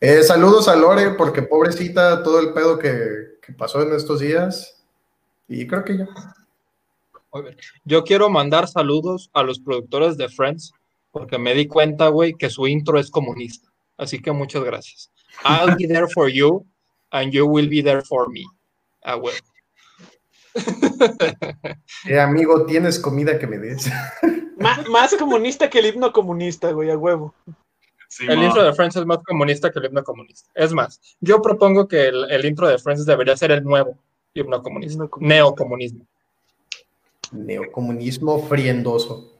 Eh, 0.00 0.22
saludos 0.22 0.66
a 0.68 0.76
Lore, 0.76 1.10
porque 1.10 1.42
pobrecita 1.42 2.22
todo 2.22 2.40
el 2.40 2.54
pedo 2.54 2.78
que, 2.78 3.38
que 3.42 3.52
pasó 3.52 3.82
en 3.82 3.92
estos 3.94 4.20
días. 4.20 4.82
Y 5.46 5.66
creo 5.66 5.84
que 5.84 5.98
ya. 5.98 6.08
Yo 7.84 8.02
quiero 8.04 8.30
mandar 8.30 8.66
saludos 8.66 9.30
a 9.32 9.42
los 9.42 9.60
productores 9.60 10.16
de 10.16 10.28
Friends, 10.28 10.72
porque 11.10 11.38
me 11.38 11.54
di 11.54 11.66
cuenta, 11.66 12.08
güey, 12.08 12.34
que 12.34 12.50
su 12.50 12.66
intro 12.66 12.98
es 12.98 13.10
comunista. 13.10 13.68
Así 13.96 14.20
que 14.20 14.32
muchas 14.32 14.64
gracias. 14.64 15.10
I'll 15.44 15.76
be 15.76 15.86
there 15.86 16.08
for 16.08 16.28
you 16.28 16.64
and 17.12 17.32
you 17.32 17.46
will 17.46 17.68
be 17.68 17.82
there 17.82 18.02
for 18.02 18.28
me. 18.30 18.44
Ah, 19.02 19.16
huevo. 19.16 19.36
Eh, 22.06 22.18
amigo, 22.18 22.66
tienes 22.66 22.98
comida 22.98 23.38
que 23.38 23.46
me 23.46 23.58
des. 23.58 23.88
Más 24.90 25.14
comunista 25.16 25.70
que 25.70 25.78
el 25.78 25.86
himno 25.86 26.12
comunista, 26.12 26.72
güey, 26.72 26.90
a 26.90 26.96
huevo. 26.96 27.34
Sí, 28.12 28.26
El 28.28 28.42
intro 28.42 28.64
de 28.64 28.72
Friends 28.72 28.96
es 28.96 29.06
más 29.06 29.18
comunista 29.24 29.70
que 29.70 29.78
el 29.78 29.84
himno 29.84 30.02
comunista. 30.02 30.50
Es 30.52 30.72
más, 30.72 31.00
yo 31.20 31.40
propongo 31.40 31.86
que 31.86 32.08
el, 32.08 32.28
el 32.28 32.44
intro 32.44 32.66
de 32.66 32.76
Friends 32.76 33.06
debería 33.06 33.36
ser 33.36 33.52
el 33.52 33.62
nuevo 33.62 33.96
himno 34.34 34.60
comunista. 34.64 35.04
Neocomunismo. 35.20 36.04
Neocomunismo 37.30 38.42
friendoso. 38.48 39.32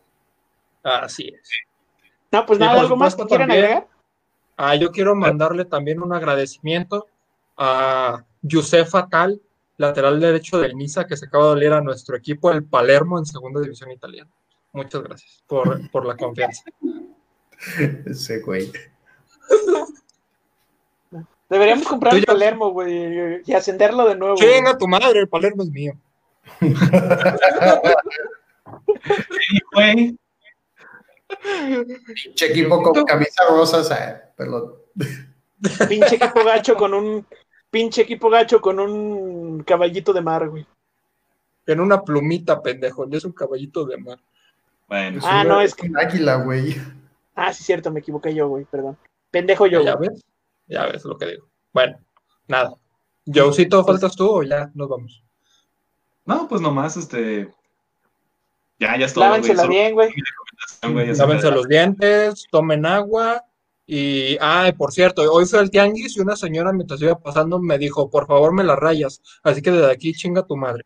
Así 0.85 1.29
es. 1.35 1.51
No, 2.31 2.47
pues 2.47 2.61
nada, 2.61 2.81
¿algo 2.81 2.95
más 2.97 3.17
que 3.17 3.25
quieran 3.25 3.49
también- 3.49 3.65
agregar? 3.65 3.89
Ah, 4.57 4.77
yo 4.77 4.93
quiero 4.93 5.17
mandarle 5.17 5.65
también 5.65 6.01
un 6.01 6.13
agradecimiento 6.13 7.09
a 7.57 8.25
Yusefa 8.43 9.09
Tal, 9.09 9.41
lateral 9.79 10.21
derecho 10.21 10.59
del 10.61 10.77
Niza, 10.77 11.07
que 11.07 11.17
se 11.17 11.27
acaba 11.27 11.55
de 11.55 11.61
leer 11.61 11.73
a 11.73 11.81
nuestro 11.81 12.17
equipo, 12.17 12.53
el 12.53 12.63
Palermo, 12.63 13.19
en 13.19 13.27
segunda 13.27 13.61
división 13.61 13.91
italiana. 13.91 14.31
Muchas 14.73 15.03
gracias 15.03 15.43
por, 15.49 15.91
por 15.91 16.07
la 16.07 16.17
confianza. 16.17 16.63
Ese 18.07 18.41
güey. 18.41 18.71
Deberíamos 21.49 21.87
comprar 21.87 22.15
el 22.15 22.25
Palermo, 22.25 22.71
güey, 22.71 23.43
y 23.45 23.53
ascenderlo 23.53 24.07
de 24.09 24.15
nuevo. 24.15 24.37
Chinga 24.37 24.79
tu 24.79 24.87
madre, 24.87 25.19
el 25.21 25.29
Palermo 25.29 25.65
es 25.65 25.71
mío. 25.71 25.95
Sí, 29.41 29.59
güey. 29.73 30.17
Che 32.35 32.47
equipo 32.47 32.83
con 32.83 33.05
camisa 33.05 33.45
rosa, 33.49 33.79
o 33.79 33.85
sea, 33.85 34.31
perdón. 34.37 34.75
Pinche 35.89 36.17
equipo 36.17 36.45
gacho 36.45 36.77
con 36.77 36.95
un. 36.95 37.27
Pinche 37.71 38.03
equipo 38.03 38.29
gacho 38.31 38.61
con 38.61 38.81
un 38.81 39.63
caballito 39.63 40.13
de 40.13 40.21
mar, 40.21 40.49
güey. 40.49 40.67
En 41.67 41.81
una 41.81 42.03
plumita, 42.03 42.61
pendejo. 42.63 43.07
Es 43.13 43.25
un 43.25 43.33
caballito 43.33 43.85
de 43.85 43.97
mar. 43.97 44.19
Bueno, 44.89 45.21
Ah, 45.25 45.45
no, 45.45 45.61
es 45.61 45.75
que- 45.75 45.87
un 45.87 45.97
águila, 45.99 46.37
güey. 46.37 46.75
Ah, 47.35 47.53
sí, 47.53 47.65
cierto, 47.65 47.91
me 47.91 48.01
equivoqué 48.01 48.35
yo, 48.35 48.49
güey, 48.49 48.65
perdón. 48.65 48.99
Pendejo 49.31 49.67
yo, 49.67 49.83
¿Ya 49.83 49.95
güey. 49.95 50.11
ves? 50.11 50.25
Ya 50.67 50.87
ves 50.87 51.05
lo 51.05 51.17
que 51.17 51.27
digo. 51.27 51.49
Bueno, 51.73 51.99
nada. 52.49 52.75
Joecito, 53.27 53.85
¿faltas 53.85 54.17
tú 54.17 54.29
o 54.29 54.43
ya 54.43 54.71
nos 54.75 54.89
vamos? 54.89 55.23
no, 56.25 56.47
pues 56.49 56.61
nomás, 56.61 56.97
este. 56.97 57.53
Ya, 58.79 58.97
ya 58.97 59.07
es 59.07 59.13
todo. 59.15 59.25
Lávensela 59.25 59.67
güey. 59.67 59.77
bien, 59.77 59.95
güey. 59.95 60.11
Lávense 60.83 61.51
los 61.51 61.69
dientes, 61.69 62.45
tomen 62.51 62.87
agua. 62.87 63.45
Y, 63.87 64.39
ay, 64.41 64.73
por 64.73 64.93
cierto, 64.93 65.23
hoy 65.33 65.45
fui 65.47 65.59
al 65.59 65.71
tianguis 65.71 66.17
y 66.17 66.21
una 66.21 66.37
señora 66.37 66.73
mientras 66.73 67.03
iba 67.03 67.19
pasando 67.19 67.59
me 67.59 67.77
dijo, 67.77 68.09
por 68.09 68.27
favor 68.27 68.53
me 68.53 68.63
las 68.63 68.79
rayas. 68.79 69.21
Así 69.43 69.61
que 69.61 69.73
desde 69.73 69.91
aquí 69.91 70.13
chinga 70.13 70.47
tu 70.47 70.57
madre. 70.57 70.85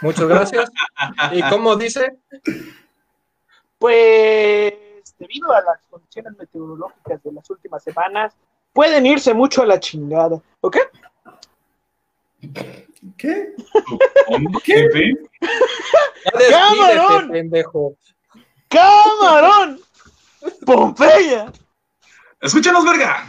Muchas 0.00 0.26
gracias. 0.26 0.70
y 1.32 1.42
como 1.48 1.76
dice, 1.76 2.18
Pues 3.78 4.74
debido 5.22 5.52
a 5.52 5.60
las 5.60 5.78
condiciones 5.88 6.36
meteorológicas 6.36 7.22
de 7.22 7.32
las 7.32 7.48
últimas 7.48 7.82
semanas, 7.82 8.34
pueden 8.72 9.06
irse 9.06 9.32
mucho 9.32 9.62
a 9.62 9.66
la 9.66 9.78
chingada. 9.78 10.40
¿Ok? 10.60 10.78
¿Qué? 13.16 13.54
¿Cómo? 14.26 14.58
¿Qué? 14.64 15.14
¡Camarón! 16.50 17.30
pendejo. 17.30 17.96
¡Camarón! 18.68 19.80
¡Pompeya! 20.66 21.52
Escúchanos, 22.40 22.84
verga. 22.84 23.26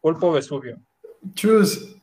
Pulpo 0.00 0.32
Vesubio. 0.32 0.78
Chus. 1.34 1.96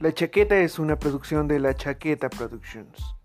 La 0.00 0.14
Chaqueta 0.14 0.58
es 0.58 0.78
una 0.78 0.98
producción 0.98 1.46
de 1.46 1.60
La 1.60 1.74
Chaqueta 1.74 2.30
Productions. 2.30 3.19